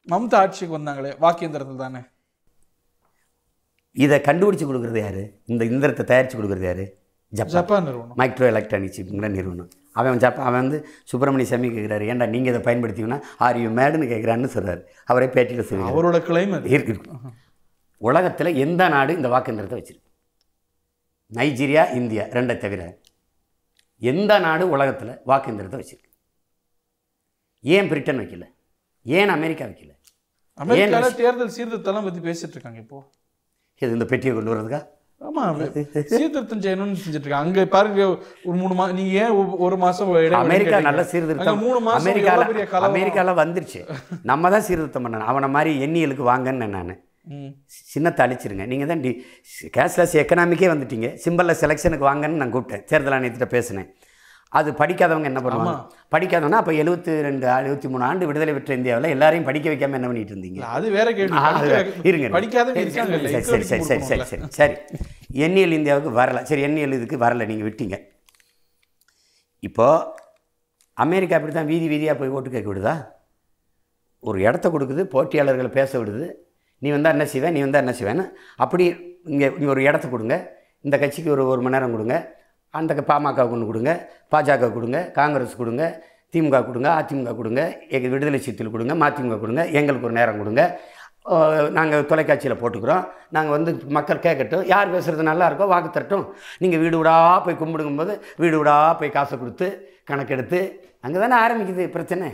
மம்தா 0.08 0.34
ஆட்சிக்கு 0.34 0.78
வந்தாங்களே 0.78 1.12
வாக்கியந்திரத்தில் 1.20 1.76
தானே? 1.76 1.98
இதை 3.92 4.18
கண்டுபிடிச்சு 4.18 4.66
கொடுக்குறது 4.66 4.98
யாரு? 4.98 5.40
இந்த 5.44 5.64
இந்திரத்தை 5.64 6.04
தயாரித்து 6.04 6.38
கொடுக்குறது 6.38 6.64
யாரு? 6.64 6.98
ஜப்பான். 7.28 7.84
நிறுவனம். 7.84 8.16
மைக்ரோ 8.16 8.46
எலக்ட்ரானிக்ஸ்ங்கிற 8.54 9.28
நிறுவனம். 9.28 9.70
அவன் 9.98 10.22
ஜப்பா 10.24 10.42
அவன் 10.48 10.60
வந்து 10.62 10.78
சுப்பிரமணிய 11.10 11.48
சாமி 11.50 11.68
கேட்குறாரு 11.76 12.04
ஏன்டா 12.12 12.26
நீங்கள் 12.34 12.52
இதை 12.52 12.60
பயன்படுத்திங்கன்னா 12.66 13.18
ஆர் 13.46 13.58
யூ 13.62 13.68
மேடுன்னு 13.78 14.10
கேட்குறான்னு 14.12 14.50
சொல்கிறாரு 14.54 14.82
அவரே 15.10 15.28
பேட்டியில் 15.36 15.68
சொல்லுவார் 15.70 15.92
அவரோட 15.94 16.18
கிளைம் 16.28 16.54
இருக்கு. 16.74 16.94
உலகத்தில் 18.00 18.50
எந்த 18.64 18.82
நாடு 18.94 19.12
இந்த 19.18 19.28
வாக்குந்திரத்தை 19.34 19.78
வச்சிருக்கு? 19.80 20.06
நைஜீரியா 21.32 21.84
இந்தியா 22.00 22.24
ரெண்டை 22.36 22.56
தவிர 22.64 22.82
எந்த 24.02 24.32
நாடு 24.44 24.64
உலகத்தில் 24.74 25.12
வாக்குந்திரத்தை 25.30 25.78
வச்சிருக்கு? 25.80 26.10
ஏன் 27.64 27.88
பிரிட்டன் 27.90 28.20
வைக்கல? 28.22 28.44
ஏன் 29.06 29.32
அமெரிக்கா 29.36 29.64
வைக்கல? 29.70 29.92
அமெரிக்கால 30.58 31.08
தேர்தல் 31.22 31.54
சீர்திருத்தம் 31.56 32.06
பத்தி 32.08 32.20
பேசிட்டு 32.28 32.56
இருக்காங்க 32.56 32.80
இப்போ. 32.84 32.98
இது 33.82 33.96
இந்த 33.96 34.06
பெட்டியை 34.12 34.32
கொண்டு 34.34 34.52
வர்றதுக்கா? 34.52 34.80
ஆமா 35.20 35.44
சீர்திருத்தம் 36.10 36.60
செய்யணும்னு 36.64 36.98
செஞ்சுட்டு 37.02 37.26
இருக்காங்க 37.26 37.46
அங்க 37.46 37.62
பாருங்க 37.72 38.02
ஒரு 38.48 38.56
மூணு 38.60 38.74
மா 38.80 38.84
நீங்க 38.98 39.14
ஏன் 39.22 39.32
ஒரு 39.66 39.76
மாசம் 39.84 40.10
அமெரிக்கா? 40.40 40.78
நல்ல 40.88 41.02
சீர்திருத்தம். 41.12 41.58
மூணு 41.64 41.78
மாசம் 41.86 42.00
அமெரிக்கால. 42.02 42.44
அமெரிக்கால 42.88 43.34
வந்துருச்சு. 43.40 43.80
நம்ம 44.30 44.50
தான் 44.54 44.66
சீர்திருத்தம் 44.68 45.06
பண்ணணும். 45.06 45.28
அவனை 45.32 45.48
மாதிரி 45.56 45.72
எண்ணியலுக்கு 45.86 46.24
வாங்கன்னு 46.32 46.68
நான் 46.76 46.94
ம். 47.36 47.50
சின்னத்தை 47.92 48.20
அழிச்சிருங்க. 48.26 48.66
நீங்கள் 48.72 48.90
தான் 48.92 49.02
டி 49.06 49.10
கேஷ்லெஸ் 49.76 50.14
எக்கனாமிக்கே 50.22 50.68
வந்துட்டீங்க. 50.74 51.08
சிம்பிளில் 51.24 51.60
செலெக்ஷனுக்கு 51.62 52.08
வாங்கன்னு 52.10 52.40
நான் 52.42 52.54
கூப்பிட்டேன். 52.54 52.84
தேர்தல் 52.92 53.16
ஆணையத்திட்ட 53.16 53.48
பேசினேன். 53.56 53.88
அது 54.52 54.68
படிக்காதவங்க 54.80 55.28
என்ன 55.30 55.40
பண்ணுவாங்க? 55.44 55.72
படிக்காதவனா 56.14 56.58
அப்போ 56.60 56.72
எழுபத்தி 56.82 57.14
ரெண்டு 57.26 57.46
எழுபத்தி 57.56 57.88
மூணு 57.92 58.04
ஆண்டு 58.08 58.28
விடுதலை 58.28 58.52
பெற்ற 58.56 58.72
இந்தியாவில் 58.78 59.12
எல்லாரையும் 59.14 59.46
படிக்க 59.48 59.66
வைக்காம 59.72 59.98
என்ன 59.98 60.08
பண்ணிட்டு 60.10 60.32
இருந்தீங்க? 60.34 60.60
அது 60.76 60.86
வேற 60.96 61.08
இருங்க 62.10 62.28
சரி, 62.76 62.90
சரி 63.50 63.64
சரி 63.70 63.84
சரி 63.90 64.04
சரி 64.08 64.24
சரி. 64.30 64.48
சரி. 64.58 64.76
எண்ணியல் 65.46 65.76
இந்தியாவுக்கு 65.78 66.12
வரல. 66.20 66.40
சரி 66.50 66.62
எண்ணியல் 66.68 66.96
இதுக்கு 66.98 67.18
வரல. 67.24 67.46
நீங்கள் 67.50 67.68
விட்டீங்க. 67.68 67.98
இப்போ 69.62 69.86
அமெரிக்கா 70.96 71.36
அப்படி 71.38 71.52
தான் 71.58 71.70
வீதி 71.72 71.86
வீதியாக 71.92 72.16
போய் 72.20 72.34
ஓட்டு 72.36 72.54
கேட்க 72.54 72.68
விடுதா? 72.72 72.94
ஒரு 74.22 74.38
இடத்த 74.46 74.66
கொடுக்குது 74.74 75.02
போட்டியாளர்களை 75.14 75.70
பேச 75.78 75.92
விடுது. 76.00 76.26
நீ 76.82 76.88
வந்தால் 76.94 77.14
என்ன 77.16 77.26
செய்வேன் 77.34 77.54
நீ 77.56 77.60
வந்தால் 77.66 77.84
என்ன 77.84 77.94
செய்வேன்னு 78.00 78.24
அப்படி 78.64 78.84
இங்கே 79.32 79.46
இங்கே 79.58 79.70
ஒரு 79.74 79.82
இடத்த 79.88 80.06
கொடுங்க. 80.14 80.34
இந்த 80.86 80.96
கட்சிக்கு 81.02 81.30
ஒரு 81.36 81.44
ஒரு 81.52 81.60
மணி 81.64 81.76
நேரம் 81.76 81.94
கொடுங்க. 81.96 82.16
அந்த 82.76 83.02
பாமக 83.10 83.48
ஒன்று 83.54 83.70
கொடுங்க 83.70 83.92
பாஜக 84.32 84.70
கொடுங்க 84.76 84.98
காங்கிரஸ் 85.18 85.58
கொடுங்க 85.60 85.84
திமுக 86.34 86.58
கொடுங்க 86.68 86.88
அதிமுக 87.00 87.32
கொடுங்க 87.40 87.60
எங்கள் 87.96 88.12
விடுதலை 88.14 88.38
சீத்தில் 88.46 88.72
கொடுங்க 88.74 88.94
மதிமுக 89.02 89.36
கொடுங்க 89.42 89.62
எங்களுக்கு 89.78 90.08
ஒரு 90.08 90.16
நேரம் 90.18 90.40
கொடுங்க. 90.42 90.62
நாங்கள் 91.76 92.06
தொலைக்காட்சியில் 92.10 92.60
போட்டுக்கிறோம். 92.60 93.04
நாங்கள் 93.36 93.54
வந்து 93.56 93.70
மக்கள் 93.96 94.22
கேட்கட்டும் 94.26 94.66
யார் 94.72 94.92
பேசுகிறது 94.94 95.24
நல்லா 95.30 95.46
இருக்கோ 95.48 95.66
வாக்கு 95.72 95.90
தரட்டும். 95.96 96.24
நீங்கள் 96.62 96.80
வீடு 96.82 96.96
விடா 97.00 97.16
போய் 97.46 97.58
கும்பிடுங்கும்போது 97.62 98.14
வீடு 98.42 98.56
விடா 98.60 98.76
போய் 99.00 99.14
காசை 99.16 99.36
கொடுத்து 99.42 99.68
கணக்கெடுத்து 100.10 100.60
அங்கே 101.06 101.18
தானே 101.24 101.36
ஆரம்பிக்குது 101.44 101.86
பிரச்சனை. 101.96 102.28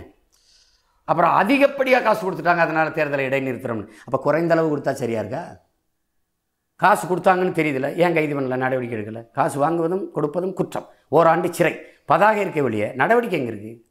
அப்புறம் 1.10 1.32
அதிகப்படியாக 1.40 2.04
காசு 2.08 2.22
கொடுத்துட்டாங்க 2.26 2.64
அதனால் 2.66 2.96
தேர்தலை 2.98 3.24
இடைநிறுத்துறோம்னு. 3.30 3.88
அப்போ 4.06 4.18
குறைந்த 4.26 4.54
அளவு 4.56 4.72
கொடுத்தா 4.72 4.94
சரியா 5.02 5.22
இருக்கா? 5.24 5.42
காசு 6.76 7.04
கொடுத்தாங்கன்னு 7.08 7.56
தெரியுதுல 7.58 7.96
ஏன் 7.96 8.14
கைது 8.14 8.40
பண்ணல 8.40 8.56
நடவடிக்கை 8.56 8.98
எடுக்கல? 8.98 9.30
காசு 9.30 9.56
வாங்குவதும் 9.60 10.06
கொடுப்பதும் 10.14 10.52
குற்றம். 10.52 10.88
ஓராண்டு 11.08 11.54
சிறை. 11.54 11.74
பதாக 12.08 12.36
இருக்க 12.36 12.62
வெளியே 12.62 12.92
நடவடிக்கை 12.92 13.38
எங்கே 13.38 13.52
இருக்குது 13.52 13.82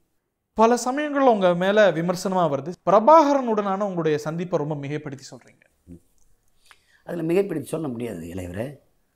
பல 0.54 0.78
சமயங்கள்ல 0.86 1.30
உங்க 1.36 1.56
மேல 1.56 1.92
விமர்சனமா 1.92 2.44
வருது. 2.54 2.72
பிரபாகரனுடனான 2.90 3.80
உங்களுடைய 3.82 4.18
சந்திப்பை 4.18 4.60
ரொம்ப 4.60 4.76
மிகைப்படுத்தி 4.76 5.26
சொல்றீங்க. 5.32 5.64
அதில் 7.04 7.28
மிகைப்பிடித்து 7.28 7.72
சொல்ல 7.74 7.88
முடியாது 7.88 8.26
இளைவரை 8.26 8.68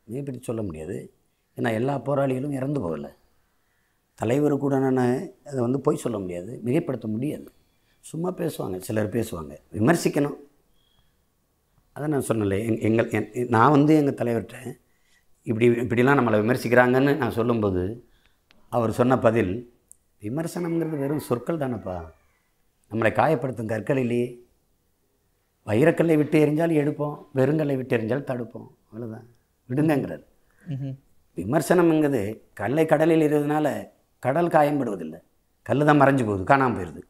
மிகைப்பிடித்து 0.09 0.41
சொல்ல 0.41 0.61
முடியாது. 0.61 1.13
ஏன்னா 1.57 1.73
எல்லா 1.73 1.99
போராளிகளும் 1.99 2.51
இறந்து 2.51 2.79
போகலை. 2.81 3.11
தலைவர் 4.15 4.57
கூட 4.57 4.79
நான் 4.79 5.27
அதை 5.45 5.59
வந்து 5.59 5.79
பொய் 5.79 6.03
சொல்ல 6.05 6.19
முடியாது 6.19 6.61
மிகைப்படுத்த 6.65 7.05
முடியாது. 7.05 7.51
சும்மா 7.99 8.31
பேசுவாங்க 8.31 8.77
சிலர் 8.77 9.13
பேசுவாங்க. 9.13 9.53
விமர்சிக்கணும். 9.71 10.37
அதை 11.97 12.07
நான் 12.13 12.27
சொன்னல 12.27 12.57
எங் 12.67 12.79
எங்கள் 12.87 13.07
என் 13.17 13.29
நான் 13.55 13.73
வந்து 13.75 13.93
எங்கள் 13.99 14.19
தலைவர்கிட்ட 14.19 14.57
இப்படி 15.47 15.67
இப்படிலாம் 15.83 16.19
நம்மளை 16.19 16.37
விமர்சிக்கிறாங்கன்னு 16.41 17.13
நான் 17.21 17.37
சொல்லும்போது 17.37 17.83
அவர் 18.71 18.91
சொன்ன 18.99 19.17
பதில் 19.17 19.53
விமர்சனம்ங்கிறது 20.21 20.97
வெறும் 21.03 21.25
சொற்கள் 21.27 21.61
தானேப்பா. 21.61 21.95
நம்மளை 22.91 23.11
காயப்படுத்தும் 23.19 23.71
கற்கள் 23.71 24.01
இல்லையே 24.03 24.27
வைரக்கல்லை 25.67 26.15
விட்டு 26.17 26.37
எறிஞ்சால் 26.45 26.79
எடுப்போம் 26.81 27.15
வெறுங்கல்லை 27.39 27.75
விட்டு 27.79 27.95
எறிஞ்சால் 27.97 28.27
தடுப்போம். 28.29 28.67
அவ்வளோதான் 28.89 29.25
விடுங்கங்கிறார். 29.69 30.23
விமர்சனம்ங்கிறது 31.37 32.21
கல்லை 32.61 32.85
கடலில் 32.93 33.25
இருந்ததுனால 33.27 33.67
கடல் 34.23 34.53
காயம்படுவதில்லை 34.55 35.19
கல் 35.69 35.87
தான் 35.89 36.01
மறைஞ்சு 36.01 36.23
போகுது 36.27 36.43
காணாமல் 36.51 36.77
போயிடுது 36.77 37.01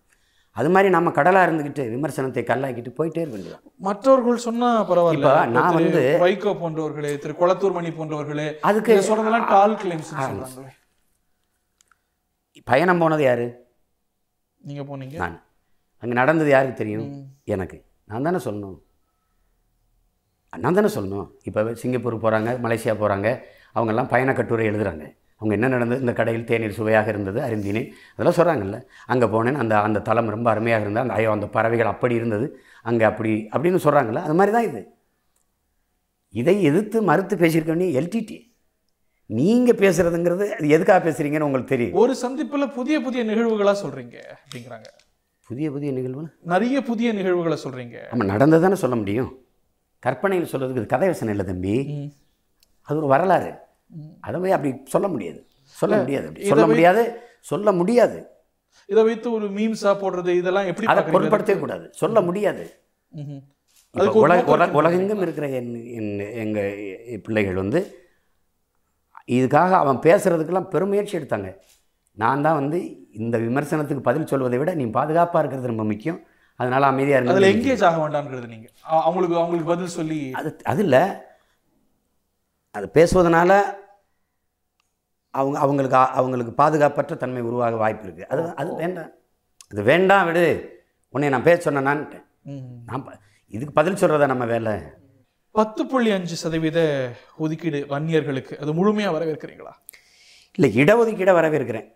அது 0.57 0.69
மாதிரி 0.69 0.89
நம்ம 0.89 1.11
கடலாக 1.11 1.51
இருந்துக்கிட்டு 1.51 1.83
விமர்சனத்தை 1.91 2.41
கல்லாக்கிட்டு 2.43 2.91
போயிட்டே 2.97 3.17
இருக்க 3.17 3.59
மற்றவர்கள் 3.77 4.37
சொன்னா 4.37 4.69
பரவாயில்ல. 4.91 5.13
இப்ப 5.13 5.45
நான் 5.45 5.75
வந்து- 5.75 6.17
வைகோ 6.19 6.51
போன்றவர்களே 6.53 7.17
திரு 7.17 7.33
குளத்தூர் 7.39 7.71
மணி 7.71 7.89
போன்றவர்களே 7.89 8.57
அதுக்கு 8.61 8.97
இதை 8.97 9.09
சொல்றதெல்லாம் 9.09 9.47
டால் 9.47 9.75
கிளைம்ஸ் 9.75 10.11
பயணம் 12.63 12.99
போனது 12.99 13.23
யார்? 13.23 13.45
நீங்க 14.61 14.81
போனீங்க? 14.83 15.15
நான். 15.15 15.43
அங்கே 15.97 16.15
நடந்தது 16.15 16.49
யாருக்கு 16.49 16.75
தெரியும்? 16.75 17.25
எனக்கு. 17.43 17.83
நான் 18.03 18.21
தானே 18.21 18.37
சொல்லணும். 18.37 18.79
நான் 20.57 20.73
தானே 20.73 20.87
சொல்லணும். 20.87 21.29
இப்போ 21.43 21.73
சிங்கப்பூர் 21.73 22.21
போகிறாங்க 22.21 22.49
மலேசியா 22.65 22.93
போகிறாங்க 22.93 23.41
அவங்கெல்லாம் 23.75 24.09
பயண 24.09 24.33
கட்டுரை 24.33 24.69
எழுதுறாங்க. 24.69 25.17
அவங்க 25.39 25.53
என்ன 25.57 25.67
நடந்தது? 25.73 26.01
இந்த 26.03 26.13
கடையில் 26.19 26.45
தேநீர் 26.49 26.77
சுவையாக 26.77 27.09
இருந்தது 27.13 27.39
அறிந்தினேன் 27.47 27.87
அதெல்லாம் 28.13 28.37
சொல்கிறாங்கல்ல 28.39 28.77
அங்கே 29.13 29.27
போனேன் 29.33 29.59
அந்த 29.63 29.73
அந்த 29.87 30.01
தலம் 30.09 30.33
ரொம்ப 30.35 30.47
அருமையாக 30.53 30.83
இருந்தது. 30.85 31.03
அந்த 31.05 31.15
ஐயோ 31.19 31.31
அந்த 31.37 31.47
பறவைகள் 31.55 31.91
அப்படி 31.93 32.15
இருந்தது. 32.19 32.47
அங்கே 32.89 33.05
அப்படி 33.11 33.31
அப்படின்னு 33.53 33.81
சொல்கிறாங்கல்ல 33.85 34.23
அது 34.27 34.37
மாதிரி 34.39 34.53
தான் 34.57 34.67
இது. 34.69 34.81
இதை 36.33 36.55
எதிர்த்து 36.69 36.97
மறுத்து 37.09 37.35
பேசியிருக்க 37.43 37.73
வேண்டிய 37.73 37.99
எல்டிடி 38.01 38.37
நீங்கள் 39.29 39.79
பேசுகிறதுங்கிறது 39.81 40.45
அது 40.57 40.67
எதுக்காக 40.75 40.99
பேசுகிறீங்கன்னு 41.05 41.47
உங்களுக்கு 41.49 41.73
தெரியும். 41.73 41.95
ஒரு 42.01 42.13
சந்திப்புல 42.23 42.65
புதிய 42.77 42.97
புதிய 43.05 43.23
நிகழ்வுகளா 43.31 43.73
சொல்றீங்க 43.83 44.17
அப்படிங்கிறாங்க. 44.35 44.89
புதிய 45.47 45.67
புதிய 45.71 45.89
நிகழ்வு 45.97 46.23
நிறைய 46.53 46.77
புதிய 46.89 47.09
நிகழ்வுகளை 47.19 47.57
சொல்றீங்க. 47.63 47.97
நம்ம 48.11 48.25
நடந்ததானே 48.33 48.77
சொல்ல 48.83 48.95
முடியும். 48.95 49.29
கற்பனையில் 50.05 50.51
சொல்கிறதுக்கு 50.51 50.93
கதை 50.93 51.07
வசனம் 51.07 51.33
இல்லை 51.35 51.45
தம்பி. 51.45 51.75
அது 52.87 52.97
ஒரு 53.01 53.07
வரலாறு. 53.15 53.51
அதை 54.19 54.39
போய் 54.41 54.51
அப்படி 54.51 54.81
சொல்ல 54.85 55.07
முடியாது. 55.07 55.47
சொல்ல 55.61 55.97
முடியாது. 55.97 56.45
சொல்ல 56.45 56.65
முடியாது 56.67 57.21
சொல்ல 57.41 57.71
முடியாது. 57.71 58.25
இதை 58.85 59.03
வைத்து 59.03 59.31
ஒரு 59.31 59.47
மீம்ஸா 59.49 59.91
போடுறது 60.01 60.27
இதெல்லாம் 60.27 60.65
எப்படி 60.65 60.87
அதை 60.87 61.03
பொருட்படுத்தவே 61.03 61.59
கூடாது. 61.59 61.89
சொல்ல 61.93 62.21
முடியாது. 62.21 62.79
இருக்கு. 63.95 64.71
உலகெங்கும் 64.73 65.21
இருக்கிற 65.21 65.49
என் 65.49 66.19
எங்கள் 66.19 66.71
பிள்ளைகள் 67.23 67.53
வந்து 67.53 67.79
இதுக்காக 69.31 69.71
அவன் 69.71 69.97
பேசுகிறதுக்கெல்லாம் 69.97 70.69
பெருமுயற்சி 70.69 71.17
எடுத்தாங்க. 71.17 71.55
நான் 72.11 72.41
தான் 72.41 72.53
வந்து 72.53 73.09
இந்த 73.11 73.37
விமர்சனத்துக்கு 73.37 74.01
பதில் 74.01 74.25
சொல்வதை 74.25 74.57
விட 74.57 74.73
நீ 74.73 74.85
பாதுகாப்பாக 74.85 75.39
இருக்கிறது 75.39 75.67
ரொம்ப 75.67 75.83
முக்கியம். 75.83 76.19
அதனால் 76.55 76.83
அமைதியாக 76.83 77.29
அதுல 77.29 77.49
இருங்க 77.49 77.73
எங்கேஜ் 77.73 77.83
ஆக 77.85 77.97
வேண்டாம்ங்கிறது 78.03 78.47
நீங்க. 78.47 78.67
அ- 78.91 79.01
அவங்களுக்கு 79.01 79.35
அவங்களுக்கு 79.35 79.71
பதில் 79.73 79.87
சொல்லி 79.87 80.31
அது 80.31 80.57
அது 80.63 80.83
இல்லை. 80.83 81.01
அது 82.71 82.89
பேசுவதனால 82.93 83.51
அவங்க 85.39 85.57
அவங்களுக்கு 85.65 85.97
அவங்களுக்கு 86.19 86.53
பாதுகாப்பற்ற 86.61 87.15
தன்மை 87.23 87.41
உருவாக 87.49 87.75
வாய்ப்பு 87.75 88.05
இருக்குது 88.07 88.29
அது 88.33 88.41
அது 88.55 88.71
வேண்டாம் 88.81 89.11
அது 89.71 89.81
வேண்டாம் 89.83 90.25
விடு. 90.27 90.45
உன்னை 91.13 91.29
நான் 91.33 91.47
பேச 91.47 91.57
சொன்னேனான்ட்டேன். 91.65 92.23
ம். 92.51 92.65
நான் 92.85 93.03
இதுக்கு 93.53 93.73
பதில் 93.79 93.99
சொல்கிறதா 94.01 94.27
நம்ம 94.33 94.45
வேலை? 94.53 94.73
பத்து 95.55 95.81
புள்ளி 95.91 96.09
அஞ்சு 96.11 96.35
சதவீத 96.35 96.79
ஒதுக்கீடு 97.37 97.79
வன்னியர்களுக்கு 97.89 98.53
அது 98.63 98.71
முழுமையா 98.79 99.09
வரவேற்கிறீங்களா? 99.15 99.73
இல்லை 100.57 100.69
இடஒதுக்கீடை 100.81 101.33
வரவேற்கிறேன். 101.39 101.87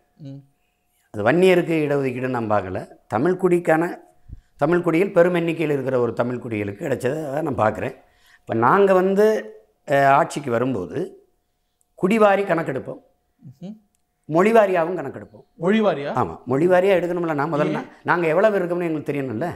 அது 1.14 1.22
வன்னியருக்கு 1.28 1.76
இடஒதுக்கீடு 1.86 2.36
நான் 2.38 2.52
பார்க்கல. 2.52 2.80
தமிழ் 3.08 3.40
குடிக்கான 3.44 3.84
தமிழ் 4.64 4.84
குடியில் 4.86 5.16
பெரும் 5.18 5.38
எண்ணிக்கையில் 5.40 5.76
இருக்கிற 5.76 5.96
ஒரு 6.00 6.12
தமிழ் 6.20 6.42
குடிகளுக்கு 6.44 6.84
கிடைச்சதை 6.84 7.42
நான் 7.48 7.62
பார்க்குறேன். 7.64 7.96
இப்போ 8.42 8.54
நாங்கள் 8.66 9.00
வந்து 9.02 9.26
ஆட்சிக்கு 10.20 10.52
வரும்போது 10.52 11.00
குடிவாரி 12.00 12.44
கணக்கெடுப்போம். 12.44 13.02
மொழிவாரியாகவும் 14.36 15.00
கணக்கெடுப்போம். 15.00 15.46
மொழிவாரியா? 15.64 16.12
ஆமாம் 16.20 16.42
மொழிவாரியாக 16.52 17.00
எடுக்கணும்ல 17.00 17.36
நான் 17.40 17.54
முதல்ல 17.54 17.80
நாங்கள் 18.10 18.32
எவ்வளவு 18.34 18.58
இருக்கோம்னு 18.60 18.88
எங்களுக்கு 18.90 19.12
தெரியணும்ல? 19.12 19.48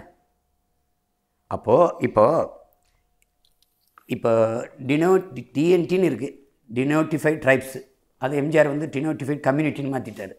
அப்போது 1.56 1.92
இப்போ 2.08 2.26
இப்போ 4.16 4.32
டினோ 4.90 5.12
டிஎன்டின்னு 5.58 6.10
இருக்குது 6.10 6.36
டினோட்டிஃபைட் 6.78 7.40
ட்ரைப்ஸ் 7.46 7.78
அது 8.26 8.34
எம்ஜிஆர் 8.42 8.74
வந்து 8.74 8.88
டினோட்டிஃபைட் 8.96 9.46
கம்யூனிட்டின்னு 9.48 9.94
மாற்றிட்டார் 9.94 10.36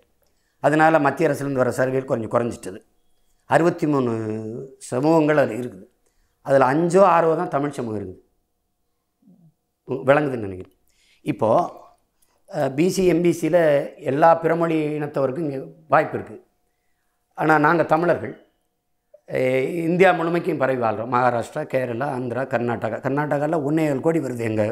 அதனால் 0.67 1.05
மத்திய 1.07 1.29
அரசுலேருந்து 1.29 1.63
வர 1.63 1.73
சலுகைகள் 1.79 2.11
கொஞ்சம் 2.11 2.33
குறைஞ்சிட்டது. 2.35 2.79
அறுபத்தி 3.55 3.87
மூணு 3.93 4.13
சமூகங்கள் 4.91 5.41
அது 5.43 5.53
இருக்குது. 5.63 5.87
அதில் 6.47 6.65
அஞ்சோ 6.73 7.03
ஆறோ 7.15 7.35
தான் 7.41 7.53
தமிழ் 7.57 7.77
சமூகம் 7.79 8.01
இருக்குது. 8.01 8.23
விளங்குதுன்னு 10.09 10.47
நினைக்கிறேன். 10.49 10.77
இப்போது 11.33 11.85
பிசி 12.79 13.05
எம்பிசியில் 13.13 13.63
எல்லா 14.11 14.29
பிறமொழி 14.43 14.77
இனத்தவருக்கும் 14.99 15.47
இங்கே 15.47 15.61
வாய்ப்பு 15.93 16.17
இருக்குது 16.19 16.43
ஆனால் 17.39 17.65
நாங்கள் 17.67 17.91
தமிழர்கள் 17.93 18.35
இந்தியா 19.89 20.11
முழுமைக்கும் 20.19 20.61
பரவி 20.63 20.81
வாழ்கிறோம் 20.83 21.13
மகாராஷ்டிரா 21.15 21.63
கேரளா 21.73 22.07
ஆந்திரா 22.17 22.43
கர்நாடகா. 22.53 22.97
கர்நாடகாவில் 23.07 23.65
ஒன்றே 23.69 23.85
ஏழு 23.93 24.01
கோடி 24.05 24.19
வருது 24.25 24.45
எங்கள் 24.51 24.71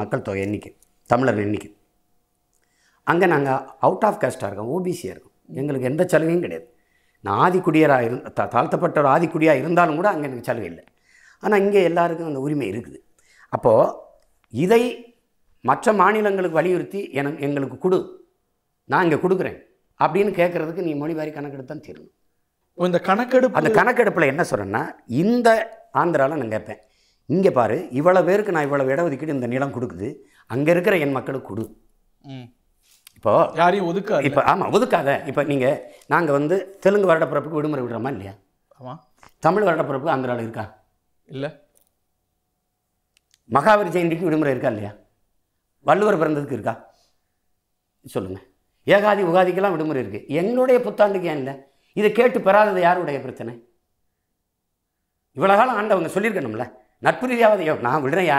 மக்கள் 0.00 0.24
தொகை 0.28 0.40
எண்ணிக்கை 0.46 0.72
தமிழர் 1.12 1.42
எண்ணிக்கை. 1.44 1.70
அங்கே 3.10 3.26
நாங்கள் 3.34 3.62
அவுட் 3.86 4.06
ஆஃப் 4.08 4.20
காஸ்ட்டாக 4.22 4.48
இருக்கோம் 4.48 4.72
ஓபிசியாக 4.76 5.14
இருக்கோம். 5.14 5.36
எங்களுக்கு 5.60 5.90
எந்த 5.90 6.02
சலுகையும் 6.12 6.44
கிடையாது. 6.46 6.66
நான் 7.24 7.38
ஆதிக்குடியராக 7.44 8.06
இரு 8.08 8.16
தா 8.38 8.44
தாழ்த்தப்பட்ட 8.56 8.98
ஒரு 9.02 9.10
ஆதிக்குடியாக 9.14 9.62
இருந்தாலும் 9.62 9.98
கூட 10.00 10.08
அங்கே 10.14 10.26
எனக்கு 10.28 10.48
சலுகை 10.50 10.68
இல்லை. 10.72 10.84
ஆனால் 11.42 11.60
இங்கே 11.64 11.80
எல்லாருக்கும் 11.90 12.30
அந்த 12.30 12.42
உரிமை 12.46 12.66
இருக்குது. 12.72 12.98
அப்போது 13.56 13.94
இதை 14.64 14.82
மற்ற 15.64 15.92
மாநிலங்களுக்கு 15.92 16.58
வலியுறுத்தி 16.58 17.00
எனக்கு 17.12 17.44
எங்களுக்கு 17.44 17.78
கொடு. 17.78 17.98
நான் 18.90 19.04
இங்கே 19.04 19.16
கொடுக்குறேன். 19.16 19.58
அப்படின்னு 20.00 20.30
கேட்குறதுக்கு 20.30 20.82
நீ 20.82 20.92
மொழிவாரி 20.94 21.30
கணக்கெடுத்து 21.32 21.72
தான் 21.72 21.84
தீரணும். 21.86 22.12
இப்போ 22.78 22.86
இந்த 22.86 22.98
கணக்கெடுப்பு 23.08 23.58
அந்த 23.58 23.70
கணக்கெடுப்பில் 23.70 24.30
என்ன 24.32 24.42
சொல்கிறேன்னா 24.42 24.82
இந்த 25.22 25.48
ஆந்திராவில் 25.92 26.40
நான் 26.40 26.48
கேட்பேன் 26.48 26.80
இங்கே 27.28 27.50
பாரு 27.50 27.76
இவ்வளோ 27.92 28.20
பேருக்கு 28.24 28.54
நான் 28.56 28.66
இவ்வளோ 28.68 28.84
இடஒதுக்கீடு 28.92 29.36
இந்த 29.36 29.46
நிலம் 29.46 29.74
கொடுக்குது. 29.76 30.08
அங்கே 30.50 30.70
இருக்கிற 30.70 30.96
என் 30.96 31.16
மக்களுக்கு 31.16 31.48
கொடு. 31.48 31.64
ம். 32.24 32.46
இப்போது 33.16 33.56
யாரையும் 33.56 33.88
ஒதுக்காது. 33.90 34.24
இப்போ 34.24 34.42
ஆமாம் 34.44 34.72
ஒதுக்காத. 34.72 35.10
இப்போ 35.26 35.42
நீங்கள் 35.42 35.76
நாங்கள் 36.06 36.36
வந்து 36.38 36.56
தெலுங்கு 36.80 37.10
வருடப்பிறப்புக்கு 37.10 37.58
விடுமுறை 37.58 37.82
விடுறோமா 37.84 38.12
இல்லையா? 38.14 38.34
ஆமா. 38.80 38.94
தமிழ் 39.42 39.66
வருடப்பிறப்பு 39.68 40.12
ஆந்திராவில் 40.14 40.44
இருக்கா? 40.46 40.64
இல்ல. 41.28 41.46
மகாவீர் 43.50 43.94
ஜெயந்திக்கு 43.94 44.26
விடுமுறை 44.26 44.52
இருக்கா 44.52 44.68
இல்லையா? 44.68 44.92
வள்ளுவர் 45.86 46.20
பிறந்ததுக்கு 46.20 46.56
இருக்கா? 46.58 46.74
சொல்லுங்கள் 48.14 48.44
ஏகாதி 48.86 49.22
உகாதிக்கெல்லாம் 49.30 49.74
விடுமுறை 49.74 50.00
இருக்குது 50.02 50.26
எங்களுடைய 50.40 50.78
புத்தாண்டுக்கு 50.86 51.30
ஏன் 51.32 51.40
இல்லை? 51.42 51.54
இதை 51.98 52.08
கேட்டு 52.18 52.38
பெறாதது 52.46 52.80
யாருடைய 52.86 53.18
பிரச்சனை? 53.24 53.52
இவ்வளோ 55.36 55.56
காலம் 55.58 55.78
ஆண்டவங்க 55.78 56.10
சொல்லியிருக்கணும்ல. 56.14 56.66
நட்பு 57.06 57.26
ரீதியாவது 57.30 57.80
நான் 57.86 58.04
விடுறேன்யா. 58.04 58.38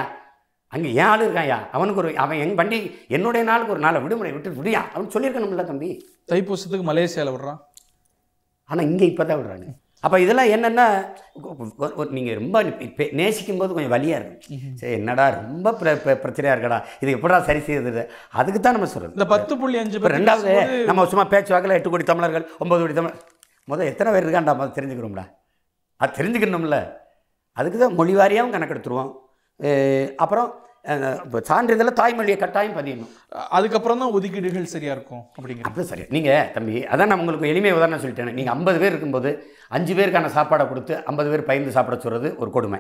அங்கே 0.74 0.90
ஏன் 0.94 1.10
ஆள் 1.12 1.24
இருக்கான்யா? 1.26 1.58
அவனுக்கு 1.76 2.02
ஒரு 2.02 2.10
அவன் 2.24 2.42
என் 2.44 2.56
வண்டி 2.60 2.80
என்னுடைய 3.08 3.44
நாளுக்கு 3.50 3.74
ஒரு 3.76 3.82
நாளை 3.86 4.00
விடுமுறை 4.02 4.32
விட்டு 4.34 4.50
விடியா. 4.58 4.82
அவன் 4.96 5.14
சொல்லியிருக்கணும்ல 5.16 5.66
தம்பி. 5.70 5.90
தைப்பூசத்துக்கு 6.32 6.88
மலேசியால 6.90 7.34
விடுறான். 7.36 7.62
ஆனால் 8.70 8.88
இங்கே 8.90 9.06
இப்போ 9.12 9.24
தான் 9.26 9.40
விடுறாங்க 9.40 9.70
அப்போ 10.04 10.18
இதெல்லாம் 10.20 10.52
என்னென்னா 10.56 10.86
நீங்கள் 12.12 12.38
ரொம்ப 12.38 12.58
நேசிக்கும் 13.20 13.58
போது 13.58 13.76
கொஞ்சம் 13.76 13.94
வலியாக 13.96 14.20
இருக்கும். 14.20 14.42
சரி 14.80 14.94
என்னடா 14.94 15.26
ரொம்ப 15.38 15.74
பிர 15.80 15.94
பிர- 16.04 16.20
பிரச்சனையாக 16.22 16.56
இருக்கடா. 16.56 16.78
இது 17.02 17.16
எப்படா 17.18 17.40
சரி 17.44 17.62
செய்யுது 17.68 18.04
அதுக்கு 18.34 18.60
தான் 18.60 18.76
நம்ம 18.78 18.90
சொல்கிறது 18.94 19.18
இந்த 19.18 19.28
பத்து 19.34 19.54
புள்ளி 19.62 19.80
அஞ்சு 19.82 19.98
இப்போ 20.00 20.12
ரெண்டாவது 20.16 20.54
நம்ம 20.90 21.06
சும்மா 21.06 21.26
பேச்சு 21.34 21.54
வாக்கில் 21.56 21.78
எட்டு 21.78 21.90
கோடி 21.90 22.04
தமிழர்கள் 22.04 22.46
ஒன்பது 22.60 22.82
கோடி 22.84 22.94
தமிழ் 22.94 23.18
முதல் 23.68 23.92
எத்தனை 23.92 24.14
பேர் 24.14 24.26
இருக்காண்டா 24.26 24.56
முதல் 24.56 24.76
தெரிஞ்சுக்கணும்டா? 24.78 25.26
அது 26.00 26.18
தெரிஞ்சுக்கணும்ல. 26.20 26.78
அதுக்கு 27.58 27.78
தான் 27.78 27.96
மொழி 27.96 28.14
வாரியாகவும் 28.16 28.56
கணக்கெடுத்துருவோம். 28.56 29.12
அப்புறம் 30.18 30.50
இப்போ 31.26 31.40
சான்றிதழில் 31.50 31.98
தாய்மொழியை 32.00 32.36
கட்டாயம் 32.42 32.76
பதியணும் 32.78 33.10
அதுக்கப்புறம் 33.58 34.02
தான் 34.02 34.14
ஒதுக்கீடுகள் 34.18 34.70
சரியா 34.74 34.94
இருக்கும் 34.98 35.24
அப்படிங்கிற 35.38 35.66
அப்படி 35.70 35.86
சரி. 35.90 36.06
நீங்கள் 36.16 36.46
தம்பி 36.56 36.76
அதான் 36.94 37.10
நான் 37.12 37.22
உங்களுக்கு 37.24 37.50
எளிமை 37.54 37.72
உதாரணம் 37.78 38.02
சொல்லிட்டேன். 38.04 38.32
நீங்கள் 38.40 38.56
ஐம்பது 38.58 38.78
பேர் 38.82 38.94
இருக்கும்போது 38.94 39.32
அஞ்சு 39.78 39.96
பேருக்கான 39.98 40.32
சாப்பாடை 40.38 40.66
கொடுத்து 40.72 40.94
ஐம்பது 41.12 41.32
பேர் 41.32 41.48
பயந்து 41.50 41.76
சாப்பிட 41.78 41.98
சொல்கிறது 42.06 42.30
ஒரு 42.42 42.52
கொடுமை. 42.58 42.80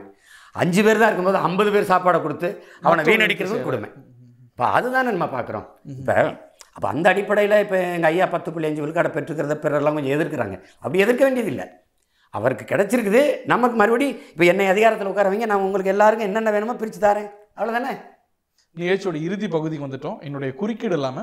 அஞ்சு 0.61 0.83
பேர் 0.85 1.01
தான் 1.01 1.09
இருக்கும்போது 1.11 1.41
ஐம்பது 1.47 1.71
பேர் 1.75 1.91
சாப்பாடை 1.91 2.21
கொடுத்து 2.27 2.49
அவனை 2.85 3.03
வீணடிக்கிறது 3.09 3.59
கொடுமை. 3.67 3.89
இப்போ 4.51 4.65
அதுதானே 4.77 5.11
நம்ம 5.17 5.27
பார்க்குறோம் 5.35 5.67
இப்போ 5.97 6.15
அப்போ 6.75 6.87
அந்த 6.93 7.05
அடிப்படையில் 7.13 7.57
இப்போ 7.65 7.77
எங்கள் 7.97 8.09
ஐயா 8.13 8.25
பத்து 8.33 8.49
புள்ளி 8.53 8.67
அஞ்சு 8.69 8.83
விழுக்காடை 8.83 9.09
பெற்றுக்கிறத 9.15 9.55
பிறரெல்லாம் 9.63 9.97
கொஞ்சம் 9.97 10.15
எதிர்க்கிறாங்க. 10.17 10.55
அப்படி 10.83 11.03
எதிர்க்க 11.05 11.23
வேண்டியதில்லை. 11.27 11.67
அவருக்கு 12.37 12.65
கிடைச்சிருக்குது. 12.71 13.21
நமக்கு 13.51 13.75
மறுபடி 13.81 14.07
இப்போ 14.33 14.45
என்னை 14.51 14.65
அதிகாரத்தில் 14.73 15.11
உட்கார 15.11 15.29
வைங்க. 15.31 15.47
நான் 15.51 15.65
உங்களுக்கு 15.67 15.93
எல்லாருக்கும் 15.95 16.27
என்னென்ன 16.29 16.51
வேணுமோ 16.55 16.75
பிரித்து 16.81 16.99
தரேன். 17.05 17.29
அவ்வளோதானே 17.59 17.93
நிகழ்ச்சியோட 18.75 19.17
இறுதி 19.27 19.47
பகுதிக்கு 19.47 19.85
வந்துட்டோம். 19.87 20.19
என்னுடைய 20.25 20.55
குறுக்கீடு 20.59 20.95
இல்லாம 20.95 21.17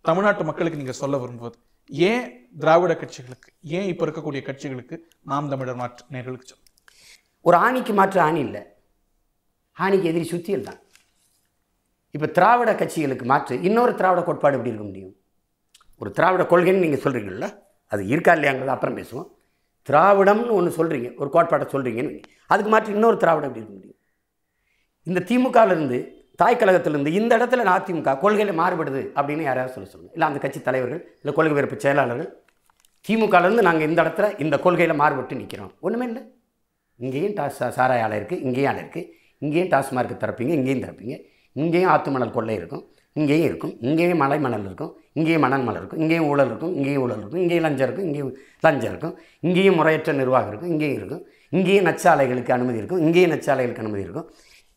தமிழ்நாட்டு 0.00 0.44
மக்களுக்கு 0.44 0.78
நீங்க 0.78 0.94
சொல்ல 1.00 1.16
விரும்புவது 1.18 1.58
ஏன் 1.90 2.24
திராவிட 2.58 2.92
கட்சிகளுக்கு 2.94 3.50
ஏன் 3.76 3.88
இப்ப 3.92 4.06
இருக்கக்கூடிய 4.06 4.40
கட்சிகளுக்கு 4.48 4.96
நாம் 5.30 5.48
தமிழர் 5.48 5.78
மாற்று 5.80 6.04
நேர்களுக்கு 6.14 6.48
சொல்லுங்க 6.50 6.66
ஒரு 7.48 7.56
ஆணிக்கு 7.56 7.92
மாற்று 7.94 8.20
ஆணி 8.20 8.40
இல்லை. 8.46 8.62
ஆணிக்கு 9.76 10.08
எதிரி 10.10 10.26
சுத்தியல் 10.32 10.66
தான். 10.68 10.80
இப்போ 12.14 12.26
திராவிட 12.26 12.70
கட்சிகளுக்கு 12.72 13.24
மாற்று 13.32 13.54
இன்னொரு 13.68 13.92
திராவிட 13.94 14.22
கோட்பாடு 14.22 14.56
எப்படி 14.56 14.72
இருக்க 14.72 14.86
முடியும்? 14.88 15.14
ஒரு 16.00 16.10
திராவிட 16.10 16.42
கொள்கைன்னு 16.52 16.84
நீங்கள் 16.86 17.04
சொல்கிறீங்கல்ல 17.04 17.48
அது 17.92 18.02
இருக்கா 18.06 18.32
இல்லையாங்கிறது 18.34 18.74
அப்புறம் 18.76 18.96
பேசுவோம். 18.96 19.28
திராவிடம்னு 19.88 20.56
ஒன்று 20.58 20.78
சொல்கிறீங்க 20.78 21.10
ஒரு 21.16 21.30
கோட்பாட்டை 21.30 21.68
சொல்கிறீங்கன்னு. 21.74 22.22
அதுக்கு 22.46 22.70
மாற்று 22.70 22.96
இன்னொரு 22.96 23.16
திராவிடம் 23.16 23.50
எப்படி 23.50 23.64
இருக்க 23.64 23.76
முடியும்? 23.78 23.97
இந்த 25.08 25.20
திமுகவிலிருந்து 25.28 25.98
தாய் 26.40 26.58
கழகத்திலிருந்து 26.60 27.12
இந்த 27.18 27.32
இடத்துல 27.38 27.64
நான் 27.68 27.78
அதிமுக 27.80 28.12
கொள்கையில் 28.24 28.58
மாறுபடுது 28.60 29.00
அப்படின்னு 29.18 29.44
யாராவது 29.48 29.72
சொல்ல 29.76 29.88
சொல்லுங்கள் 29.92 30.16
இல்லை 30.16 30.26
அந்த 30.30 30.40
கட்சி 30.42 30.60
தலைவர்கள் 30.66 31.00
இல்லை 31.20 31.32
கொள்கை 31.38 31.54
பிறப்பு 31.58 31.76
செயலாளர்கள் 31.84 32.28
திமுகலேருந்து 33.06 33.64
நாங்கள் 33.68 33.88
இந்த 33.90 34.00
இடத்துல 34.04 34.28
இந்த 34.44 34.56
கொள்கையில் 34.64 35.00
மாறுபட்டு 35.00 35.38
நிற்கிறோம் 35.40 35.72
ஒன்றுமே 35.86 36.06
இல்லை. 36.10 36.22
இங்கேயும் 37.00 37.34
டாஸ் 37.38 37.58
சாராய 37.76 38.04
ஆலை 38.06 38.16
இருக்குது 38.20 38.42
இங்கேயும் 38.46 38.70
ஆலை 38.70 38.80
இருக்குது 38.84 39.06
இங்கேயும் 39.44 39.70
டாஸ்மார்க் 39.72 40.14
திறப்பீங்க 40.22 40.52
இங்கேயும் 40.58 40.82
திறப்பீங்க. 40.84 41.16
இங்கேயும் 41.62 41.90
ஆத்து 41.94 42.10
மணல் 42.16 42.34
கொள்ளை 42.36 42.54
இருக்கும் 42.60 42.84
இங்கேயும் 43.20 43.46
இருக்கும். 43.50 43.72
இங்கேயும் 43.88 44.20
மலை 44.22 44.38
மணல் 44.46 44.66
இருக்கும் 44.68 44.92
இங்கேயும் 45.18 45.44
மணல் 45.46 45.64
மணல் 45.68 45.80
இருக்கும் 45.80 46.00
இங்கேயும் 46.04 46.26
ஊழல் 46.32 46.50
இருக்கும் 46.50 46.74
இங்கேயும் 46.78 47.02
ஊழல் 47.04 47.20
இருக்கும் 47.22 47.42
இங்கேயும் 47.44 47.64
லஞ்சம் 47.66 47.86
இருக்கும் 47.88 48.06
இங்கேயும் 48.08 48.32
லஞ்சம் 48.66 48.90
இருக்கும். 48.92 49.14
இங்கேயும் 49.46 49.78
முறையற்ற 49.80 50.12
நிர்வாகம் 50.20 50.50
இருக்கும் 50.52 50.72
இங்கேயும் 50.74 50.98
இருக்கும். 51.00 51.22
இங்கேயும் 51.56 51.88
நச்சாலைகளுக்கு 51.90 52.52
அனுமதி 52.58 52.80
இருக்கும் 52.82 53.02
இங்கேயும் 53.06 53.32
நச்சாலைகளுக்கு 53.34 53.84
அனுமதி 53.84 54.04
இருக்கும். 54.06 54.28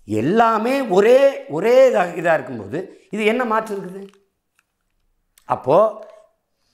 எல்லாமே 0.07 0.75
ஒரே 0.89 1.19
ஒரே 1.49 1.75
இதாக 1.89 2.17
இதாக 2.21 2.37
இருக்கும்போது 2.37 2.79
இது 3.11 3.25
என்ன 3.25 3.43
மாற்று 3.45 3.73
இருக்குது? 3.75 4.01
அப்போது 5.49 5.95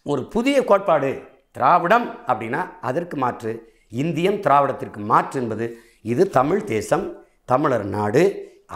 ஒரு 0.06 0.22
புதிய 0.28 0.58
கோட்பாடு 0.64 1.12
திராவிடம் 1.52 2.08
அப்படின்னா 2.28 2.62
அதற்கு 2.82 3.18
மாற்று. 3.18 3.52
இந்தியம் 3.92 4.40
திராவிடத்திற்கு 4.40 5.00
மாற்று 5.12 5.38
என்பது 5.42 5.66
இது 6.02 6.24
தமிழ் 6.30 6.64
தேசம் 6.64 7.06
தமிழர் 7.46 7.86
நாடு 7.86 8.24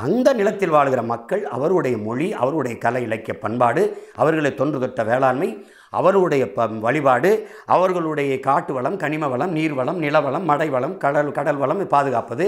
அந்த 0.06 0.34
நிலத்தில் 0.34 0.70
வாழ்கிற 0.70 1.02
மக்கள் 1.04 1.42
அவருடைய 1.46 1.98
மொழி 1.98 2.28
அவருடைய 2.34 2.78
கலை 2.78 3.02
இலக்கிய 3.04 3.34
பண்பாடு 3.40 3.82
அவர்களை 4.16 4.52
தொன்று 4.56 4.80
தொட்ட 4.80 5.04
வேளாண்மை 5.04 5.50
அவருடைய 5.90 6.44
ப 6.54 6.68
வழிபாடு 6.68 7.32
அவர்களுடைய 7.66 8.40
காட்டு 8.40 8.74
வளம் 8.74 8.98
கனிம 8.98 9.28
வளம் 9.28 9.52
நீர் 9.52 9.74
வளம் 9.74 10.00
நிலவளம் 10.00 10.46
மடை 10.46 10.70
வளம் 10.70 10.98
கடல் 10.98 11.32
கடல் 11.32 11.56
வளம் 11.56 11.82
பாதுகாப்பது 11.88 12.46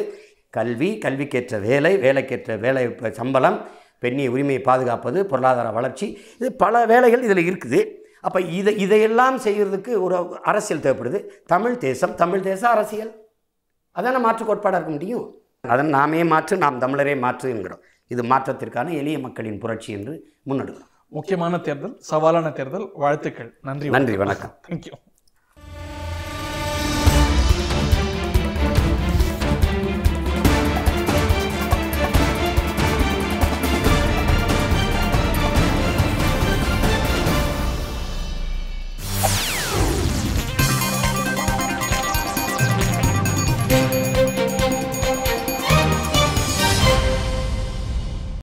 கல்வி 0.58 0.90
கல்விக்கேற்ற 1.06 1.60
வேலை 1.68 1.92
வேலைக்கேற்ற 2.06 2.58
வேலை 2.66 2.84
சம்பளம் 3.20 3.58
பெண்ணிய 4.04 4.32
உரிமையை 4.34 4.62
பாதுகாப்பது 4.70 5.20
பொருளாதார 5.32 5.68
வளர்ச்சி 5.78 6.08
இது 6.40 6.50
பல 6.64 6.86
வேலைகள் 6.92 7.26
இதில் 7.28 7.46
இருக்குது. 7.50 7.80
அப்போ 8.28 8.40
இதை 8.58 8.74
இதையெல்லாம் 8.86 9.38
செய்கிறதுக்கு 9.46 9.92
ஒரு 10.06 10.16
அரசியல் 10.50 10.84
தேவைப்படுது. 10.86 11.20
தமிழ் 11.54 11.78
தேசம் 11.86 12.14
தமிழ் 12.22 12.44
தேச 12.50 12.62
அரசியல். 12.76 13.12
அதான 14.00 14.20
மாற்று 14.26 14.44
கோட்பாடாக 14.46 14.80
இருக்க 14.80 14.94
முடியும்? 14.98 15.26
அதன் 15.74 15.92
நாமே 15.96 16.22
மாற்று 16.34 16.58
நாம் 16.64 16.82
தமிழரே 16.84 17.16
மாற்று 17.26 17.48
என்கிறோம். 17.56 17.82
இது 18.14 18.24
மாற்றத்திற்கான 18.32 18.94
எளிய 19.02 19.18
மக்களின் 19.26 19.62
புரட்சி 19.64 19.92
என்று 19.98 20.14
முன்னெடுக்கிறோம். 20.50 20.92
முக்கியமான 21.18 21.58
தேர்தல் 21.68 21.96
சவாலான 22.12 22.52
தேர்தல் 22.60 22.88
வாழ்த்துக்கள். 23.04 23.52
நன்றி 23.70 23.90
நன்றி 23.98 24.16
வணக்கம். 24.24 24.54
தேங்க்யூ 24.68 24.94